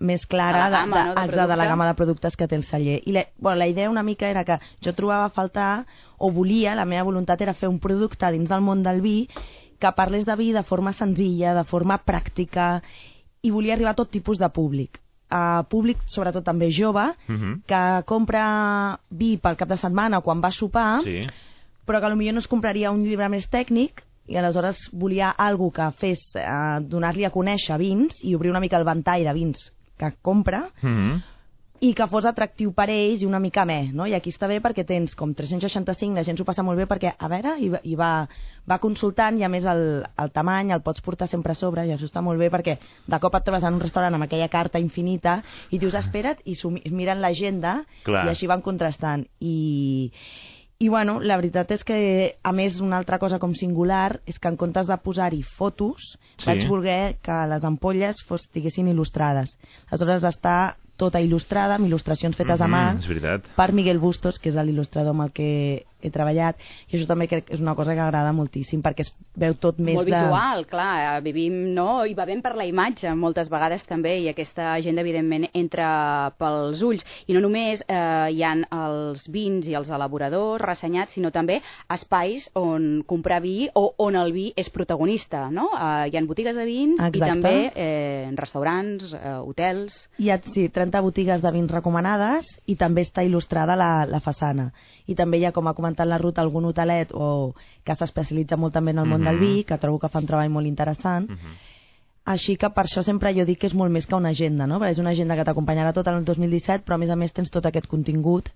més 0.00 0.24
clara 0.26 0.64
De 0.64 0.70
la 0.70 0.80
gamma, 0.80 0.96
de, 0.96 1.04
no, 1.04 1.14
de 1.14 1.24
exacte, 1.28 1.50
de 1.52 1.56
la 1.56 1.66
gamma 1.66 1.86
de 1.86 1.94
productes 1.94 2.36
que 2.36 2.48
té 2.48 2.56
el 2.56 2.64
celler. 2.64 3.02
I 3.06 3.12
la, 3.12 3.26
bueno, 3.38 3.58
la 3.60 3.68
idea 3.68 3.90
una 3.90 4.02
mica 4.02 4.28
era 4.30 4.44
que 4.44 4.58
jo 4.84 4.94
trobava 4.96 5.26
a 5.26 5.30
faltar, 5.30 5.86
o 6.18 6.30
volia, 6.32 6.74
la 6.74 6.84
meva 6.84 7.04
voluntat 7.04 7.40
era 7.40 7.54
fer 7.54 7.68
un 7.68 7.78
producte 7.78 8.30
dins 8.32 8.48
del 8.48 8.60
món 8.64 8.82
del 8.82 9.00
vi 9.00 9.28
que 9.80 9.92
parlés 9.96 10.26
de 10.26 10.36
vi 10.36 10.50
de 10.52 10.62
forma 10.62 10.92
senzilla, 10.92 11.54
de 11.54 11.64
forma 11.64 12.00
pràctica, 12.04 12.82
i 13.42 13.50
volia 13.50 13.72
arribar 13.74 13.92
a 13.94 13.96
tot 14.02 14.10
tipus 14.10 14.38
de 14.38 14.48
públic. 14.52 14.98
A 15.30 15.62
públic, 15.70 16.02
sobretot 16.06 16.44
també 16.44 16.70
jove, 16.72 17.06
Mhm. 17.28 17.62
que 17.66 18.02
compra 18.04 18.98
vi 19.10 19.36
pel 19.38 19.56
cap 19.56 19.68
de 19.68 19.78
setmana 19.78 20.18
o 20.18 20.22
quan 20.22 20.42
va 20.42 20.48
a 20.48 20.52
sopar, 20.52 21.00
Sí. 21.02 21.22
però 21.86 22.00
que 22.00 22.10
potser 22.10 22.32
no 22.32 22.40
es 22.40 22.48
compraria 22.48 22.90
un 22.90 23.04
llibre 23.04 23.28
més 23.28 23.48
tècnic 23.48 24.02
i 24.28 24.36
aleshores 24.36 24.90
volia 24.92 25.30
algú 25.30 25.72
que 25.72 25.90
fes 25.92 26.18
eh, 26.34 26.80
donar-li 26.82 27.24
a 27.24 27.30
conèixer 27.30 27.78
vins 27.78 28.14
i 28.22 28.34
obrir 28.34 28.50
una 28.50 28.60
mica 28.60 28.76
el 28.76 28.84
ventall 28.84 29.24
de 29.24 29.32
vins 29.32 29.72
que 30.00 30.14
compra 30.24 30.64
Mhm. 30.80 31.20
i 31.80 31.94
que 31.96 32.04
fos 32.12 32.26
atractiu 32.28 32.74
per 32.76 32.90
ells 32.92 33.22
i 33.22 33.26
una 33.26 33.38
mica 33.40 33.62
més, 33.64 33.94
no? 33.96 34.04
I 34.06 34.12
aquí 34.12 34.28
està 34.28 34.44
bé 34.50 34.58
perquè 34.60 34.84
tens 34.84 35.14
com 35.16 35.30
365, 35.32 36.12
la 36.14 36.24
gent 36.26 36.36
s'ho 36.36 36.44
passa 36.44 36.62
molt 36.62 36.76
bé 36.76 36.84
perquè, 36.84 37.14
a 37.16 37.28
veure, 37.32 37.54
i, 37.56 37.70
i 37.88 37.94
va, 37.96 38.28
va 38.68 38.76
consultant 38.82 39.38
i 39.40 39.44
a 39.44 39.48
més 39.48 39.64
el, 39.64 40.04
el 40.04 40.30
tamany 40.30 40.74
el 40.76 40.82
pots 40.84 41.00
portar 41.00 41.26
sempre 41.32 41.52
a 41.52 41.56
sobre 41.56 41.86
i 41.88 41.94
això 41.94 42.04
està 42.04 42.20
molt 42.20 42.38
bé 42.38 42.50
perquè 42.52 42.76
de 43.06 43.18
cop 43.22 43.34
et 43.34 43.44
trobes 43.48 43.64
en 43.64 43.78
un 43.78 43.80
restaurant 43.80 44.12
amb 44.12 44.24
aquella 44.28 44.50
carta 44.52 44.78
infinita 44.78 45.38
i 45.70 45.78
dius, 45.78 45.94
espera't, 45.94 46.44
i 46.44 46.54
miren 46.92 47.22
l'agenda 47.22 47.86
i 48.26 48.28
així 48.28 48.46
van 48.46 48.60
contrastant. 48.60 49.24
I, 49.40 50.12
i 50.82 50.88
bueno, 50.88 51.18
la 51.20 51.36
veritat 51.36 51.74
és 51.76 51.82
que, 51.84 51.96
a 52.42 52.52
més, 52.56 52.78
una 52.80 52.96
altra 52.96 53.18
cosa 53.20 53.38
com 53.38 53.52
singular 53.52 54.22
és 54.24 54.38
que 54.40 54.48
en 54.48 54.56
comptes 54.56 54.86
de 54.88 54.96
posar-hi 54.96 55.42
fotos, 55.58 56.14
Sí. 56.38 56.46
vaig 56.46 56.66
voler 56.68 57.16
que 57.20 57.36
les 57.50 57.64
ampolles 57.68 58.22
fos, 58.24 58.46
estiguessin 58.46 58.88
il·lustrades. 58.88 59.52
Aleshores 59.90 60.24
està 60.24 60.76
tota 60.96 61.20
il·lustrada, 61.20 61.74
amb 61.76 61.84
il·lustracions 61.86 62.34
fetes 62.34 62.60
a 62.60 62.66
mà, 62.66 62.94
Mhm, 62.94 62.98
És 62.98 63.08
veritat. 63.08 63.42
per 63.56 63.72
Miguel 63.74 63.98
Bustos, 63.98 64.38
que 64.38 64.48
és 64.48 64.54
l'il·lustrador 64.54 65.10
amb 65.10 65.22
el 65.22 65.32
que 65.32 65.84
he 66.08 66.12
treballat, 66.14 66.60
i 66.88 66.96
això 66.96 67.08
també 67.08 67.28
crec 67.30 67.48
que 67.48 67.56
és 67.56 67.62
una 67.62 67.74
cosa 67.78 67.94
que 67.94 68.02
agrada 68.04 68.32
moltíssim, 68.36 68.82
perquè 68.84 69.06
es 69.06 69.12
veu 69.36 69.54
tot 69.60 69.78
més 69.80 69.96
Molt 69.98 70.08
de... 70.08 70.16
visual, 70.16 70.64
clar, 70.70 70.90
eh, 71.18 71.20
vivim, 71.24 71.58
no? 71.74 72.04
I 72.06 72.14
ben 72.18 72.42
per 72.44 72.54
la 72.58 72.66
imatge 72.68 73.12
moltes 73.18 73.50
vegades 73.52 73.84
també, 73.88 74.16
i 74.20 74.28
aquesta 74.30 74.74
agenda, 74.74 75.04
evidentment, 75.04 75.48
entra 75.54 76.32
pels 76.38 76.82
ulls. 76.86 77.04
I 77.26 77.36
no 77.36 77.44
només 77.44 77.82
eh, 77.86 78.30
hi 78.34 78.44
han 78.46 78.64
els 78.70 79.26
vins 79.32 79.66
i 79.68 79.76
els 79.78 79.90
elaboradors 79.90 80.62
ressenyats, 80.64 81.16
sinó 81.16 81.32
també 81.34 81.60
espais 81.90 82.50
on 82.58 83.02
comprar 83.08 83.40
vi 83.44 83.68
o 83.74 83.90
on 83.98 84.16
el 84.18 84.32
vi 84.36 84.50
és 84.56 84.70
protagonista, 84.70 85.48
no? 85.50 85.70
Eh, 85.76 86.10
hi 86.10 86.18
han 86.18 86.28
botigues 86.30 86.56
de 86.56 86.66
vins 86.68 87.00
i 87.00 87.08
Exacte. 87.08 87.26
també 87.26 87.56
eh, 87.74 88.30
restaurants, 88.40 89.14
eh, 89.14 89.36
hotels... 89.40 89.96
Hi 90.20 90.30
ha, 90.30 90.40
sí, 90.54 90.68
30 90.72 91.00
botigues 91.04 91.42
de 91.42 91.52
vins 91.54 91.72
recomanades 91.72 92.48
i 92.66 92.76
també 92.80 93.04
està 93.06 93.24
il·lustrada 93.26 93.76
la, 93.78 93.92
la 94.08 94.20
façana. 94.24 94.70
I 95.10 95.16
també 95.18 95.40
hi 95.40 95.44
ha, 95.48 95.50
com 95.52 95.66
ha 95.66 95.74
comentat 95.74 96.06
la 96.06 96.18
Ruta, 96.22 96.40
algun 96.44 96.68
hotelet 96.70 97.10
o, 97.12 97.52
que 97.84 97.96
s'especialitza 97.98 98.56
molt 98.56 98.72
també 98.76 98.92
en 98.94 99.02
el 99.02 99.08
món 99.10 99.20
Mhm. 99.20 99.26
del 99.28 99.38
vi, 99.42 99.64
que 99.64 99.78
trobo 99.82 99.98
que 99.98 100.08
fa 100.08 100.20
un 100.22 100.26
treball 100.30 100.50
molt 100.54 100.66
interessant. 100.70 101.26
Així 102.24 102.56
que 102.56 102.68
per 102.70 102.84
això 102.84 103.02
sempre 103.02 103.32
jo 103.34 103.44
dic 103.44 103.58
que 103.58 103.66
és 103.66 103.74
molt 103.74 103.90
més 103.90 104.06
que 104.06 104.14
una 104.14 104.28
agenda, 104.28 104.66
no? 104.66 104.78
Perquè 104.78 104.92
és 104.92 104.98
una 105.02 105.10
agenda 105.10 105.34
que 105.36 105.44
t'acompanyarà 105.44 105.92
tot 105.92 106.06
l'any 106.06 106.24
2017, 106.24 106.84
però 106.84 106.94
a 106.94 106.98
més 106.98 107.10
a 107.10 107.16
més 107.16 107.32
tens 107.32 107.50
tot 107.50 107.66
aquest 107.66 107.86
contingut 107.88 108.50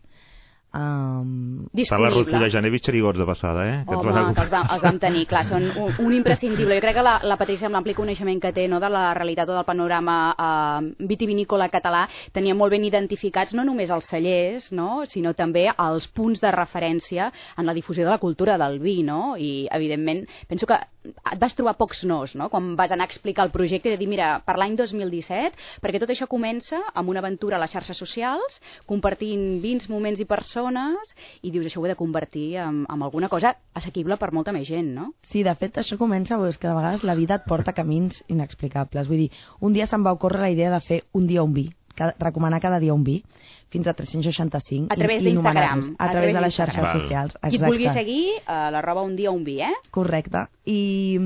um, 0.74 1.66
Per 1.72 1.98
la 2.00 2.10
ruta 2.10 2.38
de 2.42 2.50
Janevich 2.50 2.84
Xerigots 2.84 3.18
de 3.18 3.26
passada, 3.26 3.64
eh? 3.66 3.76
Home, 3.86 3.96
ens 4.10 4.14
van- 4.14 4.34
que 4.34 4.40
els, 4.42 4.50
vam, 4.50 4.66
els 4.74 4.82
vam 4.82 4.98
tenir, 4.98 5.26
clar, 5.30 5.44
són 5.46 5.68
un, 5.76 5.94
un 6.06 6.12
imprescindible. 6.14 6.74
Jo 6.76 6.80
crec 6.84 6.96
que 6.98 7.02
la, 7.06 7.20
la 7.22 7.36
Patrícia, 7.40 7.66
amb 7.68 7.74
l'ampli 7.78 7.94
coneixement 7.94 8.40
que 8.42 8.52
té 8.52 8.66
no, 8.68 8.80
de 8.80 8.88
la 8.90 9.14
realitat 9.14 9.48
o 9.48 9.54
del 9.58 9.64
panorama 9.68 10.16
eh, 10.34 11.06
vitivinícola 11.06 11.68
català, 11.72 12.06
tenia 12.32 12.54
molt 12.54 12.72
ben 12.74 12.84
identificats 12.84 13.54
no 13.54 13.64
només 13.64 13.90
els 13.94 14.04
cellers, 14.10 14.70
no, 14.72 15.04
sinó 15.06 15.34
també 15.34 15.68
els 15.76 16.08
punts 16.08 16.40
de 16.40 16.50
referència 16.54 17.30
en 17.58 17.66
la 17.66 17.74
difusió 17.74 18.04
de 18.04 18.10
la 18.10 18.18
cultura 18.22 18.58
del 18.58 18.78
vi, 18.80 19.02
no? 19.02 19.36
I, 19.38 19.68
evidentment, 19.70 20.26
penso 20.48 20.66
que 20.66 20.78
et 21.04 21.40
vas 21.40 21.54
trobar 21.56 21.76
pocs 21.78 22.04
nos, 22.08 22.34
no?, 22.38 22.48
quan 22.52 22.74
vas 22.78 22.92
anar 22.94 23.06
a 23.06 23.10
explicar 23.10 23.44
el 23.46 23.52
projecte 23.54 23.90
i 23.90 23.94
de 23.94 24.00
dir, 24.00 24.08
mira, 24.08 24.38
per 24.46 24.56
l'any 24.60 24.76
2017, 24.78 25.80
perquè 25.84 26.00
tot 26.02 26.12
això 26.14 26.28
comença 26.30 26.80
amb 26.94 27.12
una 27.12 27.20
aventura 27.24 27.58
a 27.58 27.62
les 27.62 27.74
xarxes 27.74 28.00
socials, 28.00 28.60
compartint 28.88 29.60
vins, 29.62 29.88
moments 29.92 30.20
i 30.20 30.28
persones, 30.28 31.14
i 31.42 31.52
dius, 31.52 31.68
això 31.68 31.82
ho 31.82 31.86
he 31.86 31.92
de 31.92 31.98
convertir 32.00 32.46
en, 32.64 32.84
en 32.88 33.06
alguna 33.06 33.28
cosa 33.32 33.54
assequible 33.76 34.18
per 34.20 34.32
molta 34.32 34.54
més 34.56 34.68
gent, 34.68 34.94
no? 34.96 35.10
Sí, 35.30 35.44
de 35.44 35.54
fet, 35.60 35.80
això 35.82 35.98
comença, 36.00 36.40
és 36.48 36.58
que 36.58 36.68
de 36.68 36.76
vegades 36.76 37.04
la 37.04 37.18
vida 37.18 37.38
et 37.40 37.48
porta 37.48 37.76
camins 37.76 38.22
inexplicables. 38.28 39.08
Vull 39.08 39.26
dir, 39.26 39.32
un 39.60 39.76
dia 39.76 39.88
se'm 39.90 40.04
va 40.06 40.14
ocórrer 40.16 40.44
la 40.46 40.52
idea 40.54 40.72
de 40.72 40.82
fer 40.84 41.02
un 41.12 41.28
dia 41.28 41.44
un 41.44 41.54
vi, 41.56 41.68
cada, 41.94 42.14
recomanar 42.18 42.60
cada 42.60 42.80
dia 42.80 42.94
un 42.94 43.04
vi, 43.04 43.22
fins 43.70 43.86
a 43.86 43.94
365. 43.94 44.92
A 44.92 44.96
través 44.96 45.22
d'Instagram. 45.22 45.80
nomenar-los. 45.80 45.96
A, 45.98 46.10
través 46.10 46.34
de 46.34 46.40
les 46.40 46.54
xarxes 46.54 46.82
Val. 46.82 47.00
socials. 47.00 47.32
Qui 47.32 47.48
et 47.48 47.54
exacte. 47.54 47.70
vulgui 47.70 47.88
seguir, 47.90 48.24
eh, 48.46 48.68
la 48.70 48.82
roba 48.82 49.02
un 49.02 49.16
dia 49.16 49.30
un 49.30 49.44
vi, 49.44 49.60
eh? 49.62 49.72
Correcte. 49.90 50.46
I, 50.64 51.18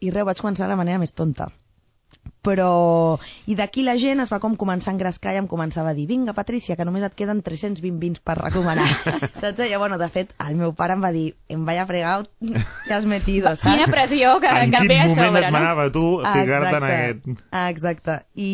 i 0.00 0.10
res, 0.10 0.24
vaig 0.24 0.38
començar 0.40 0.66
de 0.66 0.74
la 0.74 0.78
manera 0.78 0.98
més 1.02 1.12
tonta. 1.12 1.50
Però... 2.44 3.18
I 3.50 3.54
d'aquí 3.56 3.82
la 3.84 3.96
gent 4.00 4.22
es 4.22 4.30
va 4.32 4.38
com 4.40 4.54
començar 4.56 4.90
a 4.92 4.94
engrescar 4.94 5.34
i 5.34 5.40
em 5.40 5.46
començava 5.48 5.90
a 5.92 5.96
dir 5.96 6.06
vinga, 6.08 6.32
Patrícia, 6.36 6.76
que 6.76 6.86
només 6.88 7.04
et 7.04 7.14
queden 7.16 7.42
320 7.44 7.98
vins 8.00 8.20
per 8.24 8.38
recomanar. 8.38 8.86
Saps? 9.42 9.60
I, 9.66 9.76
bueno, 9.76 9.98
de 10.00 10.08
fet, 10.12 10.32
el 10.46 10.56
meu 10.56 10.72
pare 10.76 10.96
em 10.96 11.04
va 11.04 11.12
dir 11.12 11.26
em 11.52 11.64
vaya 11.68 11.84
fregado, 11.88 12.30
que 12.40 12.94
has 12.94 13.04
metido, 13.04 13.50
saps? 13.50 13.66
Quina 13.66 13.90
pressió 13.92 14.38
que, 14.40 14.48
En 14.48 14.72
que 14.72 14.80
et 14.80 14.86
quin 14.86 14.88
ve 14.88 14.98
a 15.00 15.06
moment 15.08 15.26
sobre, 15.26 15.44
et 15.44 15.52
no? 15.52 15.58
manava 15.58 15.88
tu 15.92 16.04
ficar-te 16.20 16.56
en 16.56 16.64
Exacte. 16.64 16.94
aquest... 16.94 17.46
Exacte. 17.68 18.18
I, 18.34 18.50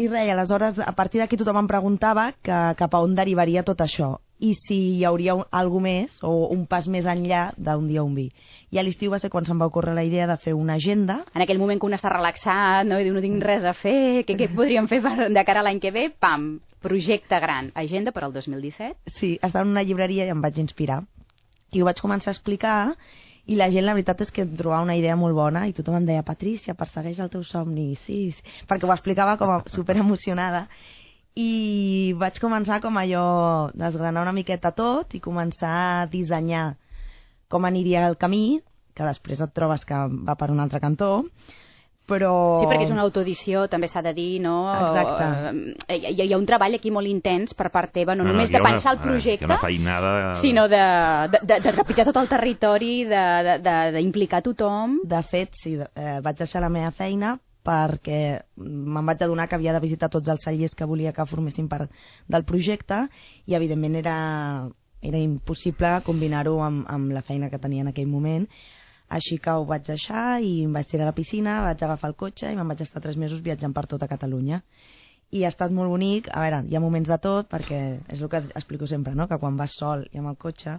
i, 0.00 0.08
i 0.08 0.08
res, 0.08 0.32
aleshores, 0.32 0.80
a 0.80 0.96
partir 0.96 1.20
d'aquí 1.20 1.36
tothom 1.36 1.60
em 1.60 1.70
preguntava 1.70 2.30
que, 2.40 2.58
cap 2.80 2.96
a 2.96 3.04
on 3.04 3.14
derivaria 3.18 3.66
tot 3.66 3.84
això 3.84 4.16
i 4.40 4.54
si 4.56 4.76
hi 4.96 5.04
hauria 5.04 5.34
un, 5.36 5.44
algú 5.52 5.80
més 5.84 6.16
o 6.24 6.32
un 6.54 6.64
pas 6.68 6.88
més 6.88 7.04
enllà 7.04 7.50
d'un 7.60 7.86
dia 7.88 8.02
un 8.02 8.14
vi. 8.16 8.30
I 8.72 8.80
a 8.80 8.84
l'estiu 8.86 9.12
va 9.12 9.20
ser 9.20 9.30
quan 9.32 9.44
se'm 9.44 9.60
va 9.60 9.68
ocórrer 9.68 9.94
la 9.94 10.04
idea 10.06 10.26
de 10.30 10.38
fer 10.40 10.54
una 10.56 10.78
agenda. 10.80 11.20
En 11.34 11.44
aquell 11.44 11.60
moment 11.60 11.80
que 11.80 11.86
un 11.86 11.96
està 11.96 12.12
relaxat, 12.12 12.88
no? 12.88 12.98
I 12.98 13.06
diu, 13.06 13.14
no 13.14 13.22
tinc 13.24 13.44
res 13.44 13.66
a 13.68 13.74
fer, 13.76 14.24
què, 14.26 14.38
què 14.40 14.48
podríem 14.56 14.88
fer 14.88 15.02
per, 15.04 15.28
de 15.28 15.44
cara 15.46 15.60
a 15.60 15.66
l'any 15.68 15.80
que 15.82 15.92
ve? 15.94 16.08
Pam, 16.10 16.54
projecte 16.80 17.40
gran, 17.44 17.70
agenda 17.76 18.14
per 18.16 18.24
al 18.24 18.32
2017. 18.32 19.12
Sí, 19.20 19.34
estava 19.42 19.66
en 19.66 19.74
una 19.76 19.84
llibreria 19.84 20.26
i 20.26 20.32
em 20.32 20.40
vaig 20.40 20.60
inspirar. 20.62 21.02
I 21.70 21.82
ho 21.82 21.86
vaig 21.86 22.00
començar 22.02 22.32
a 22.32 22.38
explicar 22.38 22.78
i 23.50 23.56
la 23.58 23.66
gent, 23.72 23.82
la 23.86 23.96
veritat 23.96 24.20
és 24.22 24.30
que 24.30 24.46
trobava 24.46 24.84
una 24.86 24.94
idea 24.98 25.16
molt 25.18 25.34
bona 25.34 25.64
i 25.66 25.74
tothom 25.74 25.96
em 25.98 26.06
deia, 26.06 26.22
Patrícia, 26.26 26.76
persegueix 26.78 27.18
el 27.18 27.30
teu 27.32 27.42
somni, 27.46 27.96
sí, 28.04 28.20
sí, 28.36 28.56
perquè 28.70 28.86
ho 28.86 28.94
explicava 28.94 29.36
com 29.40 29.50
a 29.50 29.60
super 29.76 29.96
emocionada 29.98 30.66
i 31.38 32.12
vaig 32.18 32.38
començar 32.42 32.80
com 32.82 32.98
allò 32.98 33.24
desgranar 33.74 34.22
una 34.22 34.34
miqueta 34.36 34.70
tot 34.76 35.14
i 35.14 35.22
començar 35.24 35.72
a 35.80 36.06
dissenyar 36.10 36.76
com 37.50 37.66
aniria 37.66 38.06
el 38.06 38.16
camí, 38.18 38.60
que 38.94 39.06
després 39.06 39.42
et 39.42 39.54
trobes 39.54 39.82
que 39.86 39.98
va 39.98 40.36
per 40.38 40.50
un 40.54 40.62
altre 40.62 40.78
cantó, 40.82 41.26
però... 42.10 42.30
Sí, 42.60 42.66
perquè 42.66 42.88
és 42.88 42.92
una 42.92 43.04
autoedició, 43.06 43.68
també 43.70 43.86
s'ha 43.88 44.02
de 44.02 44.12
dir, 44.16 44.40
no? 44.42 44.56
Exacte. 44.74 45.28
Eh, 45.86 45.98
Hi, 46.10 46.14
hi, 46.26 46.32
ha 46.34 46.38
un 46.40 46.46
treball 46.48 46.74
aquí 46.76 46.90
molt 46.90 47.06
intens 47.08 47.54
per 47.54 47.68
part 47.70 47.92
teva, 47.94 48.16
no, 48.18 48.24
No, 48.26 48.32
no, 48.32 48.36
només 48.36 48.50
ha 48.50 48.56
de 48.56 48.60
una- 48.60 48.70
pensar 48.74 48.92
el 48.96 48.98
eh, 48.98 49.02
projecte, 49.06 49.46
una 49.46 49.58
feinada... 49.62 50.34
sinó 50.42 50.66
de, 50.68 50.82
de, 51.36 51.40
de, 51.46 51.60
de 51.68 51.72
trepitjar 51.78 52.06
tot 52.10 52.18
el 52.24 52.28
territori, 52.32 53.04
de- 53.04 53.22
de- 53.46 53.58
de- 53.64 53.92
d'implicar 54.00 54.42
tothom. 54.42 54.98
De 55.04 55.22
fet, 55.30 55.54
sí, 55.62 55.76
eh, 55.78 56.18
vaig 56.24 56.36
deixar 56.42 56.60
la 56.66 56.68
meva 56.72 56.90
feina 56.90 57.38
perquè 57.62 58.40
me'n 58.56 59.04
vaig 59.04 59.20
adonar 59.22 59.44
que 59.46 59.54
havia 59.58 59.74
de 59.76 59.80
visitar 59.84 60.08
tots 60.08 60.28
els 60.32 60.40
cellers 60.42 60.74
que 60.74 60.86
volia 60.88 61.12
que 61.12 61.26
formessin 61.28 61.66
part 61.68 61.90
del 62.26 62.44
projecte 62.48 63.02
i 63.44 63.52
evidentment 63.54 63.98
era, 64.00 64.14
era 65.04 65.18
impossible 65.20 65.98
combinar-ho 66.06 66.54
amb, 66.64 66.86
amb 66.88 67.12
la 67.12 67.20
feina 67.20 67.50
que 67.52 67.58
tenia 67.60 67.82
en 67.84 67.88
aquell 67.92 68.08
moment 68.08 68.46
així 69.10 69.38
que 69.42 69.52
ho 69.52 69.66
vaig 69.68 69.84
deixar 69.88 70.40
i 70.46 70.64
em 70.64 70.72
vaig 70.76 70.88
tirar 70.90 71.08
a 71.08 71.10
la 71.10 71.16
piscina, 71.16 71.60
vaig 71.66 71.82
agafar 71.82 72.10
el 72.12 72.18
cotxe 72.18 72.50
i 72.50 72.56
me'n 72.56 72.68
vaig 72.70 72.82
estar 72.86 73.02
tres 73.02 73.18
mesos 73.18 73.42
viatjant 73.42 73.74
per 73.76 73.86
tota 73.90 74.08
Catalunya 74.10 74.62
i 75.30 75.44
ha 75.44 75.50
estat 75.52 75.70
molt 75.74 75.90
bonic, 75.92 76.28
a 76.34 76.42
veure, 76.42 76.64
hi 76.66 76.76
ha 76.76 76.82
moments 76.82 77.10
de 77.10 77.18
tot 77.22 77.50
perquè 77.50 77.80
és 78.10 78.20
el 78.20 78.30
que 78.30 78.42
explico 78.54 78.86
sempre, 78.90 79.14
no? 79.14 79.28
que 79.30 79.38
quan 79.38 79.58
vas 79.58 79.76
sol 79.78 80.06
i 80.10 80.22
amb 80.22 80.32
el 80.32 80.38
cotxe 80.38 80.78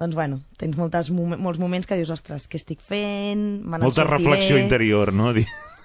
doncs 0.00 0.16
bueno, 0.18 0.40
tens 0.58 0.76
moltes, 0.76 1.10
molts 1.12 1.60
moments 1.62 1.86
que 1.86 1.96
dius, 2.00 2.10
ostres, 2.10 2.48
què 2.50 2.58
estic 2.58 2.80
fent? 2.88 3.62
Molta 3.62 4.02
sortiré?" 4.02 4.16
reflexió 4.16 4.58
interior, 4.58 5.12
no? 5.14 5.30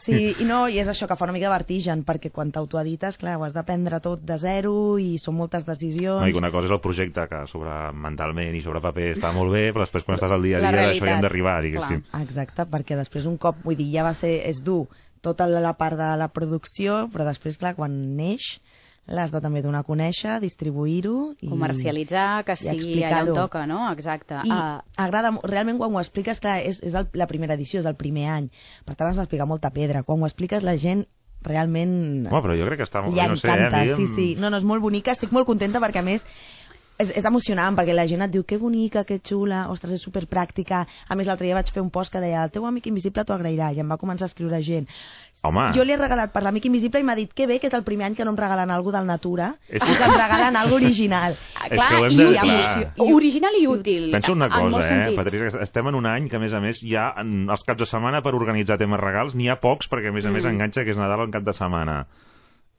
Sí, 0.08 0.20
i 0.39 0.45
no, 0.47 0.62
i 0.72 0.80
és 0.80 0.88
això 0.88 1.08
que 1.10 1.18
fa 1.20 1.26
una 1.28 1.34
mica 1.36 1.49
de 1.49 1.53
vertigen, 1.53 2.03
perquè 2.08 2.32
quan 2.32 2.53
t'autoedites, 2.55 3.18
clar, 3.20 3.36
ho 3.36 3.43
has 3.43 3.55
d'aprendre 3.55 3.99
tot 4.03 4.22
de 4.24 4.38
zero 4.39 4.74
i 5.03 5.18
són 5.20 5.36
moltes 5.36 5.66
decisions. 5.68 6.22
No, 6.24 6.30
i 6.32 6.38
una 6.39 6.51
cosa 6.53 6.70
és 6.70 6.76
el 6.78 6.82
projecte 6.84 7.26
que 7.28 7.41
sobre 7.51 7.74
mentalment 8.08 8.55
i 8.55 8.64
sobre 8.64 8.82
paper 8.84 9.10
està 9.18 9.34
molt 9.36 9.51
bé, 9.51 9.66
però 9.76 9.84
després 9.84 10.08
quan 10.08 10.16
estàs 10.16 10.32
al 10.32 10.47
dia 10.47 10.62
a 10.62 10.64
dia 10.64 10.72
d'això 10.78 11.10
hi 11.10 11.14
hem 11.18 11.28
d'arribar, 11.28 11.58
diguéssim. 11.66 12.05
Exacte, 12.22 12.68
perquè 12.72 12.99
després 12.99 13.28
un 13.28 13.36
cop, 13.41 13.60
vull 13.68 13.76
dir, 13.80 13.89
ja 13.97 14.08
va 14.08 14.16
ser, 14.22 14.38
és 14.47 14.64
dur 14.64 14.86
tota 15.26 15.47
la 15.49 15.60
la 15.60 15.76
part 15.76 15.99
de 15.99 16.10
la 16.22 16.30
producció, 16.32 17.05
però 17.12 17.28
després, 17.28 17.60
clar, 17.60 17.76
quan 17.76 17.99
neix, 18.16 18.47
l'has 19.08 19.32
de 19.32 19.41
també 19.41 19.62
donar 19.64 19.82
a 19.86 19.88
conèixer, 19.88 20.38
distribuir-ho... 20.43 21.34
i 21.39 21.49
Comercialitzar, 21.49 22.43
que 22.47 22.58
estigui 22.58 23.03
allà 23.08 23.24
on 23.24 23.34
toca, 23.38 23.66
no? 23.70 23.86
Exacte. 23.93 24.41
I 24.43 24.51
Ah, 24.51 24.82
agrada, 24.99 25.32
realment 25.47 25.80
quan 25.80 25.95
ho 25.95 26.01
expliques, 26.01 26.41
clar, 26.43 26.60
és, 26.68 26.82
és 26.84 26.97
el, 26.97 27.08
la 27.16 27.30
primera 27.30 27.55
edició, 27.55 27.80
és 27.80 27.88
el 27.88 27.95
primer 27.99 28.28
any, 28.34 28.49
per 28.86 28.97
tant 28.97 29.12
has 29.12 29.20
d'explicar 29.20 29.47
molta 29.47 29.72
pedra. 29.72 30.03
Quan 30.03 30.22
ho 30.22 30.28
expliques 30.28 30.66
la 30.66 30.76
gent 30.82 31.05
realment 31.47 32.28
Home, 32.28 32.43
però 32.43 32.55
jo 32.60 32.68
crec 32.68 32.82
que 32.82 32.88
està 32.88 33.03
molt 33.05 33.16
bé, 33.16 33.28
no 33.30 33.38
sé, 33.39 33.47
eh? 33.47 33.55
encanta, 33.55 33.84
mi 33.86 33.95
sí, 33.95 34.14
sí. 34.16 34.30
No, 34.41 34.49
no, 34.49 34.60
és 34.60 34.68
molt 34.68 34.84
bonica, 34.84 35.14
estic 35.16 35.32
molt 35.32 35.47
contenta 35.47 35.80
perquè 35.84 36.01
a 36.01 36.08
més 36.08 36.26
és, 36.97 37.12
és 37.22 37.28
emocionant 37.30 37.78
perquè 37.78 37.95
la 37.95 38.08
gent 38.10 38.26
et 38.26 38.34
diu 38.34 38.43
que 38.47 38.58
bonica, 38.62 39.03
que 39.08 39.20
xula, 39.24 39.66
ostres, 39.74 39.97
és 39.97 40.05
superpràctica. 40.05 40.84
A 41.08 41.18
més, 41.18 41.30
l'altre 41.30 41.47
dia 41.47 41.58
vaig 41.58 41.70
fer 41.74 41.84
un 41.84 41.91
post 41.93 42.14
que 42.14 42.22
deia 42.24 42.43
el 42.47 42.53
teu 42.53 42.66
amic 42.66 42.89
invisible 42.89 43.26
t'ho 43.26 43.36
agrairà 43.38 43.72
i 43.74 43.82
em 43.84 43.93
va 43.93 43.99
començar 44.01 44.28
a 44.28 44.32
escriure 44.32 44.62
gent. 44.66 44.89
Home, 45.44 45.72
Jo 45.74 45.84
li 45.86 45.94
he 45.94 45.98
regalat 45.98 46.32
per 46.34 46.42
l'amic 46.44 46.66
invisible 46.66 47.00
i 47.00 47.04
m'ha 47.04 47.14
dit 47.16 47.32
que 47.34 47.46
bé 47.48 47.60
que 47.62 47.68
és 47.68 47.74
el 47.78 47.84
primer 47.84 48.08
any 48.08 48.16
que 48.16 48.26
no 48.26 48.32
em 48.32 48.38
regalen 48.38 48.72
alguna 48.72 48.98
del 49.00 49.08
Natura 49.08 49.56
És- 49.70 49.82
i 49.82 49.96
que 49.96 50.04
em 50.04 50.12
regalen 50.18 50.56
alguna 50.58 50.76
original. 50.88 51.38
ah, 51.56 51.68
És 51.70 51.78
clar, 51.78 51.88
que 51.90 51.96
ho 51.96 52.06
hem 52.06 52.12
i 52.12 52.16
de- 52.18 52.26
útil. 52.28 52.42
clar. 52.42 52.94
Original 52.98 53.52
i 53.62 53.68
útil. 53.68 54.12
pensa 54.12 54.32
una 54.32 54.50
cosa, 54.50 55.08
eh. 55.08 55.16
Patrícia, 55.16 55.50
que 55.52 55.64
estem 55.64 55.88
en 55.88 55.96
un 55.96 56.06
any 56.08 56.28
que, 56.28 56.36
a 56.36 56.40
més 56.40 56.54
a 56.54 56.60
més, 56.60 56.82
ha 56.98 57.14
en 57.22 57.48
els 57.50 57.64
caps 57.64 57.80
de 57.80 57.86
setmana 57.86 58.22
per 58.22 58.34
organitzar 58.36 58.78
temes 58.78 59.00
regals, 59.00 59.36
n'hi 59.36 59.48
ha 59.48 59.60
pocs 59.62 59.88
perquè, 59.90 60.10
a 60.10 60.12
més 60.12 60.26
a 60.26 60.32
més, 60.32 60.44
Mm. 60.44 60.48
enganxa 60.50 60.84
que 60.84 60.92
és 60.92 60.98
Nadal 60.98 61.22
en 61.26 61.32
cap 61.32 61.44
de 61.44 61.54
setmana. 61.54 62.08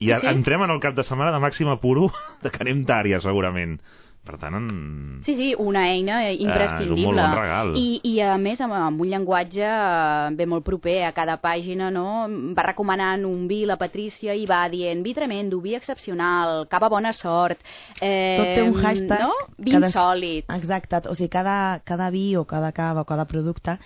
I 0.00 0.12
Sí, 0.14 0.26
entrem 0.26 0.62
en 0.62 0.70
el 0.70 0.80
cap 0.80 0.94
de 0.94 1.02
setmana 1.02 1.32
de 1.32 1.38
màxim 1.38 1.68
apuro 1.68 2.10
de 2.42 2.50
que 2.50 2.58
anem 2.60 2.84
tard, 2.84 3.08
ja, 3.10 3.20
segurament. 3.20 3.80
Per 4.24 4.36
tant, 4.36 4.52
en... 4.58 5.20
Sí, 5.24 5.34
sí, 5.38 5.54
una 5.56 5.86
eina 5.88 6.18
imprescindible. 6.30 6.98
és 7.00 7.06
un 7.08 7.14
molt 7.14 7.20
bon 7.22 7.38
regal. 7.40 7.70
I, 7.80 8.00
I 8.04 8.20
a 8.20 8.34
més, 8.36 8.60
amb, 8.60 8.74
amb 8.76 9.00
un 9.00 9.08
llenguatge 9.08 9.64
eh, 9.64 10.34
bé 10.36 10.44
molt 10.46 10.66
proper 10.66 10.98
a 11.06 11.12
cada 11.16 11.38
pàgina, 11.40 11.88
no? 11.90 12.26
Va 12.56 12.66
recomanant 12.66 13.24
un 13.24 13.46
vi, 13.48 13.62
la 13.64 13.78
Patrícia, 13.80 14.34
i 14.36 14.44
va 14.44 14.68
dient 14.68 15.00
vi 15.02 15.14
tremendo, 15.16 15.62
vi 15.64 15.74
excepcional, 15.78 16.66
cava 16.68 16.90
bona 16.92 17.14
sort... 17.16 17.58
Eh, 18.02 18.36
Tot 18.36 18.52
té 18.58 18.62
un 18.68 18.76
hashtag. 18.84 19.22
No? 19.24 19.32
Vi 19.56 19.72
cada- 19.72 19.88
insòlid. 19.88 20.44
Exacte, 20.58 21.00
o 21.08 21.14
sigui, 21.14 21.30
cada, 21.32 21.80
cada 21.88 22.10
vi 22.10 22.34
o 22.36 22.44
cada 22.44 22.72
cava 22.76 23.06
o 23.06 23.08
cada 23.08 23.24
producte 23.24 23.78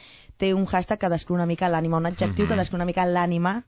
té 0.42 0.54
un 0.54 0.66
hashtag 0.66 0.98
que 0.98 1.08
descriu 1.12 1.36
una 1.36 1.46
mica 1.46 1.68
l'ànima, 1.70 1.98
un 2.02 2.06
adjectiu 2.10 2.46
Mhm. 2.46 2.50
que 2.50 2.58
descriu 2.58 2.78
una 2.82 2.88
mica 2.88 3.06
l'ànima 3.06 3.62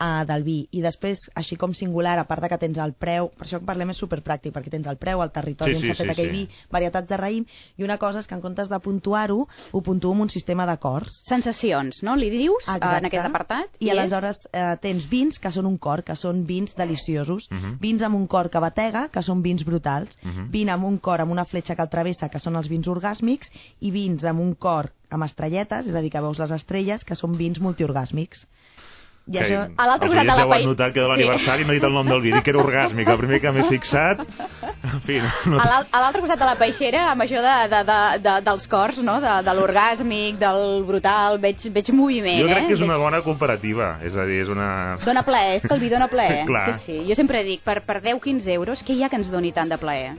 uh, 0.00 0.24
del 0.26 0.42
vi. 0.42 0.68
I 0.72 0.80
després, 0.82 1.20
així 1.34 1.56
com 1.56 1.74
singular, 1.74 2.18
a 2.18 2.24
part 2.28 2.42
de 2.42 2.48
que 2.48 2.58
tens 2.58 2.78
el 2.78 2.92
preu, 2.94 3.30
per 3.36 3.46
això 3.46 3.60
que 3.60 3.66
parlem 3.68 3.90
és 3.90 4.00
superpràctic, 4.02 4.52
perquè 4.54 4.70
tens 4.70 4.86
el 4.90 4.96
preu, 5.00 5.22
el 5.22 5.30
territori 5.30 5.74
Sí, 5.74 5.76
on 5.76 5.82
sí, 5.82 5.88
s'ha 5.88 5.96
fet 6.04 6.06
sí, 6.06 6.12
aquell 6.12 6.30
sí. 6.30 6.32
vi, 6.32 6.66
varietats 6.70 7.08
de 7.08 7.16
raïm, 7.20 7.46
i 7.78 7.84
una 7.84 7.98
cosa 7.98 8.20
és 8.20 8.26
que 8.26 8.34
en 8.34 8.40
comptes 8.42 8.68
de 8.68 8.78
puntuar-ho, 8.80 9.46
ho 9.72 9.80
puntuo 9.82 10.12
amb 10.12 10.22
un 10.26 10.30
sistema 10.30 10.66
d'acords. 10.66 11.20
Sensacions, 11.28 12.02
no? 12.02 12.16
Li 12.16 12.30
dius 12.30 12.68
eh, 12.68 12.78
en 12.78 13.08
aquest 13.10 13.26
apartat? 13.26 13.70
I, 13.78 13.90
és? 13.90 13.98
aleshores 13.98 14.46
eh, 14.52 14.76
tens 14.82 15.08
vins 15.10 15.38
que 15.38 15.50
són 15.54 15.66
un 15.66 15.78
cor, 15.78 16.02
que 16.02 16.16
són 16.16 16.44
vins 16.46 16.74
deliciosos, 16.76 17.48
Mhm. 17.50 17.78
vins 17.80 18.02
amb 18.02 18.16
un 18.16 18.26
cor 18.26 18.50
que 18.50 18.58
batega, 18.60 19.08
que 19.08 19.22
són 19.22 19.42
vins 19.42 19.64
brutals, 19.64 20.16
Mhm. 20.22 20.50
vin 20.50 20.70
amb 20.70 20.84
un 20.84 20.98
cor 20.98 21.20
amb 21.20 21.32
una 21.32 21.44
fletxa 21.44 21.74
que 21.76 21.82
el 21.82 21.88
travessa, 21.90 22.28
que 22.28 22.38
són 22.40 22.56
els 22.56 22.68
vins 22.68 22.86
orgàsmics, 22.86 23.48
i 23.80 23.90
vins 23.90 24.24
amb 24.24 24.40
un 24.40 24.54
cor 24.54 24.90
amb 25.10 25.22
estrelletes, 25.24 25.86
és 25.86 25.94
a 25.94 26.00
dir, 26.00 26.10
que 26.10 26.20
veus 26.20 26.38
les 26.38 26.50
estrelles, 26.50 27.04
que 27.04 27.14
són 27.14 27.36
vins 27.36 27.60
multiorgàsmics. 27.60 28.46
I 29.24 29.38
això... 29.40 29.60
A 29.80 29.86
l'altre 29.88 30.08
costat 30.10 30.26
de 30.28 30.34
la 30.36 30.44
paella- 30.50 30.66
notar 30.68 30.90
que 30.92 31.00
de 31.00 31.06
l'aniversari 31.08 31.64
no 31.64 31.72
he 31.72 31.78
dit 31.78 31.84
el 31.88 31.94
nom 31.96 32.08
del 32.12 32.20
dic 32.20 32.42
que 32.44 32.50
era 32.52 32.60
orgàsmic, 32.60 33.08
el 33.08 33.16
primer 33.22 33.38
que 33.40 33.52
m'he 33.56 33.62
fixat. 33.70 34.20
En 34.84 35.00
fi, 35.06 35.16
no, 35.48 35.56
A 35.62 35.64
l'al- 35.70 35.86
a 35.90 36.00
l'altre 36.02 36.20
costat 36.20 36.42
de 36.42 36.48
la 36.50 36.56
peixera, 36.60 37.06
amb 37.12 37.24
això 37.24 37.40
de, 37.40 37.54
de, 37.72 37.80
de, 37.88 37.96
de, 38.26 38.34
dels 38.50 38.68
cors, 38.68 38.98
no? 39.00 39.14
de, 39.24 39.32
de 39.46 39.54
l'orgàsmic, 39.56 40.36
del 40.42 40.84
brutal, 40.84 41.38
veig, 41.40 41.64
veig 41.72 41.88
moviment. 41.96 42.42
jo 42.42 42.50
crec 42.52 42.64
eh? 42.64 42.66
que 42.68 42.76
és 42.76 42.84
una 42.84 42.98
Veig- 42.98 43.04
bona 43.06 43.22
comparativa, 43.24 43.88
és 44.04 44.14
a 44.14 44.26
dir, 44.28 44.42
és 44.44 44.52
una... 44.52 44.68
Dóna 45.06 45.22
plaer, 45.24 45.56
és 45.56 45.64
que 45.64 45.72
el 45.72 45.80
vi 45.80 45.88
dóna 45.88 46.08
plaer. 46.12 46.44
Clar. 46.52 46.78
Sí, 46.84 46.92
sí. 46.92 47.00
Jo 47.08 47.16
sempre 47.16 47.42
dic, 47.48 47.64
per, 47.64 47.80
per 47.88 48.02
10-15 48.04 48.52
euros, 48.58 48.84
què 48.84 48.92
hi 48.92 49.04
ha 49.04 49.08
que 49.08 49.16
ens 49.16 49.32
doni 49.32 49.52
tant 49.56 49.72
de 49.72 49.80
plaer? 49.80 50.18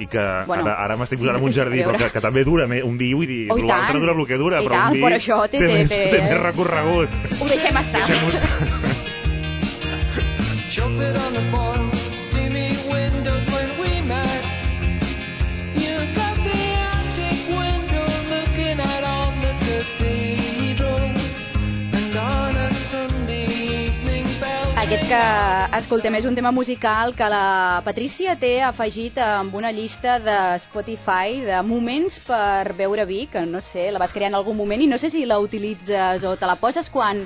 I 0.00 0.06
que 0.08 0.18
Bueno. 0.46 0.62
ara, 0.64 0.74
ara 0.84 0.96
m'estic 0.96 1.18
posant 1.20 1.36
en 1.36 1.44
un 1.44 1.52
jardí, 1.52 1.82
però 1.84 1.98
que, 2.00 2.10
que 2.14 2.20
també 2.24 2.42
dura 2.42 2.66
me- 2.66 2.82
un 2.82 2.96
vi, 2.96 3.12
vull 3.12 3.26
dir, 3.28 3.42
Oh, 3.52 3.58
i 3.58 3.62
l'altre 3.68 4.00
dura 4.00 4.12
el 4.16 4.26
que 4.26 4.38
dura, 4.40 4.62
I 4.62 4.64
però 4.66 4.72
tant, 4.78 4.86
un 4.86 4.92
vi 4.96 5.02
però 5.04 5.16
això 5.18 5.42
té- 5.50 5.58
té- 5.58 5.66
més, 5.68 5.88
té- 5.90 6.10
té 6.10 6.22
més 6.22 6.40
recorregut. 6.40 7.08
Ho 7.38 7.48
deixem 7.48 7.76
estar. 7.76 8.08
Chocolate 10.70 11.18
on 11.52 12.09
Aquest 25.00 25.14
que 25.16 25.78
escoltem 25.78 26.16
és 26.18 26.26
un 26.28 26.34
tema 26.36 26.50
musical 26.52 27.14
que 27.16 27.24
la 27.32 27.80
Patrícia 27.86 28.34
té 28.36 28.50
afegit 28.60 29.16
amb 29.24 29.54
una 29.56 29.70
llista 29.72 30.18
de 30.20 30.34
Spotify 30.66 31.40
de 31.46 31.62
moments 31.64 32.18
per 32.26 32.74
veure 32.76 33.06
vi, 33.08 33.22
que 33.32 33.46
no 33.48 33.62
sé, 33.64 33.86
la 33.94 34.02
vas 34.02 34.12
crear 34.12 34.28
en 34.28 34.36
algun 34.36 34.58
moment 34.58 34.84
i 34.84 34.90
no 34.90 34.98
sé 35.00 35.08
si 35.08 35.24
la 35.24 35.38
utilitzes 35.40 36.26
o 36.28 36.34
te 36.36 36.44
la 36.44 36.58
poses 36.60 36.92
quan 36.92 37.24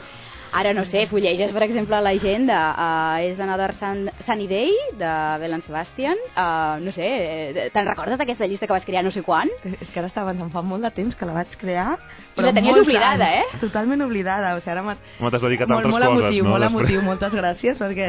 Ara, 0.54 0.70
no 0.72 0.84
sé, 0.86 1.08
fulleges, 1.10 1.50
per 1.50 1.64
exemple, 1.66 1.98
l'agenda. 1.98 2.58
Uh, 2.78 3.24
és 3.26 3.40
Another 3.42 3.72
Sun, 3.80 4.04
Sunny 4.22 4.46
Day, 4.46 4.70
de 5.00 5.10
Bell 5.42 5.56
Sebastian. 5.64 6.20
Uh, 6.36 6.78
no 6.84 6.92
sé, 6.94 7.08
eh, 7.08 7.64
te'n 7.74 7.88
recordes 7.88 8.20
d'aquesta 8.20 8.46
llista 8.46 8.68
que 8.68 8.76
vas 8.76 8.86
crear 8.86 9.02
no 9.02 9.10
sé 9.10 9.24
quan? 9.26 9.50
És 9.66 9.90
que 9.90 9.98
ara 9.98 10.06
estava 10.12 10.30
pensant, 10.30 10.52
fa 10.54 10.62
molt 10.62 10.86
de 10.86 10.92
temps 10.94 11.18
que 11.18 11.26
la 11.26 11.34
vaig 11.40 11.58
crear, 11.58 11.96
I 11.98 12.36
però 12.38 12.46
la 12.46 12.54
tenies 12.54 12.78
oblidada, 12.84 13.26
anys. 13.26 13.56
eh? 13.56 13.60
Totalment 13.66 14.06
oblidada, 14.06 14.54
o 14.54 14.62
sigui, 14.62 14.76
ara 14.76 14.86
m'ha... 14.86 14.96
Home, 15.18 15.34
t'has 15.34 15.42
dedicat 15.42 15.66
a 15.66 15.74
molt, 15.74 15.88
altres 15.88 15.96
molt 15.96 16.06
coses, 16.06 16.22
emotiu, 16.22 16.44
no? 16.44 16.54
molt 16.54 16.70
emotiu, 16.70 17.02
moltes 17.02 17.34
gràcies, 17.34 17.82
perquè 17.82 18.08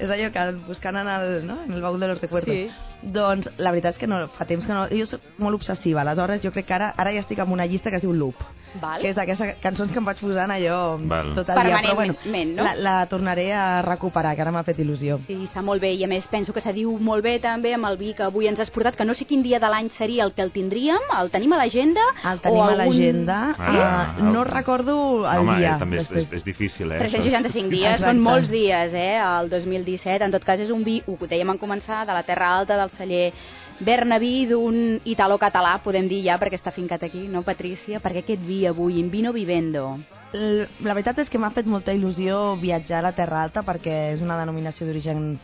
és 0.00 0.10
allò 0.10 0.32
que 0.32 0.50
buscant 0.66 0.96
en 1.04 1.12
el, 1.18 1.30
no? 1.46 1.60
en 1.68 1.76
el 1.76 1.84
baúl 1.84 2.00
de 2.00 2.08
los 2.08 2.20
recuerdos. 2.24 2.54
Sí. 2.54 2.93
Doncs 3.04 3.48
la 3.58 3.70
veritat 3.70 3.94
és 3.94 4.00
que 4.00 4.06
no, 4.08 4.22
fa 4.32 4.46
temps 4.48 4.64
que 4.66 4.72
no... 4.72 4.86
Jo 4.88 5.06
soc 5.06 5.20
molt 5.38 5.54
obsessiva, 5.60 6.00
aleshores 6.00 6.40
jo 6.42 6.52
crec 6.52 6.66
que 6.66 6.74
ara, 6.78 6.92
ara 6.96 7.12
ja 7.12 7.20
estic 7.24 7.38
amb 7.44 7.52
una 7.52 7.66
llista 7.66 7.90
que 7.90 7.96
es 8.00 8.02
diu 8.02 8.12
Loop, 8.16 8.40
Val. 8.80 9.00
que 9.02 9.10
és 9.12 9.14
d'aquestes 9.16 9.58
cançons 9.62 9.92
que 9.92 9.98
em 10.00 10.06
vaig 10.08 10.18
posant 10.18 10.50
allò 10.50 10.78
Val. 11.06 11.34
tot 11.36 11.50
el 11.52 11.60
dia, 11.68 11.80
però 11.84 11.94
bueno, 11.94 12.14
no? 12.24 12.62
la, 12.64 12.72
la 12.74 12.94
tornaré 13.06 13.52
a 13.52 13.82
recuperar, 13.82 14.34
que 14.34 14.42
ara 14.42 14.50
m'ha 14.54 14.64
fet 14.66 14.80
il·lusió. 14.82 15.18
Sí, 15.28 15.36
està 15.44 15.62
molt 15.62 15.82
bé, 15.84 15.92
i 15.94 16.02
a 16.02 16.08
més 16.10 16.26
penso 16.32 16.52
que 16.56 16.62
se 16.64 16.72
diu 16.72 16.96
molt 16.98 17.22
bé 17.22 17.36
també 17.44 17.74
amb 17.76 17.86
el 17.90 17.98
vi 18.00 18.14
que 18.14 18.24
avui 18.26 18.48
ens 18.48 18.58
has 18.64 18.70
portat, 18.74 18.96
que 18.96 19.04
no 19.04 19.14
sé 19.14 19.26
quin 19.28 19.42
dia 19.44 19.60
de 19.60 19.68
l'any 19.70 19.90
seria 19.98 20.24
el 20.24 20.32
que 20.34 20.42
el 20.42 20.50
tindríem, 20.50 21.04
el 21.20 21.30
tenim 21.30 21.52
a 21.52 21.60
l'agenda? 21.60 22.02
El 22.32 22.40
tenim 22.40 22.58
o 22.58 22.64
a 22.64 22.70
algun... 22.72 22.86
l'agenda, 22.96 23.38
Ah, 23.58 24.16
uh, 24.18 24.24
no 24.32 24.42
recordo 24.44 24.96
el 25.30 25.38
Home, 25.44 25.58
dia. 25.58 25.76
eh, 25.76 25.78
també 25.78 26.00
és, 26.00 26.08
després. 26.08 26.26
és, 26.26 26.32
és 26.40 26.44
difícil, 26.44 26.90
eh? 26.92 26.98
365 26.98 27.68
dies, 27.70 27.92
Exacte. 27.94 28.08
són 28.10 28.22
molts 28.24 28.48
dies, 28.50 28.92
eh, 28.94 29.20
el 29.20 29.50
2017. 29.50 30.24
En 30.24 30.32
tot 30.32 30.44
cas, 30.44 30.58
és 30.60 30.70
un 30.70 30.82
vi, 30.84 31.02
ho 31.06 31.16
dèiem 31.20 31.50
en 31.54 31.58
començar, 31.58 32.04
de 32.06 32.12
la 32.16 32.22
Terra 32.24 32.50
Alta, 32.58 32.76
del 32.80 32.90
celler 32.98 33.32
Bernaví, 33.80 34.46
d'un 34.46 35.00
italo-català, 35.02 35.80
podem 35.82 36.06
dir 36.06 36.20
ja, 36.22 36.36
perquè 36.38 36.60
està 36.60 36.70
fincat 36.70 37.02
aquí, 37.02 37.24
no, 37.26 37.42
Patrícia? 37.42 37.98
Perquè 38.00 38.22
aquest 38.22 38.44
vi 38.46 38.60
avui, 38.70 39.00
in 39.00 39.10
vino 39.10 39.32
vivendo. 39.34 39.96
La 40.34 40.94
veritat 40.94 41.18
és 41.24 41.30
que 41.30 41.40
m'ha 41.42 41.50
fet 41.54 41.66
molta 41.66 41.94
il·lusió 41.94 42.54
viatjar 42.60 43.00
a 43.00 43.08
la 43.08 43.14
Terra 43.14 43.42
Alta 43.42 43.64
perquè 43.66 44.14
és 44.14 44.22
una 44.22 44.38
denominació 44.38 44.86
d'origen 44.86 45.34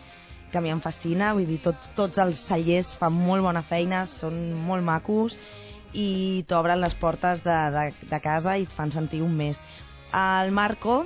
que 0.50 0.58
a 0.58 0.62
mi 0.62 0.70
em 0.70 0.80
fascina, 0.82 1.32
vull 1.34 1.46
dir, 1.46 1.60
tots, 1.62 1.90
tots 1.98 2.18
els 2.18 2.38
cellers 2.48 2.90
fan 2.98 3.14
molt 3.14 3.42
bona 3.42 3.62
feina, 3.66 4.04
són 4.18 4.38
molt 4.66 4.86
macos 4.86 5.36
i 5.94 6.44
t'obren 6.50 6.80
les 6.82 6.94
portes 6.98 7.42
de, 7.42 7.58
de, 7.74 7.84
de 8.10 8.20
casa 8.22 8.56
i 8.58 8.66
et 8.66 8.74
fan 8.78 8.92
sentir 8.94 9.22
un 9.26 9.34
mes. 9.36 9.58
El 10.14 10.50
Marco, 10.54 11.04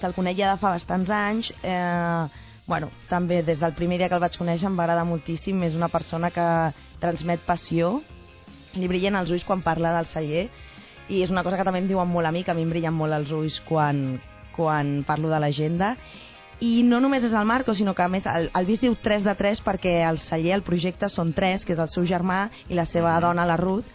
que 0.00 0.08
el 0.08 0.16
conec 0.16 0.38
ja 0.40 0.52
de 0.52 0.60
fa 0.60 0.74
bastants 0.76 1.12
anys, 1.12 1.52
eh, 1.62 2.28
bueno, 2.66 2.90
també 3.08 3.42
des 3.42 3.60
del 3.60 3.74
primer 3.74 3.98
dia 3.98 4.08
que 4.08 4.16
el 4.16 4.22
vaig 4.22 4.36
conèixer 4.38 4.68
em 4.68 4.76
va 4.78 4.86
agradar 4.86 5.04
moltíssim, 5.08 5.62
és 5.66 5.74
una 5.78 5.90
persona 5.92 6.30
que 6.30 6.46
transmet 7.02 7.42
passió, 7.46 8.00
li 8.74 8.88
brillen 8.88 9.18
els 9.18 9.30
ulls 9.30 9.44
quan 9.44 9.64
parla 9.64 9.92
del 9.96 10.08
celler 10.12 10.46
i 11.08 11.22
és 11.22 11.30
una 11.30 11.42
cosa 11.44 11.58
que 11.58 11.64
també 11.66 11.82
em 11.82 11.88
diuen 11.90 12.08
molt 12.08 12.28
a 12.28 12.32
mi, 12.32 12.44
que 12.44 12.52
a 12.52 12.56
mi 12.56 12.64
em 12.64 12.70
brillen 12.70 12.94
molt 12.94 13.12
els 13.16 13.32
ulls 13.34 13.58
quan, 13.68 14.20
quan 14.56 15.02
parlo 15.06 15.32
de 15.32 15.40
l'agenda. 15.42 15.96
I 16.62 16.84
no 16.86 17.00
només 17.02 17.24
és 17.26 17.34
el 17.34 17.48
Marco, 17.48 17.74
sinó 17.74 17.92
que 17.98 18.04
a 18.04 18.08
més 18.08 18.26
el, 18.30 18.48
el 18.54 18.68
vi 18.68 18.76
es 18.78 18.84
diu 18.84 18.94
3 18.94 19.26
de 19.26 19.34
3 19.34 19.64
perquè 19.66 19.96
el 20.06 20.20
celler, 20.28 20.54
el 20.54 20.62
projecte 20.62 21.10
són 21.10 21.32
3, 21.34 21.66
que 21.66 21.74
és 21.74 21.82
el 21.82 21.90
seu 21.90 22.06
germà 22.06 22.46
i 22.70 22.78
la 22.78 22.86
seva 22.86 23.16
dona, 23.20 23.48
la 23.48 23.58
Ruth. 23.58 23.90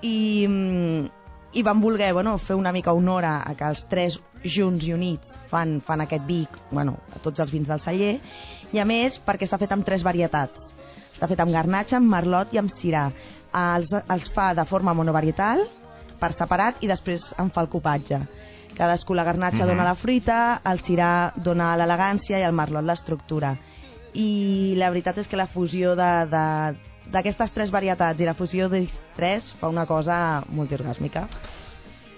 I, 0.00 0.46
mm, 0.48 1.26
i 1.56 1.62
van 1.62 1.80
voler 1.80 2.12
bueno, 2.16 2.38
fer 2.38 2.56
una 2.56 2.72
mica 2.72 2.92
honor 2.96 3.24
a, 3.24 3.36
a 3.44 3.54
que 3.56 3.68
els 3.68 3.84
tres 3.88 4.18
junts 4.48 4.84
i 4.86 4.92
units 4.92 5.32
fan, 5.50 5.80
fan 5.86 6.00
aquest 6.04 6.24
vi, 6.26 6.46
bueno, 6.70 6.96
a 7.14 7.18
tots 7.22 7.40
els 7.40 7.52
vins 7.52 7.68
del 7.68 7.80
celler, 7.80 8.20
i 8.72 8.78
a 8.78 8.84
més 8.84 9.20
perquè 9.24 9.46
està 9.46 9.58
fet 9.58 9.72
amb 9.72 9.84
tres 9.86 10.02
varietats. 10.02 10.60
Està 11.14 11.28
fet 11.28 11.40
amb 11.40 11.52
garnatxa, 11.54 11.96
amb 11.96 12.10
merlot 12.12 12.52
i 12.52 12.58
amb 12.58 12.72
cirà. 12.80 13.06
Els, 13.56 13.88
els 13.92 14.30
fa 14.34 14.50
de 14.54 14.64
forma 14.68 14.92
monovarietal, 14.94 15.62
per 16.20 16.32
separat, 16.36 16.82
i 16.84 16.88
després 16.90 17.24
en 17.38 17.50
fa 17.50 17.62
el 17.64 17.68
copatge. 17.72 18.20
Cadascú 18.76 19.14
la 19.14 19.24
garnatxa 19.24 19.64
Mhm. 19.64 19.68
dona 19.68 19.84
la 19.84 19.94
fruita, 19.94 20.60
el 20.64 20.82
cirà 20.82 21.32
dona 21.36 21.76
l'elegància 21.76 22.38
i 22.38 22.42
el 22.42 22.52
merlot 22.52 22.84
l'estructura. 22.84 23.56
I 24.12 24.74
la 24.76 24.90
veritat 24.90 25.18
és 25.18 25.28
que 25.28 25.36
la 25.36 25.46
fusió 25.46 25.94
de, 25.96 26.26
de, 26.26 26.76
d'aquestes 27.12 27.52
tres 27.52 27.70
varietats 27.70 28.20
i 28.20 28.24
la 28.24 28.34
fusió 28.34 28.68
de 28.68 28.88
tres 29.16 29.54
fa 29.60 29.68
una 29.68 29.86
cosa 29.86 30.42
multiorgàsmica. 30.48 31.28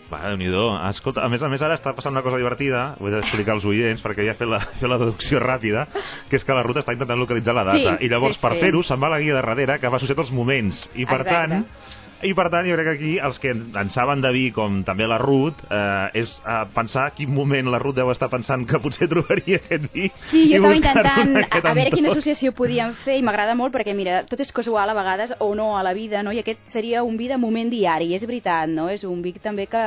Va, 0.09 0.23
déu 0.25 0.39
nhi 0.41 0.49
Escolta, 0.89 1.21
a 1.25 1.29
més 1.29 1.43
a 1.45 1.51
més 1.53 1.63
ara 1.65 1.77
està 1.77 1.93
passant 1.97 2.15
una 2.15 2.23
cosa 2.25 2.39
divertida, 2.41 2.95
ho 2.97 3.09
he 3.09 3.13
d'explicar 3.13 3.59
als 3.59 3.67
oients 3.69 4.01
perquè 4.05 4.25
ja 4.25 4.33
he 4.33 4.39
fet 4.39 4.49
la, 4.49 4.63
he 4.65 4.79
fet 4.81 4.89
la 4.89 4.97
deducció 5.03 5.41
ràpida, 5.43 5.85
que 6.31 6.41
és 6.41 6.47
que 6.49 6.57
la 6.57 6.65
ruta 6.65 6.81
està 6.81 6.95
intentant 6.97 7.21
localitzar 7.21 7.55
la 7.57 7.67
data. 7.69 7.99
Sí, 7.99 8.07
I 8.07 8.11
llavors, 8.13 8.39
sí, 8.39 8.43
per 8.43 8.55
sí. 8.55 8.63
fer-ho, 8.65 8.83
se'n 8.87 9.03
va 9.03 9.13
la 9.13 9.21
guia 9.21 9.37
de 9.37 9.43
darrere, 9.43 9.77
que 9.83 9.93
va 9.93 10.01
associat 10.01 10.25
als 10.25 10.33
moments. 10.33 10.81
I 10.95 11.05
per 11.05 11.21
Exacte. 11.21 11.35
tant, 11.35 11.88
i 12.23 12.33
per 12.35 12.49
tant, 12.51 12.67
jo 12.67 12.75
crec 12.75 12.87
que 12.89 12.95
aquí 12.97 13.13
els 13.23 13.39
que 13.39 13.51
en 13.53 13.91
saben 13.95 14.21
de 14.25 14.31
vi, 14.35 14.51
com 14.53 14.81
també 14.85 15.07
la 15.07 15.19
Ruth, 15.19 15.61
eh, 15.71 16.11
és 16.23 16.33
eh, 16.43 16.65
pensar 16.75 17.13
quin 17.17 17.31
moment 17.35 17.69
la 17.71 17.79
Ruth 17.79 17.97
deu 17.97 18.11
estar 18.11 18.29
pensant 18.33 18.65
que 18.67 18.81
potser 18.83 19.09
trobaria 19.09 19.61
aquest 19.63 19.87
vi. 19.95 20.09
Sí, 20.31 20.45
jo 20.51 20.59
estava 20.63 20.75
intentant 20.77 21.37
en 21.37 21.45
a, 21.45 21.63
a 21.71 21.75
veure 21.75 21.93
quina 21.95 22.11
associació 22.13 22.53
podíem 22.57 22.95
fer 23.05 23.19
i 23.19 23.23
m'agrada 23.27 23.55
molt 23.59 23.75
perquè, 23.75 23.95
mira, 23.95 24.23
tot 24.29 24.41
és 24.41 24.51
casual 24.53 24.91
a 24.91 24.97
vegades 24.99 25.35
o 25.39 25.53
no 25.55 25.71
a 25.79 25.83
la 25.87 25.93
vida, 25.95 26.23
no? 26.23 26.33
I 26.33 26.41
aquest 26.43 26.61
seria 26.73 27.03
un 27.07 27.17
vi 27.19 27.29
de 27.29 27.39
moment 27.39 27.71
diari, 27.71 28.13
és 28.17 28.25
veritat, 28.27 28.69
no? 28.69 28.89
És 28.89 29.05
un 29.05 29.23
vi 29.23 29.33
també 29.39 29.67
que 29.71 29.83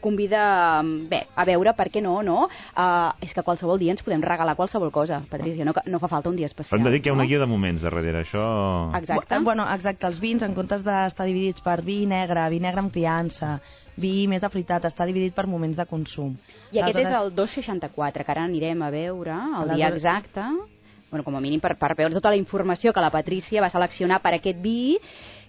convida, 0.00 0.82
bé, 1.10 1.22
a 1.34 1.44
veure, 1.48 1.72
per 1.76 1.88
què 1.92 2.02
no, 2.02 2.20
no? 2.22 2.46
Uh, 2.76 3.12
és 3.24 3.32
que 3.34 3.42
qualsevol 3.46 3.78
dia 3.80 3.92
ens 3.94 4.02
podem 4.06 4.22
regalar 4.24 4.56
qualsevol 4.56 4.90
cosa, 4.94 5.20
Patrícia, 5.30 5.64
no, 5.66 5.72
no 5.86 5.98
fa 6.02 6.08
falta 6.08 6.30
un 6.30 6.36
dia 6.36 6.46
especial. 6.46 6.78
Hem 6.80 6.86
de 6.86 6.92
dir 6.94 7.02
que 7.02 7.10
hi 7.10 7.14
ha 7.14 7.16
una 7.16 7.26
guia 7.28 7.40
de 7.42 7.46
moments 7.50 7.82
darrere, 7.84 8.22
això... 8.24 8.44
Exacte. 8.96 9.38
Bu- 9.40 9.44
Bueno, 9.46 9.62
exacte, 9.72 10.06
els 10.08 10.18
vins, 10.18 10.42
en 10.42 10.54
comptes 10.56 10.82
d'estar 10.82 11.24
dividits 11.28 11.62
per 11.66 11.80
vi 11.82 12.04
negre, 12.06 12.46
vi 12.52 12.60
negre 12.62 12.84
amb 12.84 12.94
criança, 12.94 13.56
vi 13.98 14.26
més 14.30 14.44
afruitat, 14.46 14.84
està 14.86 15.06
dividit 15.08 15.34
per 15.34 15.46
moments 15.50 15.76
de 15.78 15.86
consum. 15.90 16.34
I 16.70 16.78
aquest 16.82 16.98
és 17.00 17.06
Aleshores- 17.06 17.22
el 17.24 17.34
264, 17.34 18.24
que 18.24 18.34
ara 18.36 18.44
anirem 18.46 18.82
a 18.86 18.90
veure 18.94 19.36
el 19.62 19.74
dia 19.74 19.88
exacte, 19.90 20.44
bueno, 21.10 21.24
com 21.24 21.36
a 21.36 21.40
mínim 21.40 21.60
per, 21.62 21.76
per 21.78 21.94
veure 21.96 22.14
tota 22.14 22.30
la 22.30 22.36
informació 22.38 22.92
que 22.92 23.00
la 23.02 23.10
Patrícia 23.14 23.62
va 23.62 23.70
seleccionar 23.72 24.20
per 24.22 24.34
aquest 24.36 24.60
vi, 24.62 24.98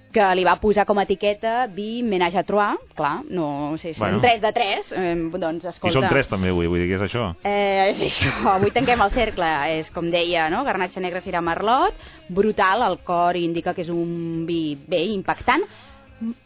que 0.08 0.24
li 0.40 0.46
va 0.48 0.54
posar 0.56 0.86
com 0.88 0.98
a 0.98 1.04
etiqueta 1.04 1.66
vi 1.68 2.02
menage 2.02 2.40
à 2.40 2.44
trois, 2.48 2.78
clar, 2.96 3.26
no 3.28 3.76
sé, 3.78 3.92
si 3.94 4.00
Bueno. 4.00 4.22
bueno. 4.22 4.40
3 4.40 4.42
de 4.42 4.52
3, 4.54 4.92
eh, 4.96 5.16
doncs 5.38 5.66
I 5.66 5.68
escolta... 5.74 6.00
són 6.00 6.08
tres 6.10 6.30
també 6.32 6.54
avui, 6.54 6.70
vull 6.72 6.80
dir 6.80 6.88
que 6.88 6.96
és 6.96 7.04
això. 7.10 7.26
Eh, 7.44 7.92
és 7.92 8.00
això, 8.08 8.32
avui 8.56 8.72
tanquem 8.72 9.04
el 9.04 9.12
cercle, 9.12 9.50
és 9.82 9.92
com 9.92 10.08
deia, 10.10 10.48
no? 10.50 10.64
garnatxa 10.64 11.04
negra, 11.04 11.20
cirà, 11.22 11.42
merlot, 11.44 11.94
brutal, 12.30 12.86
el 12.88 12.98
cor 13.04 13.36
indica 13.36 13.76
que 13.76 13.84
és 13.84 13.92
un 13.92 14.46
vi 14.48 14.78
bé, 14.88 15.04
impactant, 15.12 15.68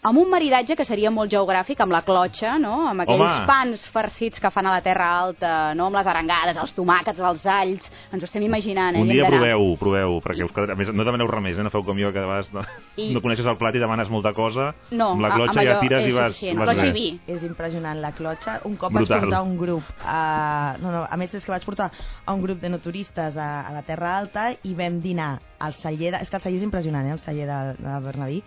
amb 0.04 0.20
un 0.20 0.30
maridatge 0.30 0.76
que 0.76 0.84
seria 0.84 1.12
molt 1.14 1.32
geogràfic, 1.32 1.80
amb 1.80 1.94
la 1.96 2.02
clotxa, 2.04 2.58
no? 2.60 2.88
amb 2.90 3.04
aquells 3.06 3.22
Home. 3.22 3.46
pans 3.48 3.86
farcits 3.94 4.40
que 4.44 4.52
fan 4.52 4.68
a 4.68 4.74
la 4.76 4.82
Terra 4.84 5.08
Alta, 5.22 5.74
no? 5.78 5.86
amb 5.88 5.96
les 5.96 6.08
arengades, 6.12 6.58
els 6.60 6.74
tomàquets, 6.76 7.20
els 7.20 7.46
alls, 7.46 7.88
ens 8.12 8.24
ho 8.24 8.28
estem 8.28 8.44
imaginant. 8.44 8.98
eh? 8.98 9.02
Un 9.02 9.08
dia 9.08 9.28
proveu, 9.30 9.64
proveu, 9.80 10.18
perquè 10.26 10.44
us 10.44 10.52
quedarà... 10.52 10.74
A 10.76 10.80
més, 10.80 10.92
no 10.92 11.06
demaneu 11.08 11.30
res 11.32 11.44
més, 11.46 11.58
eh? 11.58 11.64
no 11.64 11.72
feu 11.72 11.86
com 11.88 11.96
jo, 12.02 12.12
que 12.12 12.20
de 12.20 12.26
vegades 12.28 12.52
no, 12.54 12.66
I- 12.98 13.14
no 13.16 13.22
coneixes 13.24 13.48
el 13.48 13.56
plat 13.62 13.76
i 13.76 13.84
demanes 13.84 14.12
molta 14.12 14.34
cosa. 14.36 14.74
No, 14.92 15.14
amb 15.16 15.24
la 15.24 15.32
clotxa 15.38 15.60
amb 15.62 15.70
ja 15.70 15.80
tires 15.80 16.08
i 16.10 16.12
vas... 16.18 16.34
suficient. 16.36 16.60
vas 16.60 16.72
Clotxa 16.74 16.90
i 16.90 16.96
vi. 16.98 17.08
És 17.32 17.44
impressionant 17.48 18.02
la 18.04 18.12
clotxa. 18.18 18.58
Un 18.68 18.76
cop 18.76 18.92
Brutal. 18.92 19.18
vaig 19.22 19.30
portar 19.30 19.42
un 19.48 19.56
grup, 19.58 19.88
a... 20.04 20.76
no, 20.82 20.92
no, 20.92 21.06
a 21.10 21.18
més 21.22 21.34
és 21.40 21.46
que 21.48 21.52
vaig 21.56 21.64
portar 21.66 21.92
a 22.26 22.34
un 22.36 22.44
grup 22.44 22.60
de 22.60 22.70
no 22.70 22.80
turistes 22.84 23.38
a, 23.40 23.50
a 23.68 23.72
la 23.72 23.86
Terra 23.88 24.18
Alta 24.20 24.50
i 24.68 24.76
vam 24.76 25.00
dinar 25.00 25.38
al 25.62 25.76
celler, 25.80 26.12
de... 26.16 26.24
és 26.26 26.30
que 26.30 26.40
el 26.40 26.42
celler 26.44 26.58
és 26.60 26.64
impressionant, 26.66 27.08
eh, 27.08 27.16
el 27.16 27.20
celler 27.24 27.48
de, 27.48 27.60
de 27.80 27.98
Bernabí, 28.04 28.40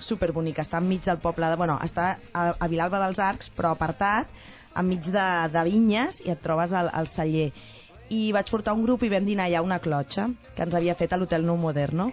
superbonic, 0.00 0.58
està 0.58 0.80
enmig 0.82 1.04
del 1.04 1.20
poble, 1.22 1.48
de... 1.50 1.56
bueno, 1.56 1.78
està 1.84 2.16
a, 2.32 2.50
a 2.58 2.68
Vilalba 2.68 3.00
dels 3.04 3.18
Arcs, 3.18 3.50
però 3.56 3.74
apartat, 3.74 4.30
enmig 4.76 5.06
de, 5.06 5.26
de 5.54 5.64
vinyes 5.68 6.20
i 6.24 6.32
et 6.34 6.42
trobes 6.42 6.72
al, 6.74 6.90
al 6.92 7.08
celler. 7.14 7.50
I 8.12 8.32
vaig 8.36 8.50
portar 8.50 8.74
un 8.76 8.84
grup 8.84 9.04
i 9.04 9.10
vam 9.12 9.24
dinar 9.24 9.48
allà 9.48 9.62
una 9.64 9.80
clotxa 9.80 10.28
que 10.54 10.64
ens 10.66 10.74
havia 10.74 10.96
fet 10.98 11.14
a 11.14 11.18
l'Hotel 11.18 11.46
Nou 11.46 11.56
Moderno 11.56 12.10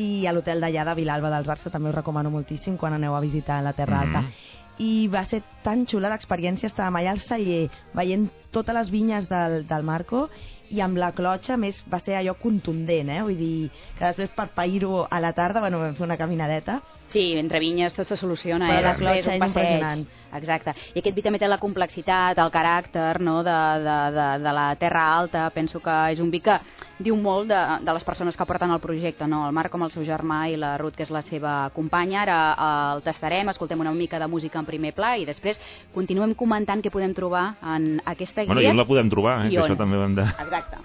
i 0.00 0.26
a 0.26 0.32
l'hotel 0.32 0.62
d'allà 0.62 0.84
de 0.88 0.94
Vilalba 0.98 1.30
dels 1.32 1.48
Arcs, 1.48 1.66
que 1.66 1.74
també 1.74 1.90
us 1.90 1.98
recomano 1.98 2.32
moltíssim 2.32 2.78
quan 2.80 2.96
aneu 2.96 3.14
a 3.14 3.20
visitar 3.20 3.60
la 3.62 3.74
Terra 3.76 4.00
Alta. 4.00 4.22
Mhm. 4.22 4.48
I 4.80 5.08
va 5.12 5.26
ser 5.28 5.42
tan 5.62 5.84
xula 5.86 6.08
l'experiència, 6.08 6.70
estàvem 6.70 6.96
allà 6.96 7.10
al 7.12 7.20
celler, 7.20 7.68
veient 7.92 8.30
totes 8.50 8.74
les 8.74 8.90
vinyes 8.90 9.28
del, 9.28 9.66
del 9.68 9.82
Marco, 9.84 10.30
i 10.70 10.80
amb 10.80 10.96
la 11.02 11.10
clotxa, 11.12 11.56
més, 11.58 11.80
va 11.92 11.98
ser 12.00 12.14
allò 12.14 12.36
contundent, 12.38 13.08
eh? 13.10 13.20
Vull 13.26 13.36
dir, 13.38 13.70
que 13.98 14.04
després 14.04 14.30
per 14.36 14.48
pair-ho 14.54 15.06
a 15.10 15.18
la 15.20 15.32
tarda, 15.34 15.60
bueno, 15.60 15.80
vam 15.82 15.94
fer 15.98 16.04
una 16.06 16.16
caminadeta, 16.16 16.80
Sí, 17.10 17.32
entre 17.36 17.58
vinyes 17.58 17.94
tot 17.96 18.06
se 18.06 18.16
soluciona, 18.16 18.68
Però 18.70 18.78
eh? 18.78 18.82
la 18.86 18.94
clotxa 18.94 19.30
un 19.30 19.34
és 19.34 19.40
passeig. 19.40 19.48
impressionant. 19.48 20.06
Exacte. 20.36 20.74
I 20.94 21.00
aquest 21.00 21.16
vi 21.16 21.24
també 21.24 21.40
té 21.40 21.48
la 21.48 21.58
complexitat, 21.62 22.38
el 22.38 22.52
caràcter 22.54 23.20
no? 23.24 23.40
de, 23.46 23.56
de, 23.84 23.96
de, 24.16 24.28
de 24.44 24.54
la 24.56 24.66
Terra 24.80 25.06
Alta. 25.16 25.48
Penso 25.54 25.80
que 25.82 25.96
és 26.14 26.20
un 26.22 26.30
vi 26.30 26.42
que 26.44 26.58
diu 27.00 27.16
molt 27.16 27.48
de, 27.50 27.60
de 27.84 27.94
les 27.96 28.04
persones 28.04 28.36
que 28.36 28.46
porten 28.46 28.70
el 28.70 28.82
projecte, 28.82 29.26
no? 29.30 29.42
el 29.48 29.56
Marc 29.56 29.72
com 29.72 29.86
el 29.86 29.92
seu 29.94 30.04
germà 30.06 30.42
i 30.50 30.58
la 30.60 30.76
Ruth, 30.80 30.98
que 30.98 31.06
és 31.06 31.14
la 31.14 31.24
seva 31.26 31.54
companya. 31.76 32.22
Ara 32.24 32.38
eh, 32.52 32.70
el 32.96 33.04
tastarem, 33.06 33.52
escoltem 33.52 33.80
una 33.80 33.94
mica 33.96 34.20
de 34.20 34.28
música 34.28 34.60
en 34.60 34.68
primer 34.68 34.94
pla 34.96 35.16
i 35.18 35.26
després 35.28 35.60
continuem 35.94 36.34
comentant 36.38 36.82
què 36.84 36.92
podem 36.92 37.14
trobar 37.16 37.54
en 37.74 37.92
aquesta 38.04 38.44
guia. 38.44 38.52
Bueno, 38.54 38.66
i 38.66 38.72
on 38.72 38.80
la 38.80 38.88
podem 38.88 39.12
trobar, 39.12 39.40
eh? 39.44 39.50
I 39.50 39.56
que 39.56 39.64
on. 39.64 39.70
això 39.70 39.80
també 39.80 39.98
ho 39.98 40.06
hem 40.06 40.18
de... 40.18 40.28
Exacte. 40.46 40.79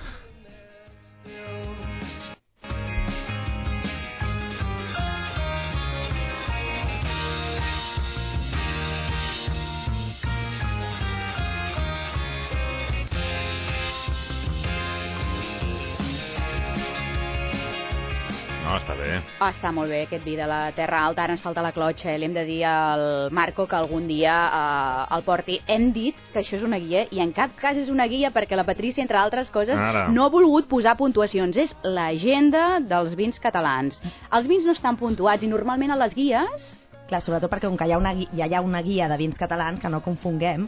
Està 18.86 18.96
bé. 19.00 19.16
Ah, 19.42 19.50
està 19.52 19.72
molt 19.74 19.90
bé 19.90 20.04
aquest 20.06 20.24
vi 20.24 20.36
de 20.38 20.46
la 20.48 20.72
Terra 20.78 21.02
Alta, 21.08 21.24
ara 21.26 21.34
ens 21.34 21.42
falta 21.42 21.64
la 21.66 21.72
clotxa, 21.74 22.12
eh? 22.14 22.18
li 22.22 22.28
hem 22.30 22.36
de 22.36 22.44
dir 22.46 22.62
al 22.70 23.32
Marco 23.34 23.66
que 23.68 23.76
algun 23.76 24.06
dia 24.08 24.36
eh, 24.46 25.16
el 25.18 25.24
porti. 25.26 25.60
Hem 25.68 25.90
dit 25.96 26.16
que 26.32 26.40
això 26.44 26.60
és 26.60 26.64
una 26.64 26.78
guia 26.80 27.06
i 27.12 27.20
en 27.24 27.34
cap 27.34 27.56
cas 27.60 27.78
és 27.82 27.90
una 27.90 28.06
guia 28.08 28.32
perquè 28.36 28.56
la 28.56 28.64
Patrícia, 28.68 29.02
entre 29.04 29.18
altres 29.18 29.50
coses, 29.50 29.76
Ara. 29.78 30.08
no 30.14 30.26
ha 30.26 30.30
volgut 30.30 30.70
posar 30.70 30.96
puntuacions. 30.98 31.58
És 31.58 31.76
l'agenda 31.84 32.80
dels 32.80 33.16
vins 33.18 33.40
catalans. 33.42 34.02
Els 34.32 34.48
vins 34.48 34.66
no 34.66 34.74
estan 34.78 34.98
puntuats 35.02 35.44
i 35.44 35.48
normalment 35.52 35.92
a 35.92 36.00
les 36.06 36.14
guies... 36.16 36.74
Clar, 37.06 37.20
sobretot 37.22 37.52
perquè 37.52 37.68
com 37.70 37.76
que 37.78 37.86
hi 37.86 37.92
ha 37.94 38.00
una, 38.02 38.16
gui- 38.18 38.26
ja 38.34 38.48
hi 38.50 38.56
ha 38.58 38.62
una 38.66 38.80
guia 38.82 39.06
de 39.12 39.18
vins 39.20 39.38
catalans, 39.38 39.78
que 39.80 39.90
no 39.94 40.00
confonguem, 40.02 40.64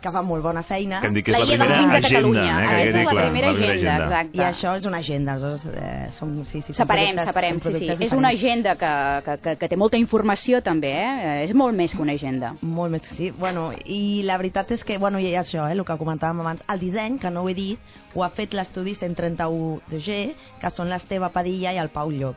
que 0.00 0.10
fa 0.14 0.22
molt 0.22 0.42
bona 0.44 0.62
feina. 0.62 1.00
Que 1.00 1.08
hem 1.08 1.14
dit 1.16 1.24
que 1.26 1.32
és 1.32 1.38
La 1.38 1.44
la, 1.44 1.50
primera 1.50 1.78
vins 1.78 1.90
de 1.90 1.96
agenda, 1.98 2.08
Catalunya. 2.08 2.42
eh? 2.42 2.68
Que 2.68 2.68
Aquesta 2.68 2.84
quedi 2.84 2.98
és 2.98 3.04
la 3.04 3.10
clar, 3.10 3.24
primera 3.24 3.50
agenda, 3.50 3.94
exacte. 4.04 4.38
I 4.38 4.40
això 4.46 4.74
és 4.78 4.84
una 4.86 4.98
agenda, 4.98 5.32
aleshores 5.34 5.64
eh, 5.74 6.10
som, 6.18 6.44
sí, 6.44 6.62
sí, 6.66 6.72
Separem, 6.78 7.18
separem, 7.24 7.58
sí, 7.58 7.58
sí. 7.58 7.68
productes 7.68 8.06
És 8.06 8.12
una 8.12 8.30
diferents. 8.30 8.44
agenda 8.44 8.76
que, 8.76 8.92
que, 9.26 9.38
que, 9.42 9.56
que 9.58 9.68
té 9.68 9.76
molta 9.76 9.96
informació 9.98 10.62
també, 10.62 10.92
eh? 10.94 11.44
És 11.44 11.54
molt 11.54 11.74
més 11.76 11.94
que 11.94 12.02
una 12.02 12.12
agenda. 12.12 12.54
Molt 12.62 12.92
més, 12.92 13.02
sí. 13.16 13.30
Bueno, 13.30 13.72
i 13.84 14.22
la 14.24 14.36
veritat 14.38 14.70
és 14.72 14.84
que, 14.84 14.98
bueno, 14.98 15.18
i 15.18 15.34
això, 15.34 15.68
eh, 15.68 15.72
el 15.74 15.84
que 15.84 15.98
comentàvem 15.98 16.40
abans, 16.40 16.62
el 16.68 16.78
disseny, 16.80 17.18
que 17.18 17.30
no 17.30 17.42
ho 17.42 17.48
he 17.48 17.54
dit, 17.54 17.78
ho 18.14 18.22
ha 18.24 18.30
fet 18.30 18.54
l'estudi 18.54 18.94
131 18.94 19.80
de 19.90 19.98
G, 20.00 20.20
que 20.60 20.70
són 20.70 20.88
l'Esteve 20.88 21.28
Padilla 21.34 21.72
i 21.74 21.78
el 21.82 21.90
Pau 21.90 22.10
Llop 22.10 22.36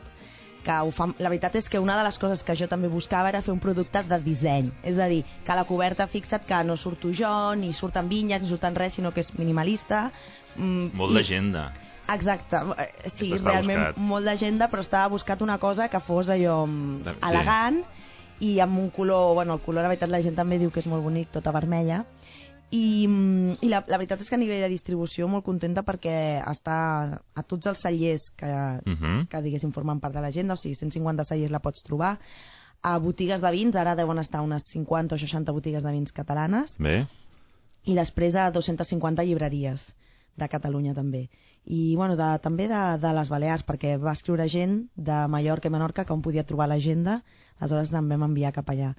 que 0.62 0.72
ho 0.80 0.90
fa, 0.94 1.08
la 1.18 1.28
veritat 1.28 1.56
és 1.58 1.68
que 1.68 1.78
una 1.82 1.96
de 1.98 2.04
les 2.06 2.18
coses 2.18 2.42
que 2.46 2.54
jo 2.56 2.68
també 2.70 2.88
buscava 2.88 3.28
era 3.28 3.42
fer 3.42 3.52
un 3.52 3.60
producte 3.60 4.02
de 4.08 4.18
disseny 4.22 4.70
és 4.82 4.98
a 4.98 5.06
dir, 5.10 5.24
que 5.44 5.52
a 5.52 5.56
la 5.56 5.64
coberta 5.68 6.06
fixa't 6.06 6.46
que 6.46 6.62
no 6.64 6.76
surto 6.76 7.10
jo, 7.12 7.54
ni 7.58 7.72
surten 7.72 8.08
vinyes 8.08 8.42
ni 8.42 8.48
surten 8.48 8.74
res, 8.78 8.94
sinó 8.94 9.12
que 9.12 9.20
és 9.20 9.32
minimalista 9.38 10.10
mm, 10.56 10.92
Molt 10.94 11.12
i- 11.12 11.14
d'agenda. 11.20 11.72
Exacte, 12.12 12.56
eh, 12.78 13.10
sí, 13.16 13.28
Això 13.30 13.36
està 13.38 13.50
realment 13.52 13.78
buscat. 13.80 13.96
molt 13.98 14.24
d'agenda, 14.26 14.68
però 14.68 14.80
estava 14.82 15.08
buscat 15.08 15.40
una 15.42 15.58
cosa 15.58 15.88
que 15.88 16.00
fos 16.00 16.28
allò 16.28 16.66
mm, 16.66 17.04
Sí. 17.04 17.14
elegant 17.30 17.82
i 18.40 18.58
amb 18.60 18.76
un 18.78 18.90
color, 18.90 19.34
bueno, 19.34 19.54
el 19.54 19.60
color 19.60 19.82
la 19.82 19.88
veritat 19.88 20.10
la 20.10 20.20
gent 20.20 20.34
també 20.34 20.58
diu 20.58 20.70
que 20.70 20.80
és 20.80 20.86
molt 20.86 21.02
bonic, 21.04 21.30
tota 21.30 21.52
vermella, 21.52 22.04
i, 22.72 23.06
mm, 23.06 23.58
i 23.60 23.68
la, 23.68 23.82
la 23.86 23.98
veritat 24.00 24.22
és 24.24 24.30
que 24.30 24.36
a 24.38 24.40
nivell 24.40 24.62
de 24.64 24.70
distribució 24.72 25.26
molt 25.28 25.44
contenta 25.44 25.82
perquè 25.84 26.14
està 26.40 26.76
a 27.20 27.42
tots 27.44 27.68
els 27.68 27.82
cellers 27.84 28.24
que, 28.40 28.48
Mhm. 28.86 29.26
que 29.28 29.42
diguéssim 29.44 29.72
formen 29.72 30.00
part 30.00 30.14
de 30.14 30.22
l'agenda, 30.24 30.54
o 30.54 30.56
sigui, 30.56 30.74
150 30.74 31.24
cellers 31.28 31.50
la 31.52 31.60
pots 31.60 31.82
trobar, 31.82 32.18
a 32.82 32.98
botigues 32.98 33.40
de 33.40 33.50
vins, 33.52 33.76
ara 33.76 33.94
deuen 33.94 34.18
estar 34.18 34.40
unes 34.40 34.64
50 34.72 35.14
o 35.14 35.18
60 35.18 35.52
botigues 35.52 35.82
de 35.84 35.92
vins 35.92 36.12
catalanes, 36.12 36.72
Bé. 36.78 37.06
i 37.84 37.94
després 37.94 38.34
a 38.34 38.50
250 38.50 39.22
llibreries 39.22 39.80
de 40.36 40.48
Catalunya 40.48 40.94
també. 40.94 41.28
I 41.66 41.94
bueno, 41.94 42.16
de, 42.16 42.38
també 42.40 42.66
de, 42.68 42.98
de 42.98 43.12
les 43.12 43.28
Balears 43.28 43.66
perquè 43.66 43.98
va 44.00 44.12
escriure 44.16 44.48
gent 44.48 44.88
de 44.96 45.28
Mallorca 45.28 45.68
i 45.68 45.70
Menorca 45.70 46.04
que 46.04 46.12
on 46.12 46.22
podia 46.22 46.42
trobar 46.44 46.68
l'agenda. 46.68 47.22
Aleshores 47.60 47.92
em 47.92 48.08
vam 48.08 48.24
enviar 48.24 48.52
cap 48.52 48.68
allà 48.70 48.96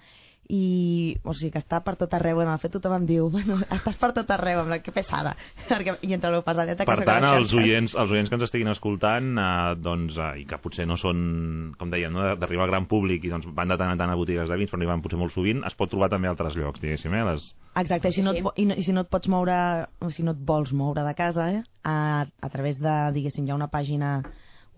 i 0.52 1.16
o 1.24 1.34
sigui 1.34 1.54
que 1.54 1.62
està 1.62 1.80
per 1.86 1.96
tot 2.00 2.12
arreu 2.18 2.42
de 2.42 2.56
fet 2.60 2.74
tothom 2.76 2.98
em 2.98 3.06
diu, 3.08 3.30
bueno, 3.36 3.60
estàs 3.64 3.96
per 4.00 4.12
tot 4.16 4.32
arreu 4.36 4.64
amb 4.64 4.74
la 4.74 4.80
que 4.84 4.92
pesada 4.92 5.36
perquè, 5.70 5.96
i 6.04 6.14
entre 6.14 6.34
el 6.36 6.44
pesadeta 6.44 6.86
que 6.86 6.92
Per 6.92 7.08
tant, 7.08 7.28
els 7.30 7.54
oients, 7.56 7.96
els 7.96 8.12
oients 8.12 8.30
que 8.30 8.38
ens 8.38 8.46
estiguin 8.50 8.72
escoltant, 8.74 9.34
eh, 9.40 9.74
doncs, 9.80 10.18
eh, 10.20 10.44
i 10.44 10.46
que 10.50 10.60
potser 10.64 10.88
no 10.90 10.98
són, 11.00 11.74
com 11.80 11.94
dèiem, 11.94 12.14
no, 12.14 12.34
d'arribar 12.40 12.68
al 12.68 12.74
gran 12.74 12.88
públic 12.92 13.26
i 13.26 13.34
doncs 13.34 13.48
van 13.56 13.72
de 13.72 13.80
tant 13.80 13.94
en 13.94 14.02
tant 14.02 14.12
a 14.12 14.20
botigues 14.20 14.50
de 14.52 14.60
vins, 14.60 14.72
però 14.72 14.82
n'hi 14.82 14.92
van 14.92 15.04
potser 15.06 15.20
molt 15.22 15.36
sovint, 15.36 15.64
es 15.68 15.78
pot 15.80 15.92
trobar 15.92 16.12
també 16.14 16.30
a 16.30 16.36
altres 16.36 16.58
llocs, 16.60 16.82
diguéssim, 16.84 17.14
eh? 17.16 17.26
Les... 17.32 17.50
Exacte, 17.80 18.12
i 18.12 18.18
si, 18.18 18.26
no 18.26 18.36
et, 18.36 18.44
i, 18.60 18.68
no, 18.70 18.78
i 18.78 18.86
si 18.86 18.96
no 18.96 19.06
et 19.06 19.12
pots 19.12 19.32
moure, 19.32 19.58
o 20.04 20.12
si 20.14 20.26
no 20.26 20.36
et 20.36 20.42
vols 20.46 20.74
moure 20.76 21.06
de 21.08 21.14
casa, 21.18 21.50
eh, 21.56 21.64
a, 21.84 22.26
a 22.28 22.50
través 22.54 22.80
de, 22.84 22.96
diguéssim, 23.16 23.48
hi 23.48 23.54
ha 23.54 23.60
una 23.60 23.72
pàgina 23.72 24.20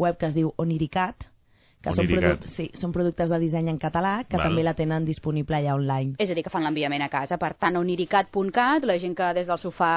web 0.01 0.19
que 0.19 0.29
es 0.29 0.35
diu 0.35 0.53
Oniricat, 0.61 1.27
que 1.85 1.93
són, 1.93 2.05
Oniricat. 2.05 2.39
produ 2.41 2.53
sí, 2.55 2.67
són 2.79 2.91
productes 2.95 3.29
de 3.29 3.39
disseny 3.39 3.69
en 3.71 3.77
català, 3.81 4.15
que 4.27 4.37
Val. 4.39 4.49
també 4.49 4.63
la 4.65 4.73
tenen 4.77 5.05
disponible 5.05 5.55
allà 5.59 5.75
online. 5.77 6.15
És 6.19 6.31
a 6.31 6.35
dir, 6.37 6.43
que 6.43 6.49
fan 6.53 6.65
l'enviament 6.65 7.05
a 7.05 7.09
casa. 7.13 7.37
Per 7.37 7.53
tant, 7.61 7.75
a 7.77 7.79
oniricat.cat, 7.83 8.85
la 8.85 8.97
gent 9.01 9.15
que 9.15 9.33
des 9.37 9.47
del 9.47 9.59
sofà 9.61 9.91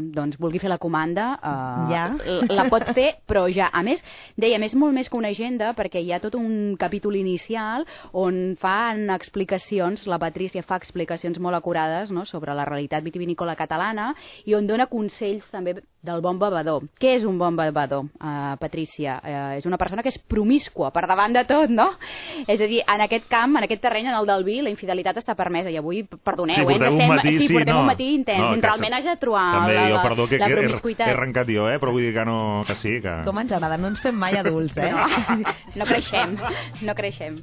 doncs, 0.00 0.38
vulgui 0.40 0.58
fer 0.62 0.70
la 0.72 0.78
comanda, 0.78 1.38
eh, 1.42 1.92
Ja. 1.92 2.06
la 2.48 2.68
pot 2.70 2.84
fer, 2.94 3.18
però 3.28 3.46
ja. 3.52 3.68
A 3.72 3.82
més, 3.82 4.02
dèiem, 4.36 4.62
és 4.64 4.74
molt 4.74 4.94
més 4.94 5.08
que 5.10 5.16
una 5.16 5.28
agenda, 5.28 5.72
perquè 5.76 6.02
hi 6.02 6.12
ha 6.12 6.20
tot 6.20 6.34
un 6.34 6.76
capítol 6.78 7.16
inicial 7.16 7.84
on 8.12 8.56
fan 8.58 9.10
explicacions, 9.10 10.06
la 10.06 10.18
Patrícia 10.18 10.62
fa 10.62 10.76
explicacions 10.76 11.38
molt 11.38 11.56
acurades 11.56 12.10
no?, 12.10 12.24
sobre 12.24 12.54
la 12.54 12.64
realitat 12.64 13.02
vitivinícola 13.04 13.56
catalana 13.56 14.14
i 14.44 14.54
on 14.54 14.66
dona 14.66 14.86
consells 14.86 15.48
també 15.50 15.76
del 16.06 16.20
bon 16.22 16.38
bevedor. 16.38 16.84
Què 17.00 17.16
és 17.16 17.24
un 17.26 17.36
bon 17.38 17.56
bevedor, 17.56 18.04
uh, 18.20 18.54
Patrícia? 18.60 19.18
Uh, 19.24 19.56
és 19.58 19.66
una 19.66 19.76
persona 19.76 20.02
que 20.02 20.08
és 20.12 20.18
promiscua 20.18 20.92
per 20.94 21.06
davant 21.06 21.25
de 21.32 21.44
tot, 21.48 21.70
no? 21.70 21.90
És 22.46 22.60
a 22.60 22.68
dir, 22.68 22.82
en 22.86 23.00
aquest 23.00 23.26
camp, 23.28 23.56
en 23.56 23.64
aquest 23.64 23.82
terreny, 23.82 24.06
en 24.10 24.14
el 24.18 24.26
del 24.26 24.44
vi, 24.44 24.60
la 24.62 24.70
infidelitat 24.70 25.16
està 25.22 25.34
permesa. 25.38 25.70
I 25.70 25.78
avui, 25.80 26.02
perdoneu, 26.04 26.56
Sí, 26.56 26.62
eh, 26.62 26.66
portem 26.66 26.86
ens 26.86 26.94
un 26.94 27.00
estem, 27.00 27.14
matí, 27.16 27.34
sí, 27.38 27.46
sí, 27.46 27.54
portem 27.54 27.74
no. 27.74 27.80
un 27.80 27.86
matí 27.90 28.08
intens. 28.14 28.42
No, 28.44 28.52
Realment 28.66 28.98
has 28.98 29.04
de 29.04 29.16
trobar 29.22 29.46
També, 29.60 29.74
la, 29.74 29.86
jo, 29.88 29.94
la, 29.94 30.02
perdó, 30.02 30.28
que, 30.28 30.38
la 30.38 30.46
que 30.46 30.52
he, 30.52 30.96
he 30.96 31.10
arrencat 31.12 31.52
jo, 31.52 31.68
eh? 31.70 31.78
però 31.82 31.94
vull 31.94 32.06
dir 32.06 32.12
que, 32.14 32.24
no, 32.28 32.64
que 32.66 32.76
sí, 32.80 32.98
que... 33.02 33.16
Com 33.26 33.40
ens 33.42 33.52
agrada, 33.52 33.78
no 33.80 33.92
ens 33.92 34.02
fem 34.04 34.16
mai 34.16 34.38
adults, 34.40 34.76
eh? 34.76 34.92
No, 34.92 35.54
no 35.82 35.88
creixem, 35.88 36.36
no 36.82 36.94
creixem. 36.98 37.40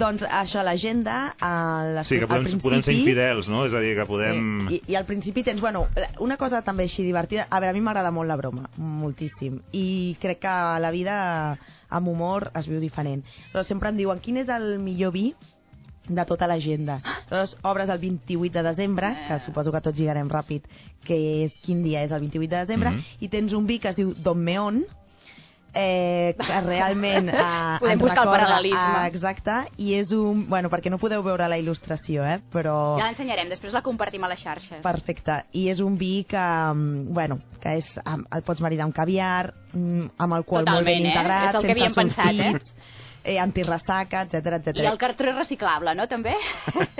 Doncs 0.00 0.24
això, 0.24 0.62
l'agenda, 0.64 1.34
al, 1.44 2.00
Sí, 2.08 2.16
que 2.18 2.26
podem, 2.26 2.46
principi... 2.48 2.62
podem 2.64 2.82
ser 2.86 2.94
infidels, 2.96 3.48
no? 3.52 3.66
És 3.68 3.74
a 3.76 3.82
dir, 3.84 3.92
que 3.98 4.06
podem... 4.08 4.48
I, 4.72 4.80
I 4.90 4.96
al 4.98 5.06
principi 5.08 5.44
tens, 5.46 5.60
bueno, 5.62 5.84
una 6.24 6.38
cosa 6.40 6.62
també 6.66 6.88
així 6.88 7.04
divertida, 7.06 7.46
a 7.50 7.60
veure, 7.60 7.74
a 7.74 7.78
mi 7.78 7.84
m'agrada 7.84 8.10
molt 8.10 8.28
la 8.32 8.38
broma, 8.40 8.66
moltíssim, 8.80 9.60
i 9.76 10.16
crec 10.20 10.40
que 10.46 10.56
la 10.82 10.90
vida 10.90 11.14
amb 11.90 12.08
humor 12.08 12.50
es 12.58 12.66
viu 12.70 12.80
diferent. 12.82 13.22
Però 13.52 13.62
sempre 13.68 13.92
em 13.92 14.00
diuen, 14.00 14.18
quin 14.24 14.40
és 14.42 14.48
el 14.50 14.78
millor 14.82 15.12
vi 15.14 15.28
de 16.10 16.24
tota 16.26 16.46
l'agenda. 16.50 16.96
Llavors, 17.30 17.52
obres 17.62 17.90
el 17.92 17.98
28 18.02 18.56
de 18.56 18.62
desembre, 18.66 19.12
que 19.28 19.36
suposo 19.44 19.70
que 19.70 19.80
tots 19.84 19.98
lligarem 20.00 20.30
ràpid, 20.32 20.64
que 21.06 21.18
és 21.44 21.52
quin 21.62 21.84
dia 21.84 22.02
és 22.02 22.10
el 22.10 22.24
28 22.24 22.48
de 22.50 22.64
desembre, 22.64 22.90
Mhm. 22.96 23.04
i 23.20 23.28
tens 23.28 23.52
un 23.54 23.66
vi 23.68 23.78
que 23.78 23.90
es 23.92 23.96
diu 23.96 24.14
Don 24.18 24.38
Meón, 24.42 24.84
eh, 25.74 26.34
que 26.38 26.60
realment 26.66 27.28
eh, 27.34 27.78
Podem 27.80 27.92
ens 27.94 28.02
buscar 28.02 28.24
el 28.24 28.30
recorda- 28.30 28.46
paral·lelisme. 28.46 28.78
ah, 29.00 29.06
exacte, 29.08 29.56
i 29.78 29.94
és 30.00 30.10
un... 30.16 30.46
Bueno, 30.50 30.70
perquè 30.72 30.90
no 30.90 30.98
podeu 30.98 31.22
veure 31.22 31.48
la 31.48 31.58
il·lustració, 31.60 32.24
eh? 32.26 32.38
Però... 32.52 32.76
Ja 32.98 33.06
l'ensenyarem, 33.08 33.48
després 33.52 33.72
la 33.76 33.82
compartim 33.86 34.24
a 34.24 34.28
les 34.32 34.40
xarxes. 34.42 34.82
Perfecte. 34.82 35.40
I 35.52 35.68
és 35.70 35.80
un 35.80 35.96
vi 36.00 36.24
que, 36.28 36.38
mm, 36.40 37.12
bueno, 37.14 37.40
que 37.60 37.76
és, 37.82 37.90
el 38.04 38.42
pots 38.46 38.60
maridar 38.64 38.86
amb 38.88 38.94
caviar, 38.96 39.52
mm, 39.72 40.08
amb 40.18 40.32
molt 40.32 40.46
ben 40.50 40.64
Totalment, 40.64 41.04
eh? 41.04 41.12
integrat, 41.14 41.50
És 41.50 41.60
el 41.60 41.66
que 41.68 41.76
havíem 41.76 41.94
pensat, 41.94 42.32
eh? 42.34 42.50
sulfits, 42.52 42.70
eh? 42.70 42.98
Antirressaca, 43.38 44.22
etc 44.22 44.46
etc. 44.60 44.76
I 44.80 44.86
el 44.88 44.98
cartró 44.98 45.30
és 45.30 45.36
reciclable, 45.36 45.94
no, 45.94 46.06
també? 46.08 46.32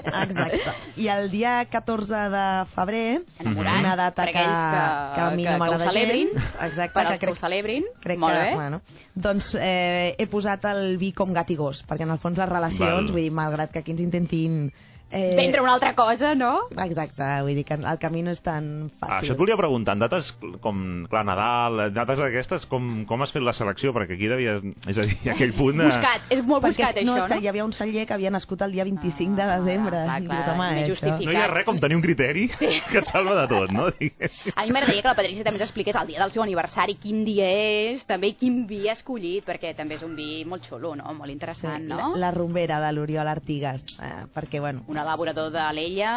Exacte. 0.04 0.74
I 1.00 1.08
el 1.08 1.30
dia 1.30 1.64
14 1.70 2.20
de 2.34 2.44
febrer, 2.74 3.22
Enamorats, 3.38 3.80
una 3.80 3.96
data 3.96 4.26
que, 4.26 4.32
que- 4.32 4.44
que 4.44 5.20
a 5.20 5.30
mi 5.34 5.44
que- 5.44 5.50
no 5.50 5.50
que 5.50 5.54
ho 5.54 5.58
m'agrada 5.58 5.84
celebrin, 5.90 6.28
gens. 6.34 6.54
Exacte, 6.70 6.92
per 6.94 7.06
que 7.06 7.12
als 7.14 7.20
que 7.20 7.30
ho 7.30 7.36
celebrin, 7.36 7.84
crec 8.02 8.18
molt 8.18 8.34
que, 8.34 8.40
bé. 8.42 8.54
Bueno, 8.54 8.80
doncs 9.14 9.54
eh, 9.60 10.14
he 10.18 10.26
posat 10.26 10.64
el 10.70 10.96
vi 10.98 11.12
com 11.12 11.32
gat 11.32 11.50
i 11.50 11.56
gos, 11.56 11.84
perquè 11.88 12.02
en 12.06 12.10
el 12.10 12.18
fons 12.18 12.38
les 12.38 12.48
relacions, 12.48 12.80
Val. 13.06 13.10
vull 13.12 13.22
dir, 13.22 13.30
malgrat 13.32 13.70
que 13.72 13.80
aquí 13.80 13.92
ens 13.92 14.00
intentin... 14.00 14.72
Eh, 15.10 15.34
Vendre 15.36 15.60
una 15.60 15.72
altra 15.74 15.94
cosa, 15.98 16.34
no? 16.38 16.68
Exacte, 16.70 17.26
vull 17.42 17.56
dir 17.58 17.64
que 17.66 17.74
el 17.74 17.98
camí 17.98 18.22
no 18.22 18.30
és 18.30 18.40
tan 18.44 18.90
fàcil. 19.00 19.08
Ah, 19.08 19.18
això 19.18 19.34
et 19.34 19.40
volia 19.40 19.56
preguntar, 19.58 19.96
en 19.96 20.04
dates 20.04 20.30
com, 20.62 20.82
clar, 21.10 21.24
Nadal, 21.26 21.80
en 21.88 21.96
dates 21.96 22.22
aquestes, 22.22 22.66
com, 22.70 23.04
com 23.10 23.24
has 23.24 23.34
fet 23.34 23.42
la 23.42 23.54
selecció? 23.56 23.90
Perquè 23.96 24.14
aquí 24.14 24.28
devies... 24.30 24.62
És 24.86 25.00
a 25.02 25.06
dir, 25.08 25.16
aquell 25.34 25.54
punt... 25.58 25.80
De... 25.82 25.88
Buscat, 25.90 26.28
és 26.30 26.44
molt 26.46 26.62
buscat, 26.68 26.94
Perquè, 26.94 27.06
no, 27.08 27.16
això, 27.16 27.26
és 27.26 27.32
que 27.32 27.40
no? 27.40 27.44
hi 27.44 27.50
havia 27.50 27.66
un 27.66 27.74
celler 27.74 28.06
que 28.06 28.14
havia 28.14 28.30
nascut 28.30 28.62
el 28.66 28.76
dia 28.76 28.86
25 28.86 29.34
de 29.40 29.48
desembre. 29.50 30.04
clar, 30.06 30.20
I 30.22 30.28
clar, 30.28 30.38
dius, 30.38 30.52
home, 30.54 30.68
m'he 30.70 30.84
això... 30.84 30.94
justificat. 30.94 31.26
No 31.26 31.34
hi 31.34 31.40
ha 31.42 31.50
res 31.50 31.66
com 31.66 31.82
tenir 31.82 31.98
un 31.98 32.04
criteri 32.06 32.46
sí. 32.54 32.70
que 32.92 33.02
et 33.02 33.10
salva 33.10 33.34
de 33.40 33.48
tot, 33.50 33.74
no? 33.74 33.88
A 34.60 34.64
mi 34.66 34.74
m'agradaria 34.76 35.02
que 35.02 35.10
la 35.10 35.16
Patricia 35.18 35.46
també 35.46 35.58
ens 35.58 35.66
expliqués 35.66 35.98
el 35.98 36.12
dia 36.12 36.22
del 36.22 36.34
seu 36.36 36.44
aniversari, 36.46 36.94
quin 37.02 37.24
dia 37.26 37.50
és, 37.50 38.06
també 38.06 38.32
quin 38.38 38.62
vi 38.70 38.84
ha 38.86 38.94
escollit, 38.94 39.42
perquè 39.48 39.74
també 39.74 39.98
és 39.98 40.06
un 40.06 40.14
vi 40.14 40.44
molt 40.46 40.70
xulo, 40.70 40.94
no? 40.98 41.10
Molt 41.18 41.34
interessant, 41.34 41.82
no? 41.90 42.12
La, 42.14 42.28
la 42.28 42.32
rumbera 42.36 42.78
de 42.84 42.94
l'Oriol 42.94 43.26
Artigas, 43.28 43.82
eh, 43.98 44.26
perquè, 44.34 44.62
bueno... 44.62 44.86
Un 44.86 44.99
elaborador 45.02 45.50
de 45.52 45.64
l'Ella, 45.72 46.12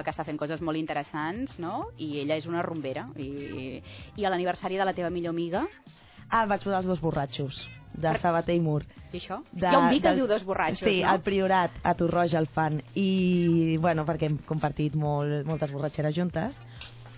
eh, 0.00 0.04
que 0.04 0.10
està 0.10 0.24
fent 0.24 0.38
coses 0.38 0.60
molt 0.60 0.78
interessants, 0.78 1.58
no? 1.58 1.86
I 1.98 2.20
ella 2.24 2.36
és 2.36 2.46
una 2.46 2.62
rumbera. 2.62 3.08
I, 3.16 3.82
i 4.16 4.24
a 4.24 4.30
l'aniversari 4.30 4.76
de 4.80 4.84
la 4.88 4.94
teva 4.94 5.10
millor 5.10 5.30
amiga, 5.36 5.66
Ah, 6.32 6.46
vaig 6.48 6.62
posar 6.64 6.78
els 6.78 6.86
dos 6.88 7.00
borratxos, 7.02 7.58
de 7.92 8.08
Sabater 8.18 8.54
i 8.56 8.60
Mur. 8.64 8.86
i 9.12 9.18
això? 9.18 9.42
De, 9.52 9.66
Hi 9.68 9.74
ha 9.74 9.78
un 9.82 9.90
vi 9.90 9.98
que 10.00 10.08
del- 10.08 10.16
diu 10.22 10.26
Dos 10.26 10.44
borratxos, 10.48 10.88
sí, 10.88 11.02
no? 11.02 11.10
al 11.10 11.20
Priorat, 11.20 11.70
a 11.82 11.92
Torroja 11.94 12.38
el 12.38 12.46
fan. 12.46 12.82
I, 12.94 13.76
bueno, 13.78 14.06
perquè 14.06 14.30
hem 14.30 14.38
compartit 14.38 14.94
molt, 14.96 15.44
moltes 15.44 15.70
borratxeres 15.70 16.14
juntes 16.16 16.54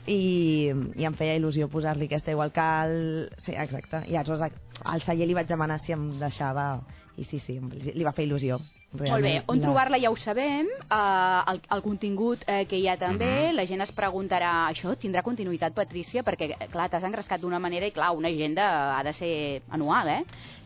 i, 0.07 0.73
i 0.97 1.05
em 1.09 1.15
feia 1.17 1.37
il·lusió 1.39 1.69
posar-li 1.73 2.07
aquesta 2.11 2.31
igual 2.35 2.53
que 2.53 2.61
el... 2.85 2.97
Sí, 3.45 3.53
exacte. 3.57 4.03
I 4.11 4.17
aleshores 4.17 4.53
al 4.85 5.03
celler 5.03 5.27
li 5.29 5.35
vaig 5.35 5.47
demanar 5.49 5.81
si 5.85 5.93
em 5.93 6.11
deixava 6.21 6.81
i 7.17 7.25
sí, 7.25 7.39
sí, 7.41 7.61
li 7.95 8.05
va 8.05 8.13
fer 8.13 8.27
il·lusió. 8.27 8.59
Molt 8.95 9.03
bé, 9.03 9.09
realment. 9.11 9.45
on 9.51 9.59
La- 9.59 9.65
trobar-la 9.67 9.99
ja 9.99 10.11
ho 10.11 10.17
sabem, 10.17 10.69
eh, 10.71 11.41
el, 11.51 11.61
el 11.77 11.83
contingut 11.83 12.45
eh, 12.47 12.65
que 12.71 12.79
hi 12.79 12.87
ha 12.89 12.97
també, 12.97 13.49
Mhm. 13.51 13.57
la 13.57 13.65
gent 13.67 13.81
es 13.83 13.91
preguntarà, 13.95 14.69
això 14.71 14.95
tindrà 14.97 15.23
continuïtat, 15.23 15.75
Patrícia? 15.75 16.23
Perquè, 16.23 16.51
eh, 16.61 16.69
clar, 16.71 16.89
t'has 16.91 17.03
engrescat 17.03 17.41
d'una 17.41 17.59
manera 17.59 17.87
i, 17.87 17.91
clar, 17.91 18.13
una 18.15 18.29
agenda 18.29 18.97
ha 18.99 19.03
de 19.03 19.13
ser 19.13 19.63
anual, 19.71 20.09
eh? 20.09 20.25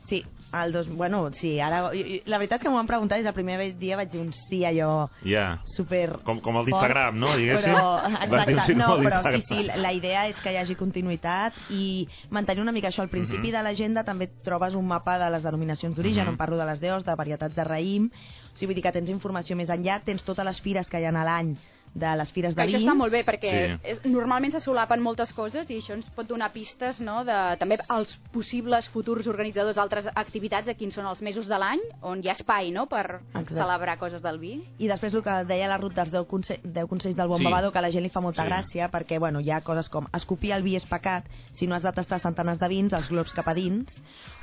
Sí, 0.08 0.24
el 0.52 0.72
dos, 0.72 0.88
bueno, 0.88 1.30
sí, 1.32 1.60
ara... 1.60 1.90
La 2.24 2.38
veritat 2.38 2.58
és 2.58 2.62
que 2.64 2.70
m'ho 2.70 2.78
van 2.80 2.86
preguntar 2.88 3.18
des 3.18 3.24
del 3.26 3.34
primer 3.36 3.58
dia 3.78 3.96
vaig 3.96 4.10
dir 4.10 4.20
un 4.22 4.32
sí 4.32 4.62
allò 4.64 5.08
Ja. 5.24 5.60
super... 5.76 6.20
Com, 6.24 6.40
com 6.40 6.56
el 6.56 6.64
d'Instagram, 6.64 7.18
no? 7.20 7.34
Diguéssim. 7.36 7.74
Però, 7.74 7.98
exacte, 8.22 8.56
sí 8.66 8.74
no, 8.74 8.88
però 9.02 9.20
sí, 9.34 9.42
sí, 9.48 9.62
la 9.76 9.92
idea 9.92 10.26
és 10.28 10.36
que 10.40 10.52
hi 10.52 10.56
hagi 10.56 10.74
continuïtat 10.74 11.52
i 11.70 12.08
mantenir 12.30 12.62
una 12.62 12.72
mica 12.72 12.88
això. 12.88 13.02
Al 13.02 13.10
principi 13.12 13.48
Mhm. 13.48 13.56
de 13.58 13.62
l'agenda 13.62 14.04
també 14.04 14.26
trobes 14.44 14.74
un 14.74 14.86
mapa 14.88 15.18
de 15.18 15.30
les 15.30 15.42
denominacions 15.42 15.94
d'origen, 15.96 16.24
Mhm. 16.24 16.30
on 16.32 16.36
parlo 16.38 16.56
de 16.56 16.64
les 16.66 16.80
deos, 16.80 17.04
de 17.04 17.14
varietats 17.14 17.54
de 17.54 17.64
raïm, 17.64 18.06
o 18.10 18.56
sigui, 18.56 18.66
vull 18.66 18.74
dir 18.74 18.82
que 18.82 18.92
tens 18.92 19.10
informació 19.10 19.54
més 19.56 19.68
enllà, 19.68 20.00
tens 20.04 20.24
totes 20.24 20.44
les 20.44 20.60
fires 20.60 20.88
que 20.88 20.98
hi 21.00 21.04
ha 21.04 21.10
a 21.10 21.24
l'any 21.24 21.56
de 21.94 22.16
les 22.16 22.32
fires 22.32 22.54
de 22.54 22.62
Que 22.62 22.68
això 22.68 22.78
està 22.82 22.94
molt 22.94 23.12
bé 23.12 23.24
perquè 23.24 23.52
Sí. 23.68 23.78
és, 23.82 24.04
normalment 24.06 24.52
se 24.52 24.60
solapen 24.60 25.00
moltes 25.02 25.32
coses 25.32 25.68
i 25.70 25.78
això 25.80 25.94
ens 25.94 26.08
pot 26.14 26.26
donar 26.26 26.52
pistes 26.52 27.00
no, 27.00 27.24
de, 27.24 27.56
també 27.58 27.78
als 27.88 28.14
possibles 28.32 28.88
futurs 28.88 29.26
organitzadors 29.26 29.76
d'altres 29.76 30.06
activitats 30.14 30.66
de 30.66 30.74
quins 30.74 30.94
són 30.94 31.06
els 31.06 31.22
mesos 31.22 31.46
de 31.48 31.58
l'any 31.58 31.80
on 32.02 32.22
hi 32.22 32.28
ha 32.28 32.32
espai 32.32 32.70
no, 32.72 32.86
per 32.86 33.20
Exacte. 33.34 33.54
celebrar 33.54 33.98
coses 33.98 34.22
del 34.22 34.38
vi. 34.38 34.62
I 34.78 34.88
després 34.88 35.14
el 35.14 35.22
que 35.22 35.44
deia 35.44 35.68
la 35.68 35.78
Ruth 35.78 35.94
dels 35.94 36.10
10, 36.10 36.26
conse 36.26 36.60
10 36.62 36.86
consells 36.88 37.16
del 37.16 37.28
bon 37.28 37.38
Sí. 37.38 37.44
bevedor, 37.44 37.72
que 37.72 37.78
a 37.78 37.82
la 37.82 37.90
gent 37.90 38.02
li 38.02 38.10
fa 38.10 38.20
molta 38.20 38.44
Sí. 38.44 38.48
gràcia, 38.50 38.90
perquè 38.90 39.18
bueno, 39.18 39.40
hi 39.40 39.50
ha 39.50 39.60
coses 39.60 39.88
com 39.88 40.06
escopir 40.12 40.52
el 40.52 40.62
vi 40.62 40.76
és 40.76 40.86
pecat, 40.86 41.24
si 41.52 41.66
no 41.66 41.74
has 41.74 41.82
de 41.82 41.92
tastar 41.92 42.20
centenars 42.20 42.58
de 42.58 42.68
vins, 42.68 42.92
els 42.92 43.08
globs 43.08 43.32
cap 43.34 43.48
a 43.48 43.54
dins, 43.54 43.86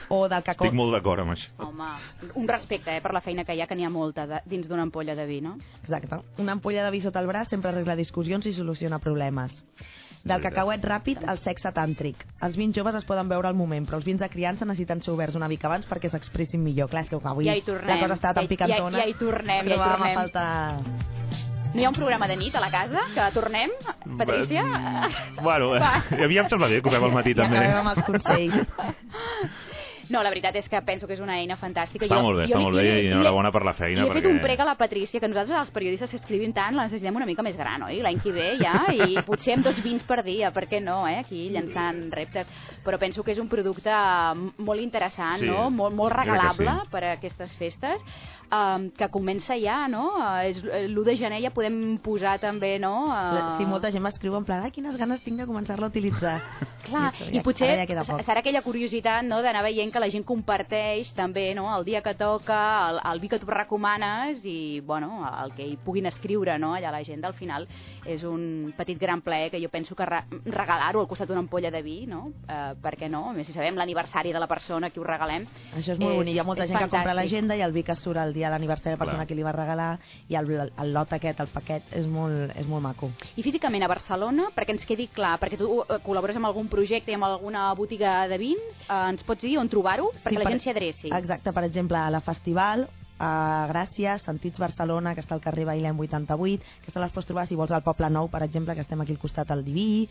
o 0.10 0.28
del 0.30 0.44
cacó... 0.44 0.66
Estic 0.66 0.78
molt 0.78 0.94
d'acord 0.94 1.22
amb 1.24 1.32
això. 1.36 1.50
Home, 1.66 1.90
un 2.36 2.48
respecte 2.48 2.96
eh, 2.98 3.02
per 3.02 3.14
la 3.14 3.22
feina 3.22 3.44
que 3.46 3.56
hi 3.56 3.62
ha, 3.62 3.68
que 3.68 3.76
n'hi 3.76 3.86
ha 3.86 3.90
molta 3.90 4.28
de, 4.28 4.42
dins 4.46 4.68
d'una 4.68 4.84
ampolla 4.88 5.16
de 5.16 5.26
vi, 5.26 5.42
no? 5.42 5.58
Exacte. 5.82 6.20
Una 6.38 6.54
ampolla 6.58 6.84
de 6.86 6.92
vi 6.92 7.02
sota 7.02 7.20
el 7.24 7.28
braç 7.28 7.50
sempre 7.50 7.70
arregla 7.72 7.96
discussions 7.96 8.46
i 8.46 8.54
soluciona 8.54 9.00
problemes. 9.00 9.52
Del 10.26 10.42
cacauet 10.42 10.82
ràpid 10.82 11.20
al 11.30 11.38
sexe 11.38 11.70
tàntric. 11.70 12.24
Els 12.42 12.56
vins 12.58 12.74
joves 12.74 12.96
es 12.98 13.04
poden 13.06 13.28
veure 13.30 13.46
al 13.48 13.54
moment, 13.54 13.86
però 13.86 14.00
els 14.00 14.06
vins 14.08 14.18
de 14.20 14.26
criança 14.34 14.66
necessiten 14.66 15.02
ser 15.06 15.12
oberts 15.14 15.36
una 15.38 15.48
mica 15.48 15.68
abans 15.70 15.86
perquè 15.86 16.10
s'expressin 16.10 16.64
millor. 16.66 16.90
Clar, 16.90 17.04
és 17.06 17.10
que 17.12 17.20
avui 17.22 17.46
Ja 17.46 17.54
hi 17.54 17.62
tornem. 17.62 17.92
la 17.94 18.00
cosa 18.02 18.16
està 18.18 18.32
tan 18.34 18.42
Ja 18.42 18.46
hi- 18.48 18.48
picantona. 18.50 18.98
ja- 18.98 19.04
ja 19.04 19.10
hi 19.10 19.14
tornem, 19.20 19.68
ja 19.70 19.76
hi 19.76 19.78
tornem. 19.78 20.10
a 20.10 20.14
faltar... 20.18 20.80
No 21.76 21.82
hi 21.82 21.86
ha 21.86 21.90
un 21.90 21.96
programa 21.96 22.28
de 22.28 22.38
nit 22.40 22.56
a 22.56 22.60
la 22.64 22.72
casa? 22.72 23.02
Que 23.14 23.24
tornem, 23.36 23.70
Patrícia? 24.18 24.64
Bueno, 25.44 25.70
Va. 25.84 26.06
a 26.10 26.28
mi 26.28 26.38
em 26.40 26.48
sembla 26.50 26.70
bé 26.72 26.82
que 26.82 26.90
ho 26.90 26.92
fem 26.92 27.04
al 27.04 27.12
matí 27.12 27.34
Ja 27.36 27.44
també. 27.44 27.58
acabem 27.60 27.86
amb 27.86 27.98
els 27.98 28.06
consells. 28.08 28.68
No, 30.10 30.22
la 30.24 30.30
veritat 30.30 30.56
és 30.56 30.68
que 30.70 30.82
penso 30.86 31.08
que 31.08 31.14
és 31.14 31.20
una 31.24 31.38
eina 31.40 31.56
fantàstica. 31.58 32.06
Està 32.06 32.22
molt 32.22 32.38
bé, 32.38 32.46
està 32.46 32.58
li- 32.60 32.64
molt 32.64 32.76
bé 32.78 32.86
i 33.04 33.08
enhorabona 33.12 33.52
per 33.52 33.64
la 33.66 33.74
feina. 33.74 34.02
Li 34.04 34.10
he 34.10 34.14
fet 34.14 34.24
perquè... 34.24 34.32
un 34.36 34.40
prec 34.44 34.60
a 34.60 34.66
la 34.66 34.76
Patrícia, 34.76 35.20
que 35.20 35.28
nosaltres 35.28 35.58
els 35.60 35.72
periodistes 35.72 36.10
que 36.10 36.18
escrivim 36.18 36.54
tant 36.54 36.76
la 36.76 36.84
necessitem 36.90 37.16
una 37.16 37.26
mica 37.26 37.44
més 37.44 37.58
gran, 37.58 37.84
oi? 37.88 38.02
L'any 38.06 38.20
que 38.22 38.32
ve 38.36 38.48
ja, 38.62 38.86
i 38.94 39.18
potser 39.26 39.56
amb 39.58 39.66
dos 39.66 39.82
vins 39.84 40.04
per 40.04 40.22
dia, 40.24 40.52
per 40.52 40.68
què 40.70 40.82
no, 40.84 41.08
eh? 41.08 41.20
Aquí 41.24 41.50
llançant 41.50 42.12
reptes. 42.14 42.50
Però 42.86 43.00
penso 43.02 43.24
que 43.24 43.32
és 43.34 43.40
un 43.42 43.48
producte 43.50 43.92
molt 44.58 44.82
interessant, 44.82 45.40
Sí, 45.40 45.50
no? 45.50 45.70
Molt, 45.70 45.96
molt 45.96 46.14
jo 46.14 46.20
regalable 46.22 46.78
sí. 46.84 46.90
per 46.92 47.04
a 47.04 47.12
aquestes 47.18 47.56
festes, 47.58 48.02
um, 48.52 48.90
que 48.96 49.10
comença 49.10 49.58
ja, 49.60 49.88
no? 49.92 50.06
Uh, 50.20 50.46
és 50.48 50.62
L'1 50.64 51.04
de 51.08 51.16
gener 51.18 51.42
ja 51.44 51.52
podem 51.56 51.98
posar 52.04 52.38
també, 52.40 52.78
no? 52.80 53.08
Uh, 53.10 53.58
Sí, 53.58 53.66
molta 53.66 53.92
gent 53.92 54.04
m'escriu 54.04 54.36
en 54.38 54.46
plan, 54.46 54.64
ai, 54.66 54.72
quines 54.76 54.96
ganes 55.00 55.22
tinc 55.26 55.40
de 55.40 55.46
començar-la 55.48 55.88
a 55.88 55.92
utilitzar. 55.94 56.36
Clar, 56.86 57.08
això, 57.14 57.30
i 57.34 57.42
potser 57.42 57.70
ara 57.72 57.82
ja 57.82 57.88
queda 57.90 58.04
poc. 58.06 58.22
serà 58.28 58.44
aquella 58.44 58.62
curiositat 58.62 59.24
no, 59.26 59.40
d'anar 59.42 59.64
veient 59.66 59.92
que 59.96 60.04
la 60.04 60.12
gent 60.12 60.26
comparteix 60.28 61.14
també 61.16 61.48
no, 61.56 61.70
el 61.72 61.86
dia 61.88 62.02
que 62.04 62.12
toca, 62.20 62.60
el, 62.90 63.00
el 63.14 63.22
vi 63.24 63.30
que 63.32 63.40
tu 63.40 63.48
recomanes 63.48 64.44
i 64.44 64.82
bueno, 64.84 65.24
el 65.32 65.54
que 65.56 65.64
hi 65.64 65.78
puguin 65.80 66.10
escriure 66.12 66.58
no, 66.60 66.74
allà 66.76 66.92
a 66.92 66.96
l'agenda 66.98 67.32
al 67.32 67.38
final 67.38 67.64
és 68.06 68.26
un 68.28 68.74
petit 68.76 69.00
gran 69.00 69.22
plaer 69.24 69.50
que 69.54 69.62
jo 69.64 69.70
penso 69.72 69.96
que 69.96 70.06
re 70.06 70.22
regalar-ho 70.46 71.00
al 71.00 71.08
costat 71.08 71.30
d'una 71.30 71.42
ampolla 71.46 71.72
de 71.72 71.82
vi, 71.82 71.96
no? 72.10 72.28
Eh, 72.48 72.74
per 72.82 72.96
què 73.00 73.08
no? 73.10 73.24
A 73.30 73.34
més, 73.34 73.48
si 73.48 73.56
sabem 73.56 73.78
l'aniversari 73.80 74.34
de 74.36 74.42
la 74.42 74.50
persona 74.52 74.88
a 74.88 74.94
qui 74.94 75.00
ho 75.00 75.06
regalem. 75.08 75.48
Això 75.74 75.96
és 75.96 76.02
molt 76.02 76.20
bonic. 76.20 76.36
Hi 76.36 76.42
ha 76.42 76.46
molta 76.48 76.66
és 76.66 76.70
gent 76.70 76.80
que 76.80 76.90
compra 76.90 77.14
fantàstic. 77.14 77.22
l'agenda 77.22 77.58
i 77.58 77.64
el 77.66 77.74
vi 77.76 77.84
que 77.88 77.96
surt 77.96 78.20
el 78.22 78.34
dia 78.36 78.50
de 78.50 78.56
l'aniversari 78.56 78.94
de 78.94 78.98
la 78.98 79.04
persona 79.06 79.24
Clar. 79.24 79.28
que 79.30 79.40
li 79.40 79.48
va 79.48 79.56
regalar 79.56 79.90
i 80.28 80.36
el, 80.36 80.52
el 80.68 80.94
lot 80.94 81.16
aquest, 81.16 81.40
el 81.40 81.52
paquet, 81.54 81.88
és 81.96 82.08
molt, 82.08 82.52
és 82.56 82.68
molt 82.68 82.84
maco. 82.84 83.12
I 83.36 83.44
físicament 83.46 83.84
a 83.84 83.92
Barcelona, 83.92 84.50
perquè 84.56 84.76
ens 84.76 84.86
quedi 84.86 85.08
clar, 85.16 85.38
perquè 85.42 85.60
tu 85.62 85.82
eh, 85.82 86.00
col·labores 86.06 86.38
amb 86.38 86.52
algun 86.52 86.70
projecte 86.72 87.14
i 87.14 87.18
amb 87.18 87.30
alguna 87.30 87.68
botiga 87.74 88.28
de 88.28 88.40
vins, 88.42 88.84
eh, 88.86 89.02
ens 89.10 89.24
pots 89.24 89.48
dir 89.48 89.58
on 89.62 89.72
trobar-ho? 89.86 90.12
Perquè 90.24 90.38
Sí, 90.38 90.44
la 90.44 90.50
gent 90.50 90.62
s'hi 90.64 90.72
adreci. 90.74 91.12
Exacte, 91.14 91.54
per 91.54 91.64
exemple, 91.64 91.98
a 91.98 92.10
la 92.10 92.22
Festival, 92.22 92.88
a 93.20 93.68
Gràcia, 93.70 94.18
Sentits 94.20 94.60
Barcelona, 94.60 95.14
que 95.14 95.22
està 95.22 95.36
al 95.36 95.44
carrer 95.44 95.66
Bailem 95.66 96.00
88, 96.00 96.64
que 96.86 97.00
les 97.00 97.12
pots 97.12 97.28
trobar 97.28 97.46
si 97.48 97.56
vols 97.56 97.72
al 97.72 97.84
Poble 97.84 98.10
Nou, 98.10 98.30
per 98.30 98.44
exemple, 98.44 98.74
que 98.76 98.82
estem 98.82 99.02
aquí 99.02 99.14
al 99.14 99.22
costat 99.22 99.52
al 99.52 99.64
Diví, 99.64 100.10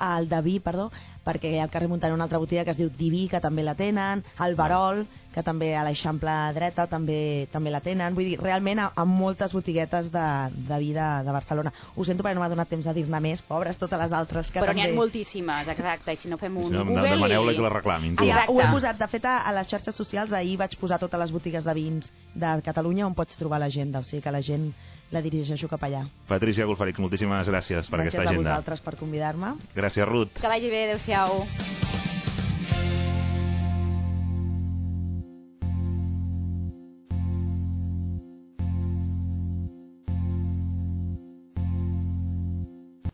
al 0.00 0.28
Daví, 0.28 0.58
perdó, 0.64 0.88
perquè 1.24 1.58
al 1.60 1.70
carrer 1.70 1.88
Muntant 1.90 2.14
una 2.14 2.24
altra 2.24 2.40
botiga 2.40 2.64
que 2.64 2.72
es 2.72 2.78
diu 2.78 2.90
Diví, 2.96 3.26
que 3.28 3.40
també 3.40 3.62
la 3.62 3.76
tenen, 3.76 4.24
al 4.40 4.56
Barol, 4.56 5.04
que 5.34 5.44
també 5.46 5.70
a 5.76 5.84
l'Eixample 5.86 6.32
dreta 6.56 6.86
també 6.90 7.46
també 7.52 7.70
la 7.70 7.82
tenen, 7.84 8.16
vull 8.16 8.26
dir, 8.26 8.38
realment 8.40 8.80
a, 8.82 8.88
a 8.96 9.04
moltes 9.06 9.52
botiguetes 9.54 10.10
de, 10.10 10.26
de 10.66 10.78
vi 10.82 10.90
de, 10.96 11.08
de 11.26 11.34
Barcelona. 11.36 11.72
Ho 11.94 12.06
sento 12.08 12.24
perquè 12.24 12.38
no 12.38 12.42
m'ha 12.42 12.50
donat 12.50 12.72
temps 12.72 12.88
de 12.88 12.94
dir-ne 12.96 13.20
més, 13.22 13.42
pobres 13.46 13.78
totes 13.78 14.00
les 14.00 14.16
altres 14.16 14.50
que 14.50 14.62
Però 14.64 14.74
n'hi 14.74 14.86
ha 14.88 14.92
moltíssimes, 14.96 15.70
exacte, 15.76 16.16
i 16.16 16.20
si 16.20 16.32
no 16.32 16.40
fem 16.40 16.56
un 16.56 16.70
Si 16.70 16.76
no, 16.78 16.86
Google... 16.88 17.12
demaneu-la 17.14 17.54
i... 17.54 17.58
que 17.58 17.66
la 17.68 17.74
reclamin. 17.76 18.16
Tu. 18.16 18.26
Exacte. 18.26 18.54
ho 18.54 18.62
he 18.64 18.70
posat, 18.72 18.98
de 18.98 19.10
fet, 19.12 19.28
a, 19.28 19.40
a 19.46 19.54
les 19.60 19.70
xarxes 19.70 20.00
socials, 20.00 20.32
ahir 20.34 20.56
vaig 20.60 20.78
posar 20.80 20.98
totes 21.02 21.20
les 21.20 21.34
botigues 21.36 21.66
de 21.66 21.76
vins 21.76 22.08
de 22.34 22.56
Catalunya 22.66 23.06
on 23.06 23.14
pots 23.14 23.38
trobar 23.38 23.60
l'agenda, 23.62 24.00
o 24.00 24.08
sigui 24.08 24.24
que 24.24 24.34
la 24.34 24.42
gent 24.42 24.72
la 25.10 25.20
dirigeixo 25.22 25.68
cap 25.68 25.82
allà. 25.84 26.04
Patricia 26.28 26.64
Golfarix, 26.66 26.98
moltíssimes 26.98 27.48
gràcies 27.48 27.88
per 27.90 27.98
Gràcies 27.98 28.14
aquesta 28.14 28.22
a 28.22 28.30
agenda. 28.30 28.50
vosaltres 28.50 28.80
per 28.80 28.96
convidar-me. 28.96 29.54
Gràcies, 29.74 30.06
Ruth. 30.06 30.38
Que 30.40 30.48
vagi 30.48 30.70
bé, 30.70 30.84
adeu-siau. 30.90 31.44